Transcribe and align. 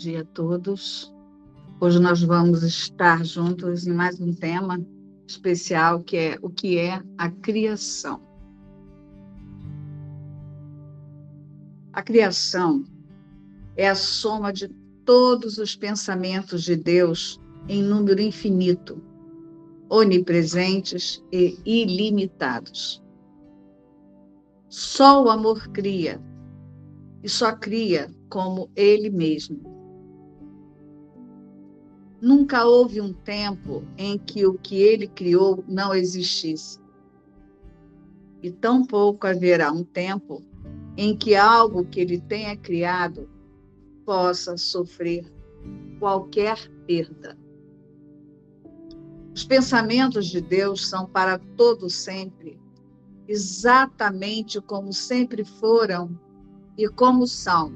dia 0.00 0.22
a 0.22 0.24
todos. 0.24 1.14
Hoje 1.78 1.98
nós 1.98 2.22
vamos 2.22 2.62
estar 2.62 3.22
juntos 3.22 3.86
em 3.86 3.92
mais 3.92 4.18
um 4.18 4.32
tema 4.32 4.80
especial 5.28 6.02
que 6.02 6.16
é 6.16 6.38
o 6.40 6.48
que 6.48 6.78
é 6.78 7.02
a 7.18 7.30
criação. 7.30 8.22
A 11.92 12.02
criação 12.02 12.82
é 13.76 13.90
a 13.90 13.94
soma 13.94 14.54
de 14.54 14.68
todos 15.04 15.58
os 15.58 15.76
pensamentos 15.76 16.62
de 16.62 16.76
Deus 16.76 17.38
em 17.68 17.82
número 17.82 18.22
infinito, 18.22 19.02
onipresentes 19.90 21.22
e 21.30 21.58
ilimitados. 21.66 23.02
Só 24.66 25.22
o 25.22 25.28
amor 25.28 25.68
cria, 25.68 26.18
e 27.22 27.28
só 27.28 27.54
cria 27.54 28.10
como 28.30 28.70
ele 28.74 29.10
mesmo. 29.10 29.79
Nunca 32.20 32.66
houve 32.66 33.00
um 33.00 33.12
tempo 33.12 33.82
em 33.96 34.18
que 34.18 34.46
o 34.46 34.54
que 34.54 34.76
ele 34.76 35.06
criou 35.06 35.64
não 35.66 35.94
existisse. 35.94 36.78
E 38.42 38.50
tampouco 38.50 39.26
haverá 39.26 39.72
um 39.72 39.82
tempo 39.82 40.42
em 40.96 41.16
que 41.16 41.34
algo 41.34 41.84
que 41.86 42.00
ele 42.00 42.20
tenha 42.20 42.56
criado 42.56 43.28
possa 44.04 44.56
sofrer 44.56 45.32
qualquer 45.98 46.58
perda. 46.86 47.38
Os 49.34 49.44
pensamentos 49.44 50.26
de 50.26 50.40
Deus 50.40 50.88
são 50.88 51.06
para 51.06 51.38
todo 51.56 51.88
sempre, 51.88 52.60
exatamente 53.28 54.60
como 54.60 54.92
sempre 54.92 55.44
foram 55.44 56.18
e 56.76 56.88
como 56.88 57.26
são, 57.26 57.72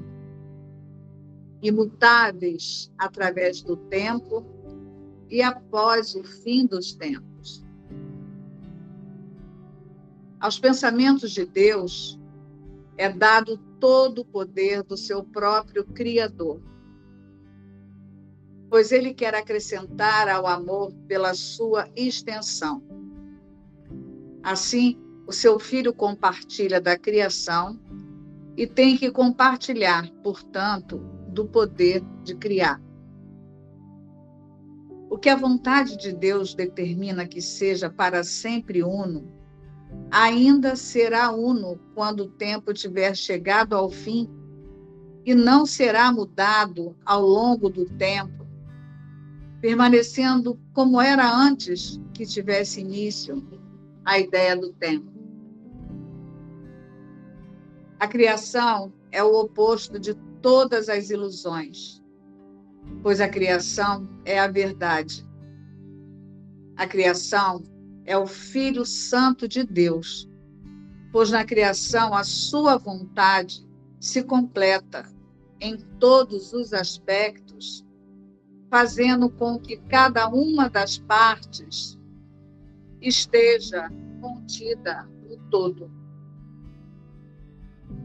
imutáveis 1.67 2.91
através 2.97 3.61
do 3.61 3.75
tempo 3.75 4.45
e 5.29 5.41
após 5.41 6.15
o 6.15 6.23
fim 6.23 6.65
dos 6.65 6.93
tempos. 6.93 7.65
Aos 10.39 10.59
pensamentos 10.59 11.31
de 11.31 11.45
Deus 11.45 12.19
é 12.97 13.09
dado 13.09 13.57
todo 13.79 14.21
o 14.21 14.25
poder 14.25 14.83
do 14.83 14.95
seu 14.95 15.23
próprio 15.23 15.83
Criador, 15.85 16.61
pois 18.69 18.91
ele 18.91 19.13
quer 19.13 19.33
acrescentar 19.33 20.29
ao 20.29 20.45
amor 20.45 20.93
pela 21.07 21.33
sua 21.33 21.89
extensão. 21.95 22.83
Assim, 24.43 24.99
o 25.25 25.33
seu 25.33 25.57
filho 25.57 25.93
compartilha 25.93 26.79
da 26.79 26.97
criação 26.97 27.79
e 28.55 28.67
tem 28.67 28.95
que 28.95 29.09
compartilhar, 29.09 30.09
portanto, 30.23 31.14
do 31.35 31.45
poder 31.45 32.01
de 32.23 32.33
criar. 32.33 32.81
O 35.09 35.17
que 35.17 35.29
a 35.29 35.35
vontade 35.35 35.97
de 35.97 36.13
Deus 36.13 36.55
determina 36.55 37.27
que 37.27 37.41
seja 37.41 37.89
para 37.89 38.23
sempre 38.23 38.81
uno, 38.81 39.31
ainda 40.09 40.75
será 40.75 41.31
uno 41.31 41.77
quando 41.93 42.21
o 42.21 42.29
tempo 42.29 42.73
tiver 42.73 43.15
chegado 43.15 43.75
ao 43.75 43.89
fim 43.89 44.29
e 45.25 45.35
não 45.35 45.65
será 45.65 46.11
mudado 46.11 46.95
ao 47.05 47.21
longo 47.21 47.69
do 47.69 47.85
tempo, 47.85 48.47
permanecendo 49.59 50.57
como 50.73 51.01
era 51.01 51.29
antes 51.29 51.99
que 52.13 52.25
tivesse 52.25 52.79
início 52.79 53.45
a 54.05 54.19
ideia 54.19 54.55
do 54.55 54.71
tempo. 54.71 55.11
A 57.99 58.07
criação 58.07 58.93
é 59.11 59.23
o 59.23 59.33
oposto 59.39 59.99
de 59.99 60.15
todas 60.45 60.89
as 60.89 61.09
ilusões, 61.09 62.03
pois 63.01 63.19
a 63.19 63.27
criação 63.27 64.07
é 64.23 64.39
a 64.39 64.47
verdade. 64.47 65.27
A 66.77 66.85
criação 66.85 67.63
é 68.05 68.15
o 68.15 68.27
Filho 68.27 68.85
Santo 68.85 69.47
de 69.47 69.63
Deus, 69.63 70.29
pois 71.11 71.31
na 71.31 71.43
criação 71.43 72.13
a 72.13 72.23
sua 72.23 72.77
vontade 72.77 73.67
se 73.99 74.21
completa 74.21 75.11
em 75.59 75.77
todos 75.99 76.53
os 76.53 76.73
aspectos, 76.73 77.83
fazendo 78.69 79.31
com 79.31 79.57
que 79.57 79.77
cada 79.77 80.27
uma 80.29 80.69
das 80.69 80.99
partes 80.99 81.97
esteja 83.01 83.89
contida 84.21 85.09
no 85.27 85.37
todo. 85.49 85.89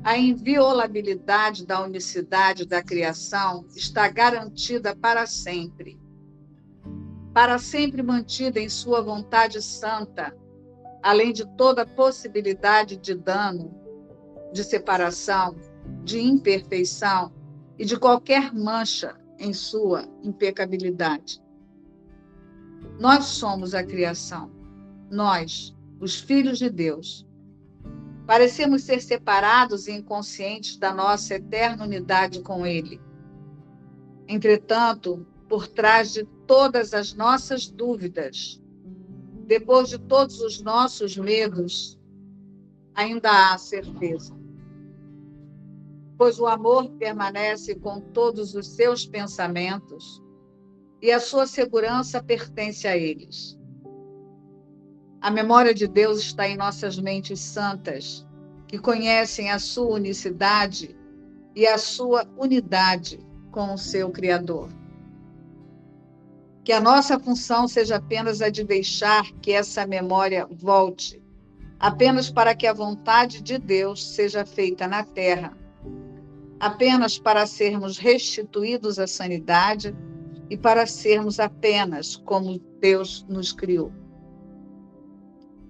A 0.02 0.16
inviolabilidade 0.16 1.66
da 1.66 1.82
unicidade 1.82 2.66
da 2.66 2.82
criação 2.82 3.66
está 3.76 4.08
garantida 4.08 4.96
para 4.96 5.26
sempre. 5.26 6.00
Para 7.34 7.58
sempre 7.58 8.02
mantida 8.02 8.58
em 8.58 8.68
sua 8.68 9.02
vontade 9.02 9.60
santa, 9.60 10.34
além 11.02 11.34
de 11.34 11.46
toda 11.54 11.86
possibilidade 11.86 12.96
de 12.96 13.14
dano, 13.14 13.74
de 14.52 14.64
separação, 14.64 15.54
de 16.02 16.18
imperfeição 16.18 17.30
e 17.78 17.84
de 17.84 17.98
qualquer 17.98 18.54
mancha 18.54 19.14
em 19.38 19.52
sua 19.52 20.08
impecabilidade. 20.22 21.42
Nós 22.98 23.26
somos 23.26 23.74
a 23.74 23.84
criação, 23.84 24.50
nós, 25.10 25.76
os 26.00 26.18
filhos 26.18 26.58
de 26.58 26.70
Deus 26.70 27.26
Parecemos 28.30 28.84
ser 28.84 29.02
separados 29.02 29.88
e 29.88 29.92
inconscientes 29.92 30.76
da 30.76 30.94
nossa 30.94 31.34
eterna 31.34 31.82
unidade 31.82 32.40
com 32.42 32.64
Ele. 32.64 33.00
Entretanto, 34.28 35.26
por 35.48 35.66
trás 35.66 36.12
de 36.12 36.24
todas 36.46 36.94
as 36.94 37.12
nossas 37.12 37.68
dúvidas, 37.68 38.62
depois 39.48 39.88
de 39.88 39.98
todos 39.98 40.40
os 40.42 40.62
nossos 40.62 41.16
medos, 41.16 41.98
ainda 42.94 43.52
há 43.52 43.58
certeza. 43.58 44.32
Pois 46.16 46.38
o 46.38 46.46
amor 46.46 46.88
permanece 47.00 47.74
com 47.74 48.00
todos 48.00 48.54
os 48.54 48.68
seus 48.68 49.04
pensamentos 49.04 50.22
e 51.02 51.10
a 51.10 51.18
sua 51.18 51.48
segurança 51.48 52.22
pertence 52.22 52.86
a 52.86 52.96
eles. 52.96 53.59
A 55.22 55.30
memória 55.30 55.74
de 55.74 55.86
Deus 55.86 56.20
está 56.20 56.48
em 56.48 56.56
nossas 56.56 56.98
mentes 56.98 57.40
santas, 57.40 58.26
que 58.66 58.78
conhecem 58.78 59.50
a 59.50 59.58
sua 59.58 59.96
unicidade 59.96 60.96
e 61.54 61.66
a 61.66 61.76
sua 61.76 62.26
unidade 62.38 63.20
com 63.50 63.74
o 63.74 63.76
seu 63.76 64.10
Criador. 64.10 64.70
Que 66.64 66.72
a 66.72 66.80
nossa 66.80 67.20
função 67.20 67.68
seja 67.68 67.96
apenas 67.96 68.40
a 68.40 68.48
de 68.48 68.64
deixar 68.64 69.30
que 69.42 69.52
essa 69.52 69.86
memória 69.86 70.48
volte, 70.50 71.22
apenas 71.78 72.30
para 72.30 72.54
que 72.54 72.66
a 72.66 72.72
vontade 72.72 73.42
de 73.42 73.58
Deus 73.58 74.02
seja 74.14 74.46
feita 74.46 74.88
na 74.88 75.04
terra, 75.04 75.54
apenas 76.58 77.18
para 77.18 77.46
sermos 77.46 77.98
restituídos 77.98 78.98
à 78.98 79.06
sanidade 79.06 79.94
e 80.48 80.56
para 80.56 80.86
sermos 80.86 81.38
apenas 81.38 82.16
como 82.16 82.58
Deus 82.80 83.26
nos 83.28 83.52
criou 83.52 83.99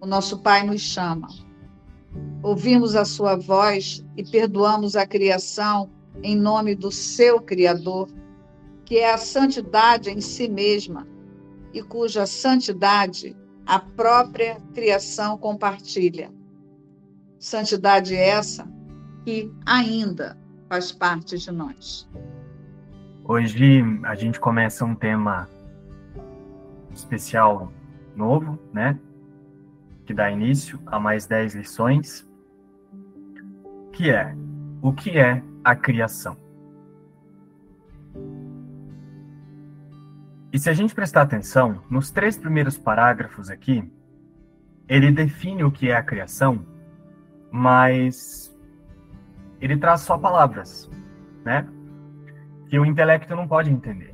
o 0.01 0.07
nosso 0.07 0.39
Pai 0.39 0.63
nos 0.65 0.81
chama. 0.81 1.29
Ouvimos 2.43 2.97
a 2.97 3.05
sua 3.05 3.37
voz 3.37 4.05
e 4.17 4.25
perdoamos 4.25 4.97
a 4.97 5.07
criação 5.07 5.91
em 6.23 6.37
nome 6.37 6.75
do 6.75 6.91
seu 6.91 7.41
Criador, 7.41 8.09
que 8.85 8.99
é 8.99 9.13
a 9.13 9.19
santidade 9.19 10.11
em 10.11 10.21
si 10.21 10.49
mesma 10.49 11.07
e 11.73 11.83
cuja 11.83 12.27
santidade 12.27 13.37
a 13.67 13.79
própria 13.79 14.61
criação 14.75 15.39
compartilha. 15.39 16.33
Santidade 17.39 18.17
essa 18.17 18.69
que 19.25 19.53
ainda 19.65 20.37
faz 20.69 20.91
parte 20.91 21.39
de 21.39 21.53
nós. 21.53 22.09
Hoje 23.25 23.83
a 24.05 24.15
gente 24.15 24.41
começa 24.41 24.85
um 24.85 24.95
tema 24.95 25.49
especial 26.93 27.73
novo, 28.17 28.59
né? 28.73 28.99
Que 30.11 30.15
dá 30.15 30.29
início 30.29 30.81
a 30.87 30.99
mais 30.99 31.25
10 31.25 31.55
lições, 31.55 32.29
que 33.93 34.11
é 34.11 34.35
o 34.83 34.93
que 34.93 35.17
é 35.17 35.41
a 35.63 35.77
criação. 35.77 36.37
E 40.53 40.59
se 40.59 40.69
a 40.69 40.73
gente 40.73 40.97
prestar 40.97 41.23
atenção, 41.23 41.85
nos 41.89 42.11
três 42.11 42.37
primeiros 42.37 42.77
parágrafos 42.77 43.49
aqui, 43.51 43.89
ele 44.89 45.13
define 45.13 45.63
o 45.63 45.71
que 45.71 45.91
é 45.91 45.95
a 45.95 46.03
criação, 46.03 46.67
mas 47.49 48.53
ele 49.61 49.77
traz 49.77 50.01
só 50.01 50.19
palavras, 50.19 50.91
né? 51.45 51.69
Que 52.69 52.81
o 52.81 52.85
intelecto 52.85 53.37
não 53.37 53.47
pode 53.47 53.71
entender. 53.71 54.13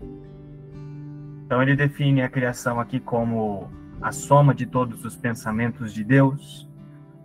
Então 1.47 1.63
ele 1.63 1.75
define 1.75 2.21
a 2.21 2.29
criação 2.29 2.79
aqui 2.79 3.01
como 3.01 3.71
a 4.01 4.13
soma 4.13 4.55
de 4.55 4.67
todos 4.67 5.05
os 5.05 5.17
pensamentos 5.17 5.93
de 5.93 6.05
Deus, 6.05 6.69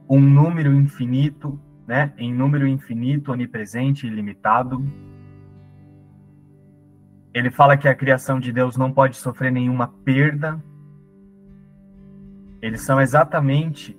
um 0.09 0.19
número 0.19 0.73
infinito, 0.73 1.59
né, 1.87 2.13
em 2.17 2.33
número 2.33 2.67
infinito, 2.67 3.31
onipresente 3.31 4.05
e 4.05 4.09
ilimitado. 4.09 4.83
Ele 7.33 7.49
fala 7.49 7.77
que 7.77 7.87
a 7.87 7.95
criação 7.95 8.39
de 8.39 8.51
Deus 8.51 8.75
não 8.75 8.91
pode 8.91 9.17
sofrer 9.17 9.51
nenhuma 9.51 9.87
perda. 10.03 10.61
Eles 12.61 12.81
são 12.81 12.99
exatamente 12.99 13.97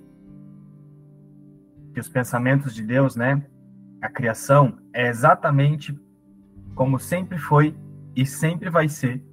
que 1.93 1.99
os 1.99 2.09
pensamentos 2.09 2.73
de 2.73 2.83
Deus, 2.83 3.15
né? 3.15 3.43
A 4.01 4.09
criação 4.09 4.77
é 4.93 5.07
exatamente 5.07 5.97
como 6.75 6.99
sempre 6.99 7.37
foi 7.37 7.75
e 8.15 8.25
sempre 8.25 8.69
vai 8.69 8.89
ser. 8.89 9.23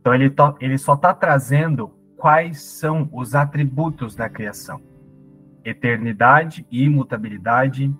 Então 0.00 0.14
ele, 0.14 0.34
ele 0.60 0.78
só 0.78 0.94
está 0.94 1.14
trazendo 1.14 2.01
quais 2.22 2.62
são 2.62 3.08
os 3.12 3.34
atributos 3.34 4.14
da 4.14 4.28
criação: 4.28 4.80
eternidade 5.64 6.64
e 6.70 6.84
imutabilidade. 6.84 7.92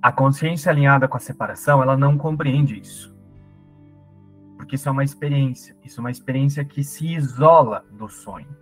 A 0.00 0.12
consciência 0.12 0.70
alinhada 0.70 1.08
com 1.08 1.16
a 1.16 1.20
separação, 1.20 1.82
ela 1.82 1.96
não 1.96 2.16
compreende 2.16 2.78
isso. 2.78 3.12
Porque 4.56 4.76
isso 4.76 4.88
é 4.88 4.92
uma 4.92 5.02
experiência, 5.02 5.76
isso 5.84 5.98
é 5.98 6.00
uma 6.02 6.10
experiência 6.10 6.64
que 6.64 6.84
se 6.84 7.12
isola 7.12 7.84
do 7.90 8.08
sonho, 8.08 8.56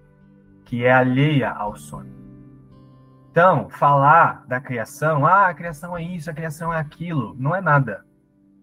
que 0.64 0.82
é 0.82 0.93
alheia 0.93 1.50
ao 1.50 1.76
sonho. 1.76 2.14
Então, 3.31 3.69
falar 3.69 4.46
da 4.46 4.61
criação, 4.61 5.26
ah, 5.26 5.49
a 5.49 5.55
criação 5.55 5.96
é 5.96 6.03
isso, 6.03 6.31
a 6.31 6.35
criação 6.35 6.73
é 6.73 6.79
aquilo, 6.79 7.37
não 7.38 7.55
é 7.55 7.61
nada. 7.61 8.05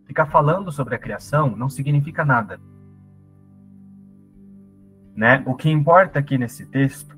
Ficar 0.08 0.26
falando 0.26 0.72
sobre 0.72 0.96
a 0.96 1.00
criação 1.00 1.56
não 1.56 1.70
significa 1.70 2.26
nada. 2.26 2.60
Né? 5.18 5.42
O 5.48 5.56
que 5.56 5.68
importa 5.68 6.20
aqui 6.20 6.38
nesse 6.38 6.68
texto 6.68 7.18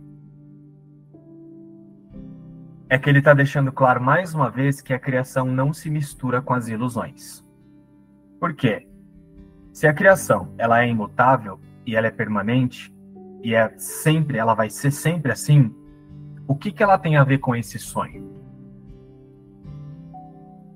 é 2.89 2.97
que 2.97 3.09
ele 3.09 3.19
está 3.19 3.33
deixando 3.33 3.73
claro 3.73 4.01
mais 4.01 4.33
uma 4.33 4.49
vez 4.49 4.79
que 4.79 4.93
a 4.93 4.99
criação 4.99 5.45
não 5.45 5.73
se 5.73 5.89
mistura 5.89 6.41
com 6.41 6.53
as 6.53 6.69
ilusões. 6.69 7.43
Por 8.39 8.53
quê? 8.55 8.87
Se 9.73 9.85
a 9.85 9.93
criação 9.93 10.53
ela 10.57 10.81
é 10.81 10.87
imutável 10.87 11.59
e 11.85 11.93
ela 11.93 12.07
é 12.07 12.11
permanente 12.11 12.91
e 13.43 13.53
é 13.53 13.77
sempre, 13.77 14.37
ela 14.37 14.53
vai 14.53 14.69
ser 14.69 14.91
sempre 14.91 15.33
assim, 15.33 15.75
o 16.47 16.55
que, 16.55 16.71
que 16.71 16.81
ela 16.81 16.97
tem 16.97 17.17
a 17.17 17.23
ver 17.25 17.39
com 17.39 17.53
esse 17.53 17.77
sonho? 17.77 18.39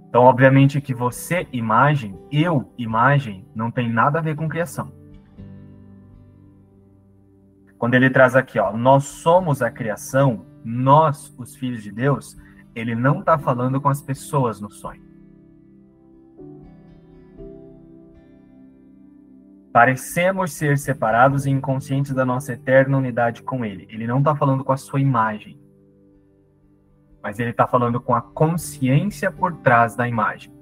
Então, 0.10 0.24
obviamente 0.24 0.82
que 0.82 0.94
você, 0.94 1.48
imagem, 1.54 2.20
eu, 2.30 2.72
imagem, 2.78 3.48
não 3.56 3.72
tem 3.72 3.90
nada 3.92 4.20
a 4.20 4.22
ver 4.22 4.36
com 4.36 4.48
criação. 4.48 5.03
Quando 7.84 7.96
ele 7.96 8.10
traz 8.10 8.34
aqui, 8.34 8.58
ó, 8.58 8.72
nós 8.72 9.04
somos 9.04 9.62
a 9.62 9.70
criação, 9.70 10.46
nós, 10.64 11.36
os 11.38 11.54
filhos 11.54 11.84
de 11.84 11.92
Deus, 11.92 12.38
ele 12.74 12.96
não 12.96 13.20
está 13.20 13.38
falando 13.38 13.82
com 13.82 13.90
as 13.90 14.02
pessoas 14.02 14.62
no 14.62 14.72
sonho. 14.72 15.04
Parecemos 19.74 20.54
ser 20.54 20.78
separados 20.78 21.46
e 21.46 21.50
inconscientes 21.50 22.14
da 22.14 22.24
nossa 22.24 22.54
eterna 22.54 22.98
unidade 22.98 23.44
com 23.44 23.66
Ele. 23.66 23.86
Ele 23.90 24.08
não 24.08 24.20
está 24.20 24.34
falando 24.34 24.64
com 24.64 24.72
a 24.72 24.78
sua 24.78 25.02
imagem 25.02 25.62
mas 27.22 27.40
ele 27.40 27.52
está 27.52 27.66
falando 27.66 28.02
com 28.02 28.14
a 28.14 28.22
consciência 28.22 29.32
por 29.32 29.54
trás 29.62 29.96
da 29.96 30.06
imagem. 30.06 30.53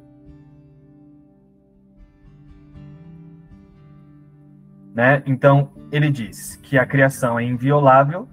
Né? 4.94 5.24
Então, 5.26 5.72
ele 5.92 6.10
diz 6.10 6.58
que 6.58 6.78
a 6.78 6.86
criação 6.86 7.40
é 7.40 7.44
inviolável, 7.44 8.28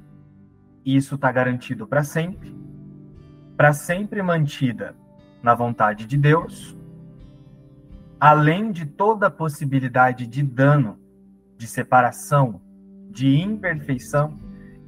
e 0.84 0.96
isso 0.96 1.14
está 1.14 1.30
garantido 1.30 1.86
para 1.86 2.02
sempre, 2.02 2.56
para 3.56 3.72
sempre 3.72 4.22
mantida 4.22 4.96
na 5.42 5.54
vontade 5.54 6.06
de 6.06 6.16
Deus, 6.16 6.76
além 8.18 8.72
de 8.72 8.86
toda 8.86 9.30
possibilidade 9.30 10.26
de 10.26 10.42
dano, 10.42 10.98
de 11.56 11.66
separação, 11.66 12.60
de 13.10 13.36
imperfeição 13.36 14.38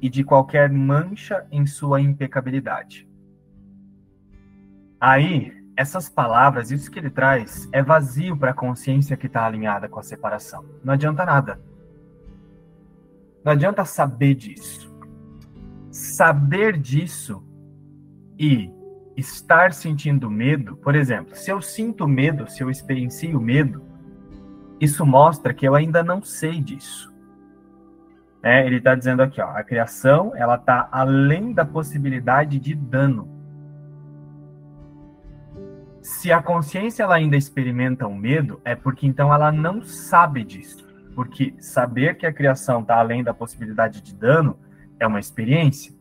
e 0.01 0.09
de 0.09 0.23
qualquer 0.23 0.69
mancha 0.69 1.45
em 1.51 1.65
sua 1.65 2.01
impecabilidade. 2.01 3.07
Aí, 4.99 5.60
essas 5.75 6.09
palavras, 6.09 6.71
isso 6.71 6.91
que 6.91 6.99
ele 6.99 7.09
traz, 7.09 7.67
é 7.71 7.81
vazio 7.81 8.37
para 8.37 8.51
a 8.51 8.53
consciência 8.53 9.17
que 9.17 9.27
está 9.27 9.45
alinhada 9.45 9.87
com 9.87 9.99
a 9.99 10.03
separação. 10.03 10.65
Não 10.83 10.93
adianta 10.93 11.25
nada. 11.25 11.59
Não 13.43 13.51
adianta 13.51 13.83
saber 13.85 14.35
disso. 14.35 14.91
Saber 15.91 16.77
disso 16.77 17.43
e 18.37 18.71
estar 19.15 19.73
sentindo 19.73 20.29
medo, 20.29 20.75
por 20.77 20.95
exemplo, 20.95 21.35
se 21.35 21.51
eu 21.51 21.61
sinto 21.61 22.07
medo, 22.07 22.49
se 22.49 22.63
eu 22.63 22.69
experiencio 22.69 23.39
medo, 23.39 23.83
isso 24.79 25.05
mostra 25.05 25.53
que 25.53 25.67
eu 25.67 25.75
ainda 25.75 26.03
não 26.03 26.23
sei 26.23 26.61
disso. 26.61 27.11
É, 28.43 28.65
ele 28.65 28.77
está 28.77 28.95
dizendo 28.95 29.21
aqui, 29.21 29.39
ó, 29.39 29.49
a 29.49 29.63
criação 29.63 30.31
ela 30.35 30.55
está 30.55 30.89
além 30.91 31.53
da 31.53 31.63
possibilidade 31.63 32.57
de 32.57 32.73
dano 32.73 33.30
se 36.01 36.31
a 36.31 36.41
consciência 36.41 37.03
ela 37.03 37.15
ainda 37.15 37.37
experimenta 37.37 38.07
o 38.07 38.15
medo, 38.15 38.59
é 38.65 38.75
porque 38.75 39.05
então 39.05 39.33
ela 39.33 39.51
não 39.51 39.83
sabe 39.83 40.43
disso. 40.43 40.87
Porque 41.13 41.53
saber 41.59 42.15
que 42.15 42.25
a 42.25 42.33
criação 42.33 42.81
está 42.81 42.97
além 42.97 43.23
da 43.23 43.33
possibilidade 43.33 44.01
de 44.01 44.15
dano 44.15 44.57
é 44.99 45.05
uma 45.05 45.19
experiência. 45.19 45.93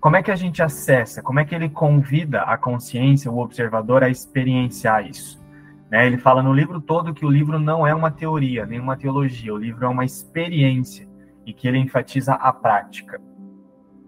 Como 0.00 0.16
é 0.16 0.22
que 0.22 0.30
a 0.30 0.36
gente 0.36 0.62
acessa? 0.62 1.22
Como 1.22 1.40
é 1.40 1.44
que 1.44 1.54
ele 1.54 1.68
convida 1.68 2.42
a 2.42 2.56
consciência, 2.56 3.30
o 3.30 3.38
observador, 3.38 4.02
a 4.02 4.08
experienciar 4.08 5.06
isso? 5.06 5.42
Né? 5.90 6.06
Ele 6.06 6.18
fala 6.18 6.42
no 6.42 6.52
livro 6.52 6.80
todo 6.80 7.14
que 7.14 7.24
o 7.24 7.30
livro 7.30 7.58
não 7.58 7.86
é 7.86 7.94
uma 7.94 8.10
teoria, 8.10 8.66
nem 8.66 8.80
uma 8.80 8.96
teologia, 8.96 9.54
o 9.54 9.58
livro 9.58 9.84
é 9.84 9.88
uma 9.88 10.04
experiência 10.04 11.08
e 11.44 11.52
que 11.52 11.68
ele 11.68 11.78
enfatiza 11.78 12.34
a 12.34 12.52
prática, 12.52 13.20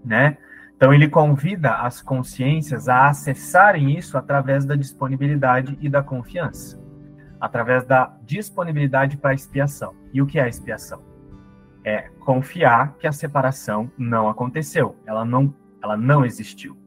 né? 0.05 0.39
Então, 0.78 0.94
ele 0.94 1.08
convida 1.08 1.75
as 1.75 2.00
consciências 2.00 2.88
a 2.88 3.08
acessarem 3.08 3.98
isso 3.98 4.16
através 4.16 4.64
da 4.64 4.76
disponibilidade 4.76 5.76
e 5.80 5.88
da 5.88 6.04
confiança, 6.04 6.80
através 7.40 7.84
da 7.84 8.16
disponibilidade 8.22 9.16
para 9.16 9.34
expiação. 9.34 9.92
E 10.14 10.22
o 10.22 10.26
que 10.26 10.38
é 10.38 10.49
expiação? 10.49 11.02
É 11.82 12.02
confiar 12.20 12.94
que 12.97 13.08
a 13.08 13.12
separação 13.12 13.90
não 13.99 14.28
aconteceu, 14.28 14.94
ela 15.04 15.25
não, 15.25 15.52
ela 15.82 15.97
não 15.97 16.25
existiu. 16.25 16.78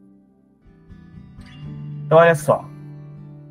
Então, 2.06 2.18
olha 2.18 2.34
só. 2.34 2.66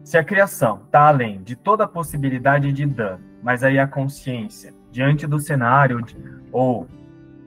Se 0.03 0.17
a 0.17 0.25
criação 0.25 0.81
está 0.87 1.09
além 1.09 1.43
de 1.43 1.55
toda 1.55 1.87
possibilidade 1.87 2.73
de 2.73 2.87
dano, 2.87 3.23
mas 3.43 3.63
aí 3.63 3.79
a 3.79 3.87
consciência, 3.87 4.73
diante 4.91 5.27
do 5.27 5.39
cenário, 5.39 6.03
ou 6.51 6.89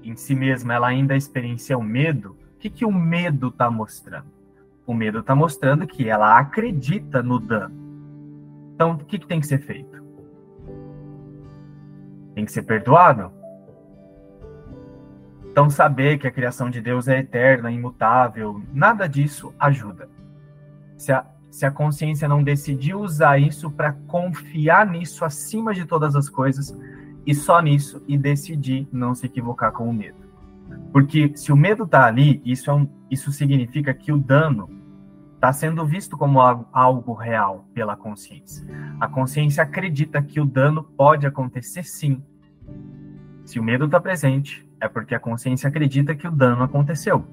em 0.03 0.15
si 0.15 0.35
mesma, 0.35 0.75
ela 0.75 0.89
ainda 0.89 1.15
experiencia 1.15 1.75
o 1.75 1.81
medo, 1.81 2.37
que, 2.63 2.69
que 2.69 2.85
o 2.85 2.91
medo 2.91 3.49
está 3.49 3.69
mostrando? 3.69 4.31
O 4.87 4.93
medo 4.93 5.19
está 5.19 5.35
mostrando 5.35 5.85
que 5.85 6.07
ela 6.07 6.37
acredita 6.37 7.21
no 7.21 7.37
dano. 7.37 7.75
Então, 8.73 8.91
o 8.91 8.97
que, 8.99 9.19
que 9.19 9.27
tem 9.27 9.41
que 9.41 9.47
ser 9.47 9.59
feito? 9.59 10.01
Tem 12.33 12.45
que 12.45 12.51
ser 12.53 12.61
perdoado? 12.61 13.33
Então, 15.51 15.69
saber 15.69 16.17
que 16.17 16.25
a 16.25 16.31
criação 16.31 16.69
de 16.69 16.79
Deus 16.79 17.09
é 17.09 17.19
eterna, 17.19 17.69
imutável, 17.69 18.61
nada 18.73 19.07
disso 19.09 19.53
ajuda. 19.59 20.07
Se 20.97 21.11
a, 21.11 21.25
se 21.51 21.65
a 21.65 21.71
consciência 21.71 22.29
não 22.29 22.41
decidir 22.41 22.95
usar 22.95 23.37
isso 23.37 23.69
para 23.69 23.91
confiar 24.07 24.87
nisso 24.87 25.25
acima 25.25 25.73
de 25.73 25.85
todas 25.85 26.15
as 26.15 26.29
coisas, 26.29 26.75
e 27.25 27.35
só 27.35 27.61
nisso, 27.61 28.01
e 28.07 28.17
decidir 28.17 28.87
não 28.89 29.13
se 29.13 29.25
equivocar 29.25 29.73
com 29.73 29.89
o 29.89 29.93
medo. 29.93 30.22
Porque 30.93 31.35
se 31.35 31.51
o 31.51 31.57
medo 31.57 31.85
está 31.85 32.05
ali, 32.05 32.39
isso, 32.45 32.69
é 32.69 32.73
um, 32.73 32.87
isso 33.09 33.31
significa 33.31 33.91
que 33.95 34.11
o 34.11 34.17
dano 34.17 34.69
está 35.33 35.51
sendo 35.51 35.83
visto 35.83 36.15
como 36.15 36.39
algo, 36.39 36.67
algo 36.71 37.13
real 37.13 37.67
pela 37.73 37.97
consciência. 37.97 38.65
A 38.99 39.07
consciência 39.07 39.63
acredita 39.63 40.21
que 40.21 40.39
o 40.39 40.45
dano 40.45 40.83
pode 40.83 41.25
acontecer 41.25 41.83
sim. 41.83 42.23
Se 43.43 43.59
o 43.59 43.63
medo 43.63 43.85
está 43.85 43.99
presente, 43.99 44.69
é 44.79 44.87
porque 44.87 45.15
a 45.15 45.19
consciência 45.19 45.67
acredita 45.67 46.15
que 46.15 46.27
o 46.27 46.31
dano 46.31 46.63
aconteceu. 46.63 47.25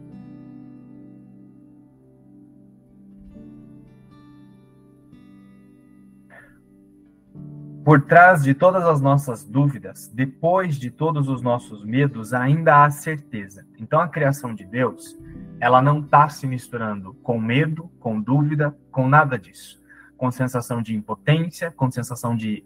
Por 7.84 8.02
trás 8.02 8.42
de 8.42 8.52
todas 8.52 8.84
as 8.84 9.00
nossas 9.00 9.42
dúvidas, 9.42 10.06
depois 10.12 10.76
de 10.76 10.90
todos 10.90 11.28
os 11.28 11.40
nossos 11.40 11.82
medos, 11.82 12.34
ainda 12.34 12.84
há 12.84 12.90
certeza. 12.90 13.66
Então, 13.78 14.00
a 14.00 14.08
criação 14.08 14.54
de 14.54 14.66
Deus, 14.66 15.18
ela 15.58 15.80
não 15.80 16.00
está 16.00 16.28
se 16.28 16.46
misturando 16.46 17.14
com 17.22 17.40
medo, 17.40 17.90
com 17.98 18.20
dúvida, 18.20 18.76
com 18.90 19.08
nada 19.08 19.38
disso. 19.38 19.80
Com 20.16 20.30
sensação 20.30 20.82
de 20.82 20.94
impotência, 20.94 21.70
com 21.70 21.90
sensação 21.90 22.36
de 22.36 22.62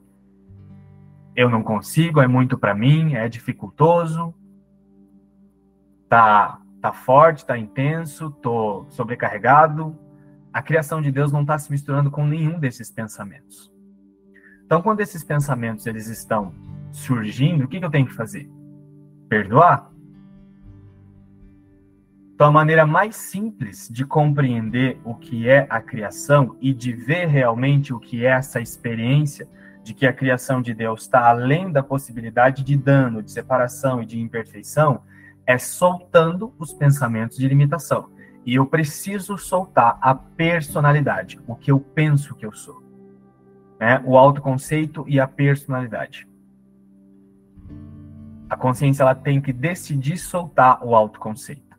eu 1.37 1.49
não 1.49 1.63
consigo, 1.63 2.21
é 2.21 2.27
muito 2.27 2.57
para 2.57 2.75
mim, 2.75 3.15
é 3.15 3.29
dificultoso, 3.29 4.35
tá, 6.09 6.61
tá 6.81 6.93
forte, 6.93 7.45
tá 7.45 7.59
intenso, 7.59 8.31
tô 8.31 8.87
sobrecarregado. 8.91 9.99
A 10.53 10.63
criação 10.63 11.03
de 11.03 11.11
Deus 11.11 11.33
não 11.33 11.43
está 11.43 11.59
se 11.59 11.71
misturando 11.71 12.11
com 12.11 12.25
nenhum 12.25 12.59
desses 12.59 12.91
pensamentos. 12.91 13.74
Então, 14.65 14.81
quando 14.81 15.01
esses 15.01 15.23
pensamentos 15.23 15.87
eles 15.87 16.07
estão 16.09 16.55
surgindo, 16.91 17.65
o 17.65 17.69
que, 17.69 17.79
que 17.79 17.85
eu 17.85 17.91
tenho 17.91 18.07
que 18.07 18.15
fazer? 18.15 18.51
Perdoar. 19.29 19.91
Então, 22.35 22.49
a 22.49 22.53
maneira 22.53 22.85
mais 22.85 23.15
simples 23.15 23.89
de 23.89 24.05
compreender 24.05 24.99
o 25.05 25.15
que 25.15 25.49
é 25.49 25.67
a 25.71 25.81
criação 25.81 26.57
e 26.61 26.73
de 26.73 26.93
ver 26.93 27.27
realmente 27.27 27.93
o 27.93 28.01
que 28.01 28.25
é 28.25 28.31
essa 28.31 28.61
experiência 28.61 29.49
de 29.85 29.93
que 29.93 30.07
a 30.07 30.13
criação 30.13 30.63
de 30.63 30.73
Deus 30.73 31.03
está 31.03 31.29
além 31.29 31.71
da 31.71 31.83
possibilidade 31.83 32.65
de 32.65 32.77
dano, 32.77 33.23
de 33.23 33.31
separação 33.31 34.03
e 34.03 34.07
de 34.07 34.19
imperfeição, 34.19 35.03
é 35.47 35.59
soltando 35.59 36.53
os 36.59 36.73
pensamentos 36.73 37.37
de 37.37 37.47
limitação. 37.47 38.11
E 38.47 38.55
eu 38.55 38.67
preciso 38.67 39.39
soltar 39.39 39.99
a 40.01 40.15
personalidade, 40.15 41.39
o 41.47 41.55
que 41.55 41.71
eu 41.71 41.79
penso 41.79 42.35
que 42.35 42.47
eu 42.47 42.53
sou. 42.53 42.84
Né? 43.79 44.03
O 44.05 44.17
autoconceito 44.17 45.05
e 45.09 45.19
a 45.19 45.27
personalidade. 45.27 46.29
A 48.49 48.57
consciência 48.57 49.03
ela 49.03 49.15
tem 49.15 49.41
que 49.41 49.53
decidir 49.53 50.17
soltar 50.17 50.85
o 50.85 50.95
autoconceito. 50.95 51.75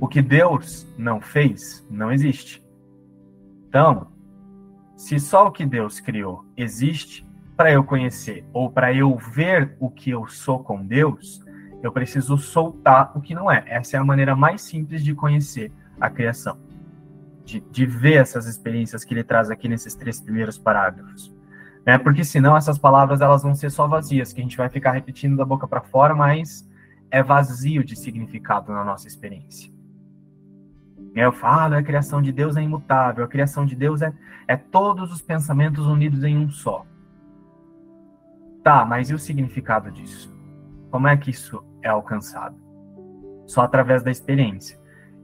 O 0.00 0.08
que 0.08 0.20
Deus 0.20 0.86
não 0.98 1.20
fez, 1.20 1.86
não 1.88 2.10
existe. 2.10 2.62
Então, 3.68 4.08
se 4.96 5.18
só 5.18 5.46
o 5.46 5.52
que 5.52 5.64
Deus 5.64 6.00
criou 6.00 6.44
existe 6.56 7.26
para 7.56 7.72
eu 7.72 7.84
conhecer 7.84 8.44
ou 8.52 8.70
para 8.70 8.92
eu 8.92 9.16
ver 9.16 9.76
o 9.78 9.90
que 9.90 10.10
eu 10.10 10.26
sou 10.26 10.62
com 10.62 10.84
Deus, 10.84 11.40
eu 11.82 11.92
preciso 11.92 12.36
soltar 12.36 13.16
o 13.16 13.20
que 13.20 13.34
não 13.34 13.50
é. 13.50 13.64
Essa 13.66 13.96
é 13.96 14.00
a 14.00 14.04
maneira 14.04 14.36
mais 14.36 14.62
simples 14.62 15.02
de 15.02 15.14
conhecer 15.14 15.72
a 16.00 16.08
criação, 16.08 16.58
de, 17.44 17.60
de 17.60 17.86
ver 17.86 18.14
essas 18.14 18.46
experiências 18.46 19.04
que 19.04 19.14
ele 19.14 19.24
traz 19.24 19.50
aqui 19.50 19.68
nesses 19.68 19.94
três 19.94 20.20
primeiros 20.20 20.58
parágrafos. 20.58 21.34
Né? 21.84 21.98
Porque 21.98 22.24
senão 22.24 22.56
essas 22.56 22.78
palavras 22.78 23.20
elas 23.20 23.42
vão 23.42 23.54
ser 23.54 23.70
só 23.70 23.86
vazias, 23.86 24.32
que 24.32 24.40
a 24.40 24.44
gente 24.44 24.56
vai 24.56 24.68
ficar 24.68 24.92
repetindo 24.92 25.36
da 25.36 25.44
boca 25.44 25.66
para 25.66 25.80
fora, 25.80 26.14
mas 26.14 26.68
é 27.10 27.22
vazio 27.22 27.84
de 27.84 27.96
significado 27.96 28.72
na 28.72 28.84
nossa 28.84 29.06
experiência. 29.06 29.70
Eu 31.14 31.32
falo, 31.32 31.74
a 31.74 31.82
criação 31.82 32.22
de 32.22 32.32
Deus 32.32 32.56
é 32.56 32.62
imutável, 32.62 33.24
a 33.24 33.28
criação 33.28 33.66
de 33.66 33.76
Deus 33.76 34.00
é, 34.00 34.12
é 34.48 34.56
todos 34.56 35.12
os 35.12 35.20
pensamentos 35.20 35.86
unidos 35.86 36.24
em 36.24 36.38
um 36.38 36.48
só. 36.48 36.86
Tá, 38.62 38.84
mas 38.84 39.10
e 39.10 39.14
o 39.14 39.18
significado 39.18 39.90
disso? 39.90 40.32
Como 40.90 41.08
é 41.08 41.16
que 41.16 41.30
isso 41.30 41.62
é 41.82 41.88
alcançado? 41.88 42.56
Só 43.46 43.62
através 43.62 44.02
da 44.02 44.10
experiência. 44.10 44.80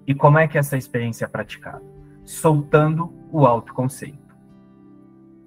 E 0.06 0.14
como 0.14 0.38
é 0.38 0.48
que 0.48 0.58
essa 0.58 0.76
experiência 0.76 1.24
é 1.24 1.28
praticada? 1.28 1.97
Soltando 2.28 3.10
o 3.32 3.46
autoconceito. 3.46 4.36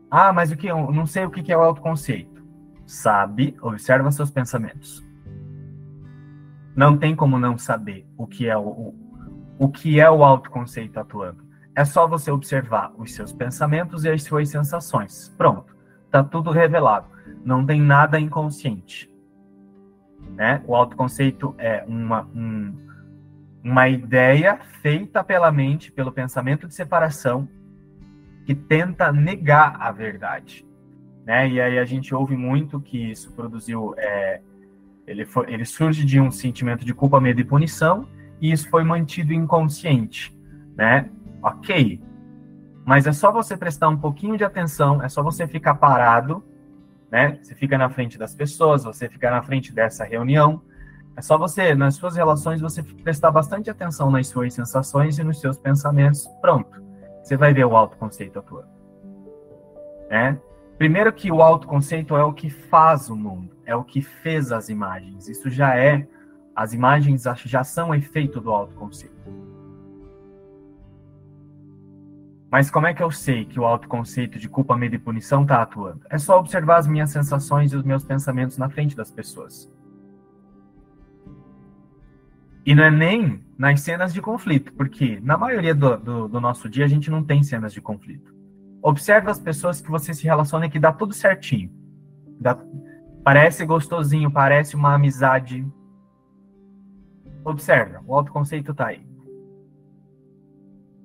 Ah, 0.09 0.33
mas 0.33 0.51
o 0.51 0.57
que 0.57 0.65
eu 0.65 0.91
não 0.91 1.05
sei 1.05 1.23
o 1.25 1.29
que 1.29 1.51
é 1.51 1.55
o 1.55 1.61
autoconceito. 1.61 2.43
Sabe, 2.87 3.55
observa 3.61 4.11
seus 4.11 4.31
pensamentos. 4.31 5.05
Não 6.75 6.97
tem 6.97 7.15
como 7.15 7.37
não 7.37 7.55
saber 7.55 8.09
o 8.17 8.25
que 8.25 8.49
é 8.49 8.57
o, 8.57 8.95
o 9.59 9.69
que 9.69 9.99
é 9.99 10.09
o 10.09 10.23
autoconceito 10.23 10.99
atuando. 10.99 11.45
É 11.75 11.85
só 11.85 12.07
você 12.07 12.31
observar 12.31 12.91
os 12.97 13.13
seus 13.13 13.31
pensamentos 13.31 14.03
e 14.03 14.09
as 14.09 14.23
suas 14.23 14.49
sensações. 14.49 15.29
Pronto, 15.37 15.77
tá 16.09 16.23
tudo 16.23 16.49
revelado. 16.49 17.05
Não 17.45 17.63
tem 17.63 17.79
nada 17.79 18.19
inconsciente. 18.19 19.07
Né? 20.31 20.63
O 20.65 20.75
autoconceito 20.75 21.53
é 21.59 21.85
uma, 21.87 22.23
um, 22.33 22.75
uma 23.63 23.87
ideia 23.87 24.59
feita 24.81 25.23
pela 25.23 25.51
mente, 25.51 25.91
pelo 25.91 26.11
pensamento 26.11 26.67
de 26.67 26.73
separação, 26.73 27.47
que 28.45 28.55
tenta 28.55 29.11
negar 29.11 29.77
a 29.79 29.91
verdade. 29.91 30.65
Né? 31.25 31.49
E 31.49 31.61
aí 31.61 31.77
a 31.77 31.85
gente 31.85 32.13
ouve 32.13 32.35
muito 32.35 32.79
que 32.79 33.11
isso 33.11 33.31
produziu. 33.33 33.93
É, 33.97 34.41
ele, 35.05 35.25
foi, 35.25 35.53
ele 35.53 35.65
surge 35.65 36.03
de 36.03 36.19
um 36.19 36.31
sentimento 36.31 36.83
de 36.83 36.93
culpa, 36.93 37.21
medo 37.21 37.39
e 37.39 37.43
punição, 37.43 38.07
e 38.39 38.51
isso 38.51 38.69
foi 38.69 38.83
mantido 38.83 39.33
inconsciente. 39.33 40.35
Né? 40.75 41.09
Ok. 41.43 42.01
Mas 42.83 43.05
é 43.05 43.13
só 43.13 43.31
você 43.31 43.55
prestar 43.55 43.89
um 43.89 43.97
pouquinho 43.97 44.37
de 44.37 44.43
atenção, 44.43 45.03
é 45.03 45.07
só 45.07 45.21
você 45.21 45.47
ficar 45.47 45.75
parado 45.75 46.43
né? 47.11 47.37
Você 47.41 47.53
fica 47.53 47.77
na 47.77 47.89
frente 47.89 48.17
das 48.17 48.33
pessoas, 48.33 48.85
você 48.85 49.09
fica 49.09 49.29
na 49.29 49.43
frente 49.43 49.73
dessa 49.73 50.05
reunião. 50.05 50.61
É 51.15 51.21
só 51.21 51.37
você, 51.37 51.75
nas 51.75 51.95
suas 51.95 52.15
relações, 52.15 52.61
você 52.61 52.81
prestar 52.81 53.31
bastante 53.31 53.69
atenção 53.69 54.09
nas 54.09 54.27
suas 54.27 54.53
sensações 54.53 55.19
e 55.19 55.23
nos 55.23 55.39
seus 55.39 55.57
pensamentos. 55.57 56.27
Pronto. 56.41 56.81
Você 57.21 57.37
vai 57.37 57.53
ver 57.53 57.65
o 57.65 57.75
autoconceito 57.75 58.39
atuando. 58.39 58.69
Né? 60.09 60.39
Primeiro 60.77 61.13
que 61.13 61.31
o 61.31 61.41
autoconceito 61.41 62.15
é 62.15 62.23
o 62.23 62.33
que 62.33 62.49
faz 62.49 63.09
o 63.09 63.15
mundo, 63.15 63.55
é 63.65 63.75
o 63.75 63.83
que 63.83 64.01
fez 64.01 64.51
as 64.51 64.67
imagens. 64.67 65.27
Isso 65.27 65.49
já 65.49 65.77
é, 65.77 66.07
as 66.55 66.73
imagens 66.73 67.23
já 67.45 67.63
são 67.63 67.93
efeito 67.93 68.41
do 68.41 68.49
autoconceito. 68.51 69.15
Mas 72.49 72.69
como 72.69 72.87
é 72.87 72.93
que 72.93 73.01
eu 73.01 73.11
sei 73.11 73.45
que 73.45 73.59
o 73.59 73.65
autoconceito 73.65 74.37
de 74.37 74.49
culpa, 74.49 74.75
medo 74.75 74.95
e 74.95 74.99
punição 74.99 75.43
está 75.43 75.61
atuando? 75.61 76.01
É 76.09 76.17
só 76.17 76.37
observar 76.37 76.77
as 76.77 76.87
minhas 76.87 77.09
sensações 77.09 77.71
e 77.71 77.77
os 77.77 77.83
meus 77.83 78.03
pensamentos 78.03 78.57
na 78.57 78.67
frente 78.67 78.95
das 78.95 79.09
pessoas. 79.09 79.71
E 82.65 82.75
não 82.75 82.83
é 82.83 82.91
nem 82.91 83.43
nas 83.57 83.81
cenas 83.81 84.13
de 84.13 84.21
conflito, 84.21 84.71
porque 84.73 85.19
na 85.21 85.37
maioria 85.37 85.73
do, 85.73 85.97
do, 85.97 86.27
do 86.27 86.41
nosso 86.41 86.69
dia 86.69 86.85
a 86.85 86.87
gente 86.87 87.09
não 87.09 87.23
tem 87.23 87.43
cenas 87.43 87.73
de 87.73 87.81
conflito. 87.81 88.33
Observe 88.81 89.29
as 89.29 89.39
pessoas 89.39 89.81
que 89.81 89.89
você 89.89 90.13
se 90.13 90.23
relaciona 90.23 90.65
e 90.65 90.69
que 90.69 90.79
dá 90.79 90.91
tudo 90.91 91.13
certinho. 91.13 91.71
Dá, 92.39 92.57
parece 93.23 93.65
gostosinho, 93.65 94.31
parece 94.31 94.75
uma 94.75 94.93
amizade. 94.93 95.65
Observa, 97.43 98.03
o 98.05 98.15
autoconceito 98.15 98.71
está 98.71 98.87
aí. 98.87 99.05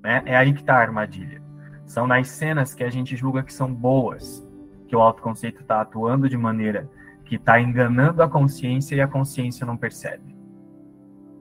Né? 0.02 0.22
É 0.26 0.36
aí 0.36 0.52
que 0.52 0.60
está 0.60 0.76
a 0.76 0.80
armadilha. 0.80 1.42
São 1.86 2.06
nas 2.06 2.28
cenas 2.28 2.75
que 2.75 2.84
a 2.84 2.90
gente 2.90 3.16
julga 3.16 3.42
que 3.42 3.52
são 3.52 3.72
boas, 3.72 4.46
que 4.88 4.96
o 4.96 5.00
autoconceito 5.00 5.62
está 5.62 5.80
atuando 5.80 6.28
de 6.28 6.36
maneira 6.36 6.90
que 7.25 7.36
está 7.36 7.60
enganando 7.60 8.22
a 8.22 8.28
consciência 8.28 8.94
e 8.94 9.00
a 9.00 9.08
consciência 9.08 9.66
não 9.66 9.76
percebe. 9.76 10.35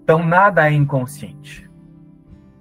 Então, 0.06 0.24
nada 0.24 0.70
é 0.70 0.72
inconsciente. 0.72 1.68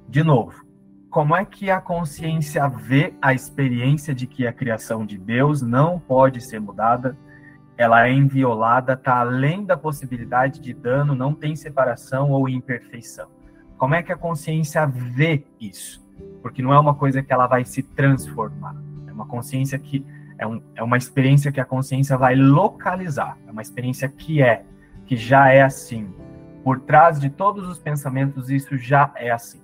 De 0.09 0.25
novo, 0.25 0.65
como 1.11 1.37
é 1.37 1.45
que 1.45 1.71
a 1.71 1.79
consciência 1.79 2.67
vê 2.69 3.13
a 3.21 3.35
experiência 3.35 4.15
de 4.15 4.27
que 4.27 4.47
a 4.47 4.53
criação 4.53 5.05
de 5.05 5.19
Deus 5.19 5.61
não 5.61 6.01
pode 6.01 6.41
ser 6.41 6.59
mudada? 6.59 7.19
Ela 7.77 8.09
é 8.09 8.13
inviolada, 8.13 8.95
está 8.95 9.19
além 9.19 9.63
da 9.63 9.77
possibilidade 9.77 10.59
de 10.59 10.73
dano, 10.73 11.15
não 11.15 11.35
tem 11.35 11.55
separação 11.55 12.31
ou 12.31 12.49
imperfeição. 12.49 13.29
Como 13.77 13.95
é 13.95 14.03
que 14.03 14.11
a 14.11 14.17
consciência 14.17 14.87
vê 14.87 15.45
isso? 15.61 16.03
Porque 16.41 16.63
não 16.63 16.73
é 16.73 16.81
uma 16.81 16.95
coisa 16.95 17.23
que 17.23 17.31
ela 17.31 17.47
vai 17.47 17.67
se 17.67 17.83
transformar. 17.83 18.75
É 19.07 19.13
uma 19.13 19.27
consciência 19.27 19.79
que 19.79 20.03
é, 20.39 20.47
um, 20.47 20.63
é 20.75 20.83
uma 20.83 20.97
experiência 20.97 21.53
que 21.53 21.61
a 21.61 21.65
consciência 21.67 22.17
vai 22.17 22.35
localizar. 22.35 23.37
É 23.47 23.51
uma 23.53 23.61
experiência 23.61 24.09
que 24.09 24.41
é, 24.41 24.65
que 25.05 25.15
já 25.15 25.51
é 25.51 25.61
assim. 25.61 26.11
Por 26.65 26.81
trás 26.81 27.21
de 27.21 27.31
todos 27.31 27.69
os 27.69 27.79
pensamentos, 27.79 28.51
isso 28.51 28.77
já 28.77 29.13
é 29.15 29.31
assim. 29.31 29.63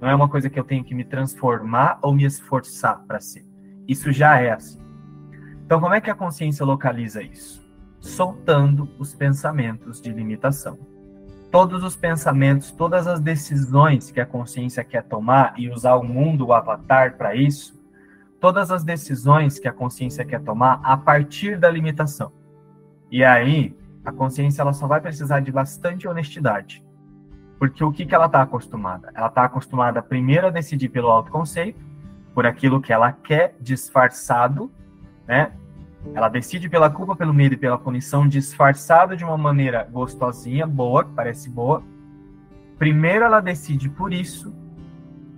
Não 0.00 0.10
é 0.10 0.14
uma 0.14 0.28
coisa 0.28 0.50
que 0.50 0.60
eu 0.60 0.64
tenho 0.64 0.84
que 0.84 0.94
me 0.94 1.04
transformar 1.04 1.98
ou 2.02 2.12
me 2.12 2.24
esforçar 2.24 3.02
para 3.06 3.20
ser. 3.20 3.46
Isso 3.88 4.12
já 4.12 4.38
é 4.38 4.50
assim. 4.50 4.80
Então, 5.64 5.80
como 5.80 5.94
é 5.94 6.00
que 6.00 6.10
a 6.10 6.14
consciência 6.14 6.66
localiza 6.66 7.22
isso? 7.22 7.66
Soltando 8.00 8.90
os 8.98 9.14
pensamentos 9.14 10.00
de 10.00 10.12
limitação 10.12 10.90
todos 11.50 11.82
os 11.82 11.96
pensamentos, 11.96 12.70
todas 12.70 13.06
as 13.06 13.20
decisões 13.20 14.10
que 14.10 14.20
a 14.20 14.26
consciência 14.26 14.84
quer 14.84 15.02
tomar 15.02 15.54
e 15.58 15.68
usar 15.68 15.96
o 15.96 16.04
mundo, 16.04 16.46
o 16.46 16.52
avatar 16.52 17.16
para 17.16 17.34
isso, 17.34 17.78
todas 18.40 18.70
as 18.70 18.84
decisões 18.84 19.58
que 19.58 19.66
a 19.66 19.72
consciência 19.72 20.24
quer 20.24 20.40
tomar 20.40 20.80
a 20.82 20.96
partir 20.96 21.58
da 21.58 21.68
limitação. 21.68 22.32
E 23.10 23.24
aí, 23.24 23.76
a 24.04 24.12
consciência 24.12 24.62
ela 24.62 24.72
só 24.72 24.86
vai 24.86 25.00
precisar 25.00 25.40
de 25.40 25.52
bastante 25.52 26.08
honestidade. 26.08 26.84
Porque 27.58 27.84
o 27.84 27.92
que, 27.92 28.06
que 28.06 28.14
ela 28.14 28.26
está 28.26 28.42
acostumada? 28.42 29.12
Ela 29.14 29.26
está 29.26 29.44
acostumada 29.44 30.02
primeiro 30.02 30.46
a 30.46 30.50
decidir 30.50 30.88
pelo 30.88 31.08
autoconceito, 31.08 31.78
por 32.34 32.46
aquilo 32.46 32.80
que 32.80 32.92
ela 32.92 33.12
quer 33.12 33.54
disfarçado, 33.60 34.70
né? 35.26 35.52
Ela 36.14 36.28
decide 36.28 36.68
pela 36.68 36.88
culpa, 36.88 37.14
pelo 37.14 37.34
medo 37.34 37.54
e 37.54 37.58
pela 37.58 37.76
punição, 37.76 38.26
disfarçada 38.26 39.14
de 39.14 39.24
uma 39.24 39.36
maneira 39.36 39.86
gostosinha, 39.90 40.66
boa, 40.66 41.04
parece 41.04 41.50
boa. 41.50 41.82
Primeiro 42.78 43.26
ela 43.26 43.40
decide 43.40 43.90
por 43.90 44.10
isso, 44.10 44.54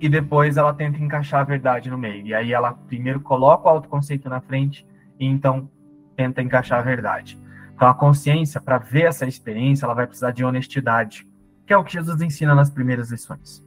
e 0.00 0.09
depois 0.09 0.57
ela 0.57 0.73
tenta 0.73 1.02
encaixar 1.02 1.40
a 1.40 1.45
verdade 1.45 1.90
no 1.90 1.99
meio. 1.99 2.26
E 2.26 2.35
aí 2.35 2.52
ela 2.52 2.73
primeiro 2.73 3.21
coloca 3.21 3.66
o 3.66 3.71
autoconceito 3.71 4.28
na 4.28 4.40
frente, 4.40 4.87
e 5.19 5.26
então 5.26 5.69
tenta 6.14 6.40
encaixar 6.40 6.78
a 6.78 6.83
verdade. 6.83 7.40
Então 7.75 7.88
a 7.88 7.95
consciência, 7.95 8.61
para 8.61 8.79
ver 8.79 9.05
essa 9.05 9.26
experiência, 9.26 9.85
ela 9.85 9.95
vai 9.95 10.07
precisar 10.07 10.31
de 10.31 10.45
honestidade, 10.45 11.26
que 11.67 11.73
é 11.73 11.76
o 11.76 11.85
que 11.85 11.93
Jesus 11.93 12.21
ensina 12.21 12.55
nas 12.55 12.71
primeiras 12.71 13.11
lições. 13.11 13.64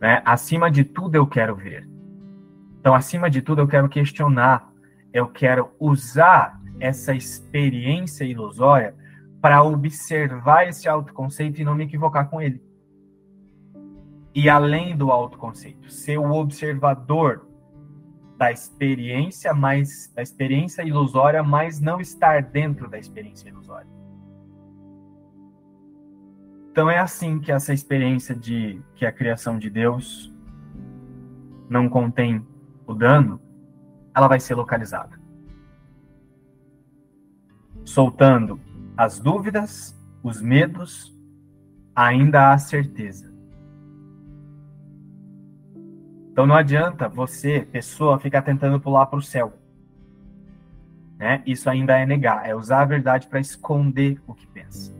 Né? 0.00 0.22
Acima 0.24 0.70
de 0.70 0.82
tudo, 0.82 1.14
eu 1.14 1.26
quero 1.26 1.54
ver. 1.54 1.86
Então, 2.80 2.94
acima 2.94 3.28
de 3.28 3.42
tudo, 3.42 3.60
eu 3.60 3.68
quero 3.68 3.88
questionar. 3.88 4.72
Eu 5.12 5.28
quero 5.28 5.70
usar 5.78 6.58
essa 6.78 7.14
experiência 7.14 8.24
ilusória 8.24 8.94
para 9.40 9.62
observar 9.62 10.66
esse 10.66 10.88
autoconceito 10.88 11.60
e 11.60 11.64
não 11.64 11.74
me 11.74 11.84
equivocar 11.84 12.28
com 12.30 12.40
ele. 12.40 12.62
E 14.34 14.48
além 14.48 14.96
do 14.96 15.10
autoconceito, 15.10 15.92
ser 15.92 16.18
o 16.18 16.30
observador 16.30 17.46
da 18.40 18.50
experiência, 18.50 19.52
mas 19.52 20.10
da 20.16 20.22
experiência 20.22 20.82
ilusória, 20.82 21.42
mas 21.42 21.78
não 21.78 22.00
estar 22.00 22.42
dentro 22.42 22.88
da 22.88 22.98
experiência 22.98 23.50
ilusória. 23.50 23.86
Então 26.72 26.88
é 26.88 26.98
assim 26.98 27.38
que 27.38 27.52
essa 27.52 27.74
experiência 27.74 28.34
de 28.34 28.80
que 28.94 29.04
a 29.04 29.12
criação 29.12 29.58
de 29.58 29.68
Deus 29.68 30.34
não 31.68 31.86
contém 31.86 32.42
o 32.86 32.94
dano, 32.94 33.38
ela 34.16 34.26
vai 34.26 34.40
ser 34.40 34.54
localizada. 34.54 35.20
Soltando 37.84 38.58
as 38.96 39.18
dúvidas, 39.18 39.94
os 40.22 40.40
medos, 40.40 41.14
ainda 41.94 42.54
há 42.54 42.56
certeza. 42.56 43.29
Então 46.32 46.46
não 46.46 46.54
adianta 46.54 47.08
você, 47.08 47.60
pessoa, 47.60 48.18
ficar 48.18 48.42
tentando 48.42 48.80
pular 48.80 49.06
para 49.06 49.18
o 49.18 49.22
céu. 49.22 49.52
Né? 51.18 51.42
Isso 51.44 51.68
ainda 51.68 51.98
é 51.98 52.06
negar, 52.06 52.48
é 52.48 52.54
usar 52.54 52.80
a 52.80 52.86
verdade 52.86 53.26
para 53.26 53.40
esconder 53.40 54.20
o 54.26 54.34
que 54.34 54.46
pensa. 54.46 54.98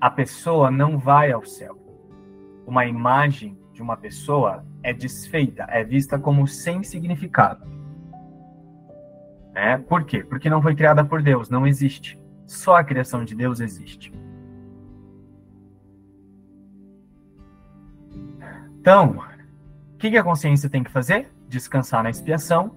A 0.00 0.10
pessoa 0.10 0.70
não 0.70 0.98
vai 0.98 1.30
ao 1.30 1.44
céu. 1.44 1.78
Uma 2.66 2.86
imagem 2.86 3.58
de 3.72 3.82
uma 3.82 3.96
pessoa 3.96 4.64
é 4.82 4.92
desfeita, 4.92 5.64
é 5.70 5.84
vista 5.84 6.18
como 6.18 6.46
sem 6.46 6.82
significado. 6.82 7.66
É, 9.54 9.76
por 9.76 10.04
quê? 10.04 10.22
Porque 10.22 10.50
não 10.50 10.62
foi 10.62 10.74
criada 10.74 11.04
por 11.04 11.22
Deus, 11.22 11.48
não 11.48 11.66
existe. 11.66 12.18
Só 12.46 12.76
a 12.76 12.84
criação 12.84 13.24
de 13.24 13.34
Deus 13.34 13.60
existe. 13.60 14.12
Então, 18.80 19.22
o 20.06 20.10
que 20.10 20.16
a 20.16 20.22
consciência 20.22 20.70
tem 20.70 20.84
que 20.84 20.90
fazer? 20.90 21.28
Descansar 21.48 22.02
na 22.02 22.10
expiação, 22.10 22.72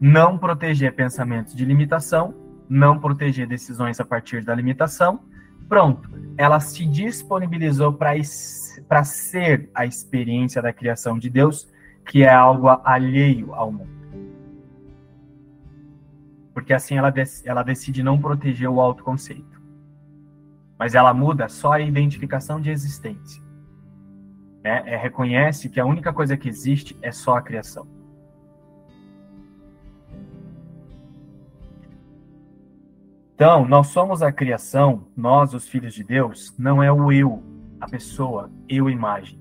não 0.00 0.38
proteger 0.38 0.94
pensamentos 0.94 1.54
de 1.54 1.64
limitação, 1.64 2.34
não 2.68 3.00
proteger 3.00 3.46
decisões 3.46 3.98
a 3.98 4.04
partir 4.04 4.44
da 4.44 4.54
limitação. 4.54 5.20
Pronto, 5.68 6.08
ela 6.36 6.60
se 6.60 6.86
disponibilizou 6.86 7.92
para 7.92 9.04
ser 9.04 9.68
a 9.74 9.84
experiência 9.84 10.62
da 10.62 10.72
criação 10.72 11.18
de 11.18 11.28
Deus, 11.28 11.68
que 12.06 12.22
é 12.22 12.32
algo 12.32 12.68
alheio 12.84 13.52
ao 13.54 13.72
mundo 13.72 13.98
porque 16.58 16.72
assim 16.72 16.96
ela, 16.98 17.14
ela 17.44 17.62
decide 17.62 18.02
não 18.02 18.20
proteger 18.20 18.68
o 18.68 18.80
autoconceito. 18.80 19.62
Mas 20.76 20.96
ela 20.96 21.14
muda 21.14 21.48
só 21.48 21.74
a 21.74 21.80
identificação 21.80 22.60
de 22.60 22.68
existência. 22.68 23.40
É, 24.68 24.82
é, 24.92 24.96
reconhece 24.98 25.70
que 25.70 25.80
a 25.80 25.86
única 25.86 26.12
coisa 26.12 26.36
que 26.36 26.46
existe 26.46 26.94
é 27.00 27.10
só 27.10 27.38
a 27.38 27.42
criação. 27.42 27.88
Então, 33.34 33.66
nós 33.66 33.86
somos 33.86 34.20
a 34.20 34.30
criação, 34.30 35.06
nós, 35.16 35.54
os 35.54 35.66
filhos 35.66 35.94
de 35.94 36.04
Deus, 36.04 36.54
não 36.58 36.82
é 36.82 36.92
o 36.92 37.10
eu, 37.10 37.42
a 37.80 37.88
pessoa, 37.88 38.50
eu, 38.68 38.90
imagem. 38.90 39.40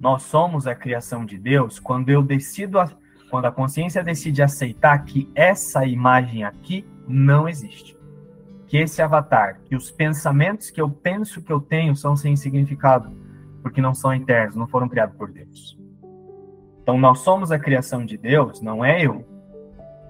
Nós 0.00 0.22
somos 0.22 0.68
a 0.68 0.74
criação 0.76 1.26
de 1.26 1.36
Deus 1.36 1.80
quando 1.80 2.10
eu 2.10 2.22
decido 2.22 2.78
a, 2.78 2.88
quando 3.28 3.46
a 3.46 3.52
consciência 3.52 4.04
decide 4.04 4.40
aceitar 4.40 5.04
que 5.04 5.28
essa 5.34 5.84
imagem 5.84 6.44
aqui 6.44 6.86
não 7.08 7.48
existe. 7.48 7.98
Que 8.68 8.76
esse 8.76 9.02
avatar, 9.02 9.58
que 9.64 9.74
os 9.74 9.90
pensamentos 9.90 10.70
que 10.70 10.80
eu 10.80 10.88
penso 10.88 11.42
que 11.42 11.52
eu 11.52 11.60
tenho 11.60 11.96
são 11.96 12.14
sem 12.14 12.36
significado, 12.36 13.26
porque 13.62 13.80
não 13.80 13.94
são 13.94 14.14
eternos, 14.14 14.56
não 14.56 14.66
foram 14.66 14.88
criados 14.88 15.16
por 15.16 15.30
Deus. 15.30 15.78
Então 16.82 16.98
nós 16.98 17.20
somos 17.20 17.52
a 17.52 17.58
criação 17.58 18.04
de 18.04 18.16
Deus, 18.16 18.60
não 18.60 18.84
é 18.84 19.04
eu. 19.04 19.24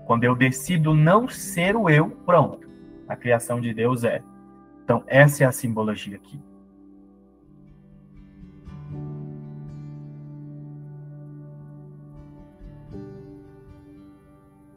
Quando 0.06 0.24
eu 0.24 0.34
decido 0.34 0.94
não 0.94 1.28
ser 1.28 1.76
o 1.76 1.88
eu, 1.88 2.10
pronto. 2.24 2.68
A 3.08 3.16
criação 3.16 3.60
de 3.60 3.74
Deus 3.74 4.04
é. 4.04 4.22
Então 4.84 5.02
essa 5.06 5.44
é 5.44 5.46
a 5.46 5.52
simbologia 5.52 6.16
aqui. 6.16 6.40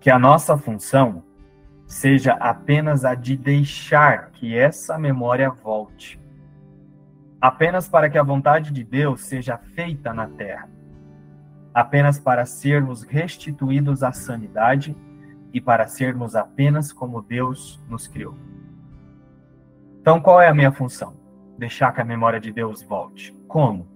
que 0.01 0.09
a 0.09 0.17
nossa 0.17 0.57
função 0.57 1.23
seja 1.85 2.33
apenas 2.33 3.05
a 3.05 3.13
de 3.13 3.37
deixar 3.37 4.31
que 4.31 4.57
essa 4.57 4.97
memória 4.97 5.49
volte, 5.49 6.19
apenas 7.41 7.89
para 7.89 8.09
que 8.09 8.17
a 8.17 8.23
vontade 8.23 8.71
de 8.71 8.83
Deus 8.83 9.21
seja 9.21 9.57
feita 9.57 10.13
na 10.13 10.27
terra, 10.27 10.69
apenas 11.73 12.19
para 12.19 12.45
sermos 12.45 13.01
restituídos 13.01 14.03
à 14.03 14.11
sanidade 14.11 14.95
e 15.51 15.59
para 15.59 15.87
sermos 15.87 16.35
apenas 16.35 16.93
como 16.93 17.21
Deus 17.21 17.83
nos 17.89 18.07
criou. 18.07 18.37
Então, 19.99 20.21
qual 20.21 20.39
é 20.39 20.47
a 20.47 20.53
minha 20.53 20.71
função? 20.71 21.15
Deixar 21.57 21.91
que 21.91 22.01
a 22.01 22.05
memória 22.05 22.39
de 22.39 22.51
Deus 22.51 22.83
volte. 22.83 23.33
Como? 23.47 23.87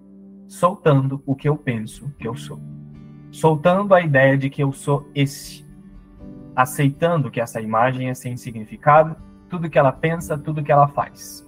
Soltando 0.47 1.21
o 1.25 1.35
que 1.35 1.47
eu 1.47 1.55
penso 1.55 2.13
que 2.17 2.27
eu 2.27 2.35
sou. 2.35 2.59
Soltando 3.31 3.93
a 3.93 4.01
ideia 4.01 4.37
de 4.37 4.49
que 4.49 4.63
eu 4.63 4.71
sou 4.71 5.09
esse 5.13 5.65
aceitando 6.55 7.29
que 7.29 7.41
essa 7.41 7.59
imagem 7.59 8.09
é 8.09 8.13
sem 8.13 8.37
significado, 8.37 9.17
tudo 9.49 9.69
que 9.69 9.77
ela 9.77 9.91
pensa, 9.91 10.37
tudo 10.37 10.63
que 10.63 10.71
ela 10.71 10.87
faz. 10.87 11.44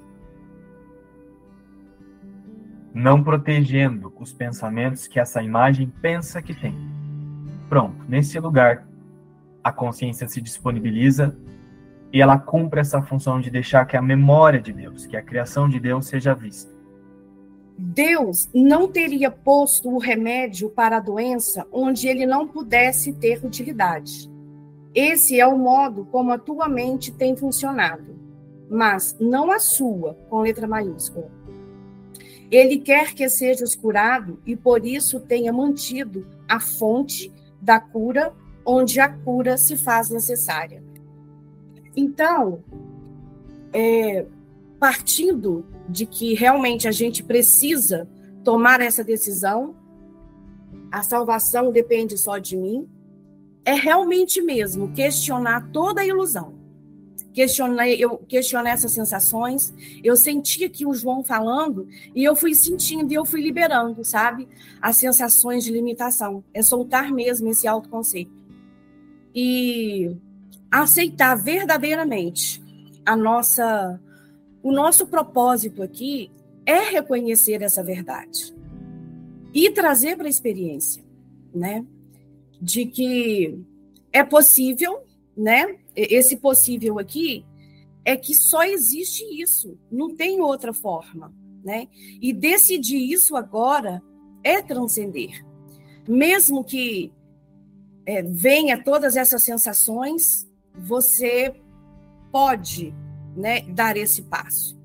Não 3.00 3.24
protegendo 3.24 4.12
os 4.20 4.34
pensamentos 4.34 5.06
que 5.06 5.20
essa 5.20 5.44
imagem 5.44 5.94
pensa 6.02 6.42
que 6.42 6.52
tem. 6.52 6.74
Pronto, 7.70 8.04
nesse 8.10 8.40
lugar, 8.40 8.88
a 9.64 9.72
consciência 9.72 10.28
se 10.28 10.42
disponibiliza 10.42 11.38
e 12.12 12.20
ela 12.20 12.40
cumpre 12.40 12.80
essa 12.80 13.00
função 13.04 13.40
de 13.40 13.52
deixar 13.52 13.86
que 13.86 13.96
a 13.96 14.02
memória 14.02 14.60
de 14.60 14.74
Deus, 14.74 15.06
que 15.06 15.16
a 15.16 15.22
criação 15.22 15.70
de 15.70 15.80
Deus 15.80 16.08
seja 16.08 16.34
vista. 16.34 16.76
Deus 17.78 18.50
não 18.52 18.88
teria 18.88 19.30
posto 19.30 19.92
o 19.92 20.00
remédio 20.00 20.68
para 20.68 20.98
a 20.98 21.00
doença 21.00 21.68
onde 21.72 22.08
ele 22.08 22.26
não 22.26 22.48
pudesse 22.48 23.14
ter 23.14 23.46
utilidade. 23.46 24.28
Esse 24.96 25.40
é 25.40 25.46
o 25.46 25.56
modo 25.56 26.06
como 26.06 26.32
a 26.32 26.40
tua 26.40 26.68
mente 26.68 27.12
tem 27.12 27.38
funcionado, 27.38 28.20
mas 28.68 29.16
não 29.20 29.52
a 29.52 29.60
sua, 29.60 30.16
com 30.32 30.42
letra 30.42 30.68
maiúscula. 30.68 31.37
Ele 32.50 32.78
quer 32.78 33.14
que 33.14 33.28
sejas 33.30 33.76
curado 33.76 34.40
e 34.46 34.56
por 34.56 34.86
isso 34.86 35.20
tenha 35.20 35.52
mantido 35.52 36.26
a 36.48 36.60
fonte 36.60 37.32
da 37.62 37.80
cura 37.80 38.34
onde 38.66 39.00
a 39.00 39.10
cura 39.10 39.58
se 39.58 39.78
faz 39.78 40.10
necessária. 40.10 40.84
Então, 41.96 42.64
é, 43.74 44.26
partindo 44.80 45.66
de 45.90 46.06
que 46.06 46.34
realmente 46.34 46.88
a 46.88 46.92
gente 46.92 47.24
precisa 47.24 48.08
tomar 48.44 48.82
essa 48.82 49.04
decisão, 49.04 49.76
a 50.92 51.02
salvação 51.04 51.72
depende 51.72 52.18
só 52.18 52.38
de 52.38 52.56
mim, 52.56 52.88
é 53.66 53.74
realmente 53.74 54.42
mesmo 54.42 54.94
questionar 54.94 55.70
toda 55.72 56.02
a 56.02 56.06
ilusão. 56.06 56.57
Questionei, 57.38 58.04
eu 58.04 58.17
questionei 58.17 58.73
essas 58.73 58.93
sensações, 58.93 59.71
eu 60.04 60.15
senti 60.15 60.63
aqui 60.63 60.88
o 60.88 60.93
João 60.95 61.23
falando 61.23 61.88
e 62.15 62.23
eu 62.23 62.36
fui 62.36 62.56
sentindo 62.56 63.12
e 63.12 63.13
eu 63.13 63.23
fui 63.23 63.41
liberando, 63.41 64.04
sabe? 64.04 64.47
As 64.82 64.97
sensações 64.97 65.63
de 65.63 65.71
limitação. 65.71 66.43
É 66.52 66.63
soltar 66.63 67.12
mesmo 67.12 67.47
esse 67.47 67.67
autoconceito. 67.67 68.32
E 69.36 70.17
aceitar 70.71 71.36
verdadeiramente 71.36 72.60
a 73.06 73.15
nossa 73.15 74.02
o 74.63 74.71
nosso 74.71 75.06
propósito 75.06 75.84
aqui 75.84 76.32
é 76.65 76.80
reconhecer 76.89 77.62
essa 77.62 77.84
verdade 77.84 78.52
e 79.54 79.69
trazer 79.69 80.17
para 80.17 80.26
a 80.26 80.30
experiência, 80.30 81.04
né? 81.54 81.86
de 82.60 82.88
que 82.88 83.63
é 84.12 84.23
possível, 84.23 85.04
né? 85.38 85.78
Esse 85.95 86.38
possível 86.38 86.97
aqui 86.97 87.45
é 88.04 88.17
que 88.17 88.34
só 88.34 88.63
existe 88.63 89.23
isso, 89.39 89.78
não 89.91 90.15
tem 90.15 90.41
outra 90.41 90.73
forma, 90.73 91.34
né? 91.63 91.88
E 92.21 92.34
decidir 92.34 93.12
isso 93.12 93.36
agora 93.36 94.02
é 94.43 94.62
transcender. 94.62 95.45
Mesmo 96.08 96.63
que 96.63 97.12
é, 98.06 98.23
venha 98.23 98.82
todas 98.82 99.17
essas 99.17 99.43
sensações, 99.43 100.50
você 100.73 101.54
pode 102.32 102.95
né, 103.36 103.62
dar 103.62 103.97
esse 103.97 104.23
passo. 104.23 104.78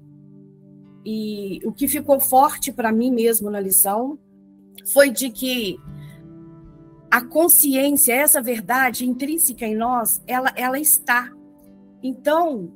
e 1.04 1.60
o 1.64 1.72
que 1.72 1.88
ficou 1.88 2.20
forte 2.20 2.72
para 2.72 2.92
mim 2.92 3.10
mesmo 3.10 3.50
na 3.50 3.58
lição 3.58 4.18
foi 4.92 5.10
de 5.10 5.30
que 5.30 5.76
a 7.12 7.20
consciência, 7.20 8.14
essa 8.14 8.40
verdade 8.40 9.07
intrínseca 9.07 9.66
em 9.66 9.77
nós, 9.77 10.22
ela, 10.27 10.51
ela 10.57 10.81
está. 10.81 11.31
Então, 12.03 12.72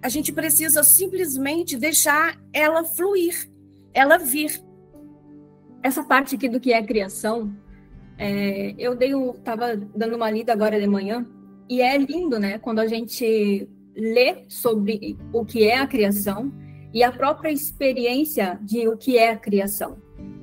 a 0.00 0.08
gente 0.08 0.32
precisa 0.32 0.82
simplesmente 0.82 1.76
deixar 1.76 2.40
ela 2.54 2.84
fluir, 2.84 3.50
ela 3.92 4.16
vir. 4.16 4.64
Essa 5.82 6.02
parte 6.02 6.36
aqui 6.36 6.48
do 6.48 6.58
que 6.58 6.72
é 6.72 6.82
criação, 6.82 7.54
é, 8.16 8.74
eu 8.78 8.96
dei 8.96 9.14
um, 9.14 9.34
tava 9.34 9.76
dando 9.76 10.16
uma 10.16 10.30
lida 10.30 10.50
agora 10.50 10.80
de 10.80 10.86
manhã 10.86 11.26
e 11.68 11.82
é 11.82 11.98
lindo, 11.98 12.38
né? 12.38 12.58
Quando 12.58 12.78
a 12.78 12.86
gente 12.86 13.68
lê 13.94 14.46
sobre 14.48 15.18
o 15.34 15.44
que 15.44 15.64
é 15.64 15.76
a 15.76 15.86
criação 15.86 16.50
e 16.94 17.02
a 17.02 17.12
própria 17.12 17.50
experiência 17.50 18.58
de 18.62 18.88
o 18.88 18.96
que 18.96 19.18
é 19.18 19.32
a 19.32 19.36
criação. 19.36 19.98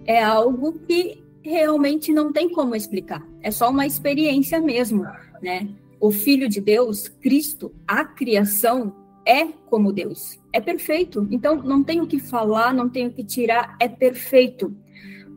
É 0.05 0.23
algo 0.23 0.73
que 0.81 1.30
realmente 1.43 2.13
não 2.13 2.31
tem 2.31 2.49
como 2.49 2.75
explicar. 2.75 3.25
É 3.41 3.51
só 3.51 3.69
uma 3.69 3.85
experiência 3.85 4.59
mesmo, 4.59 5.03
né? 5.41 5.67
O 5.99 6.11
Filho 6.11 6.49
de 6.49 6.59
Deus, 6.59 7.07
Cristo, 7.07 7.73
a 7.87 8.03
criação 8.03 8.95
é 9.25 9.45
como 9.45 9.91
Deus. 9.93 10.39
É 10.53 10.59
perfeito. 10.59 11.27
Então 11.31 11.61
não 11.61 11.83
tenho 11.83 12.07
que 12.07 12.19
falar, 12.19 12.73
não 12.73 12.89
tenho 12.89 13.11
que 13.11 13.23
tirar, 13.23 13.75
é 13.79 13.87
perfeito. 13.87 14.75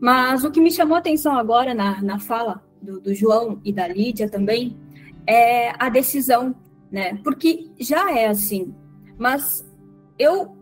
Mas 0.00 0.44
o 0.44 0.50
que 0.50 0.60
me 0.60 0.70
chamou 0.70 0.96
a 0.96 0.98
atenção 0.98 1.36
agora 1.36 1.74
na, 1.74 2.02
na 2.02 2.18
fala 2.18 2.62
do, 2.80 3.00
do 3.00 3.14
João 3.14 3.60
e 3.64 3.72
da 3.72 3.88
Lídia 3.88 4.28
também 4.28 4.76
é 5.26 5.72
a 5.78 5.88
decisão, 5.88 6.54
né? 6.90 7.18
Porque 7.22 7.70
já 7.78 8.10
é 8.12 8.26
assim. 8.26 8.74
Mas 9.18 9.64
eu 10.18 10.56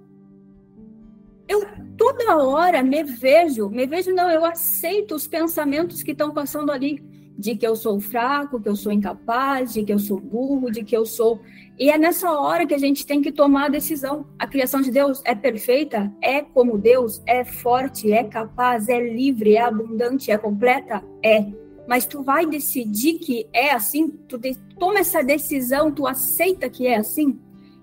eu 1.49 1.67
toda 2.03 2.37
hora 2.37 2.83
me 2.83 3.05
vejo, 3.05 3.71
me 3.71 3.87
vejo 3.87 4.13
não, 4.13 4.29
eu 4.29 4.45
aceito 4.45 5.15
os 5.15 5.29
pensamentos 5.29 6.03
que 6.03 6.11
estão 6.11 6.33
passando 6.33 6.73
ali 6.73 7.01
de 7.39 7.55
que 7.55 7.65
eu 7.65 7.77
sou 7.77 8.01
fraco, 8.01 8.61
que 8.61 8.69
eu 8.69 8.75
sou 8.75 8.91
incapaz, 8.91 9.73
de 9.73 9.85
que 9.85 9.93
eu 9.93 10.01
sou 10.01 10.19
burro, 10.19 10.69
de 10.69 10.83
que 10.83 10.97
eu 10.97 11.07
sou. 11.07 11.41
E 11.79 11.91
é 11.91 11.97
nessa 11.97 12.29
hora 12.33 12.67
que 12.67 12.75
a 12.75 12.79
gente 12.79 13.07
tem 13.07 13.23
que 13.23 13.31
tomar 13.31 13.67
a 13.67 13.69
decisão. 13.69 14.27
A 14.37 14.49
criação 14.49 14.81
de 14.81 14.91
Deus 14.91 15.23
é 15.25 15.33
perfeita? 15.33 16.13
É 16.21 16.41
como 16.43 16.77
Deus? 16.77 17.23
É 17.25 17.45
forte? 17.45 18.13
É 18.13 18.25
capaz? 18.25 18.89
É 18.89 19.01
livre? 19.01 19.55
É 19.55 19.61
abundante? 19.61 20.33
É 20.33 20.37
completa? 20.37 21.05
É. 21.25 21.47
Mas 21.87 22.05
tu 22.05 22.25
vai 22.25 22.47
decidir 22.47 23.21
que 23.21 23.47
é 23.53 23.71
assim? 23.71 24.09
Tu 24.29 24.39
de... 24.39 24.57
toma 24.77 24.99
essa 24.99 25.23
decisão, 25.23 25.93
tu 25.93 26.05
aceita 26.05 26.69
que 26.69 26.85
é 26.85 26.97
assim? 26.97 27.39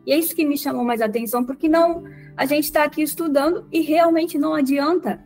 E 0.05 0.11
é 0.11 0.17
isso 0.17 0.35
que 0.35 0.45
me 0.45 0.57
chamou 0.57 0.83
mais 0.83 1.01
atenção, 1.01 1.45
porque 1.45 1.69
não 1.69 2.03
a 2.39 2.45
gente 2.45 2.63
está 2.63 2.85
aqui 2.85 3.01
estudando 3.01 3.67
e 3.69 3.81
realmente 3.81 4.37
não 4.37 4.53
adianta 4.53 5.21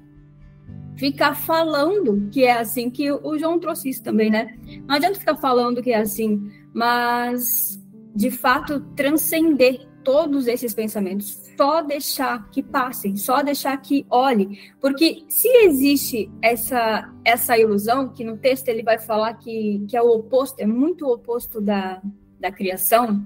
ficar 0.97 1.35
falando 1.35 2.27
que 2.31 2.43
é 2.43 2.53
assim, 2.53 2.89
que 2.89 3.11
o 3.11 3.37
João 3.37 3.59
trouxe 3.59 3.89
isso 3.89 4.01
também, 4.01 4.31
né? 4.31 4.57
Não 4.87 4.95
adianta 4.95 5.19
ficar 5.19 5.35
falando 5.35 5.79
que 5.83 5.91
é 5.91 5.97
assim, 5.97 6.41
mas 6.73 7.79
de 8.15 8.31
fato 8.31 8.79
transcender 8.95 9.87
todos 10.03 10.47
esses 10.47 10.73
pensamentos, 10.73 11.39
só 11.55 11.83
deixar 11.83 12.49
que 12.49 12.63
passem, 12.63 13.15
só 13.15 13.43
deixar 13.43 13.77
que 13.77 14.07
olhe, 14.09 14.59
porque 14.81 15.23
se 15.29 15.47
existe 15.65 16.31
essa 16.41 17.13
essa 17.23 17.55
ilusão 17.55 18.09
que 18.09 18.23
no 18.23 18.37
texto 18.37 18.69
ele 18.69 18.81
vai 18.81 18.97
falar 18.97 19.35
que, 19.35 19.85
que 19.87 19.95
é 19.95 20.01
o 20.01 20.09
oposto, 20.09 20.59
é 20.59 20.65
muito 20.65 21.05
o 21.05 21.13
oposto 21.13 21.61
da, 21.61 22.01
da 22.39 22.51
criação, 22.51 23.23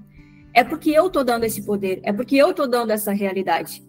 é 0.58 0.64
porque 0.64 0.90
eu 0.90 1.06
estou 1.06 1.22
dando 1.22 1.44
esse 1.44 1.62
poder, 1.62 2.00
é 2.02 2.12
porque 2.12 2.34
eu 2.34 2.50
estou 2.50 2.66
dando 2.66 2.90
essa 2.90 3.12
realidade. 3.12 3.80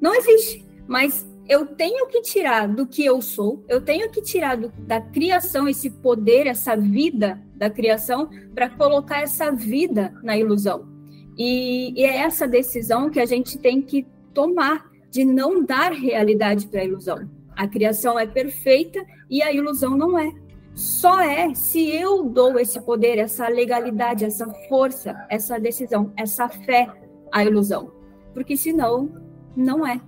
Não 0.00 0.14
existe, 0.14 0.64
mas 0.86 1.28
eu 1.46 1.66
tenho 1.66 2.06
que 2.06 2.22
tirar 2.22 2.66
do 2.66 2.86
que 2.86 3.04
eu 3.04 3.20
sou, 3.20 3.62
eu 3.68 3.78
tenho 3.78 4.10
que 4.10 4.22
tirar 4.22 4.56
do, 4.56 4.72
da 4.78 5.02
criação 5.02 5.68
esse 5.68 5.90
poder, 5.90 6.46
essa 6.46 6.74
vida 6.74 7.38
da 7.56 7.68
criação, 7.68 8.30
para 8.54 8.70
colocar 8.70 9.20
essa 9.20 9.52
vida 9.52 10.14
na 10.22 10.34
ilusão. 10.34 10.88
E, 11.36 11.92
e, 11.94 12.04
é 12.04 12.20
essa 12.20 12.48
decisão 12.48 13.10
que 13.10 13.20
a 13.20 13.26
gente 13.26 13.58
tem 13.58 13.82
que 13.82 14.06
tomar, 14.32 14.90
de 15.10 15.26
não 15.26 15.62
dar 15.62 15.92
realidade 15.92 16.68
para 16.68 16.80
a 16.80 16.84
ilusão. 16.86 17.28
A 17.54 17.68
criação 17.68 18.18
é 18.18 18.26
perfeita 18.26 19.04
e 19.28 19.42
a 19.42 19.52
ilusão 19.52 19.94
não 19.94 20.18
é. 20.18 20.32
Só 20.74 21.20
é 21.20 21.54
se 21.54 21.94
eu 21.94 22.24
dou 22.24 22.58
esse 22.58 22.80
poder, 22.80 23.18
essa 23.18 23.46
legalidade, 23.48 24.24
essa 24.24 24.48
força, 24.68 25.26
essa 25.28 25.58
decisão, 25.60 26.12
essa 26.16 26.48
fé 26.48 26.88
à 27.30 27.44
ilusão. 27.44 27.90
Porque 28.32 28.56
senão, 28.56 29.10
não 29.54 29.86
é. 29.86 30.00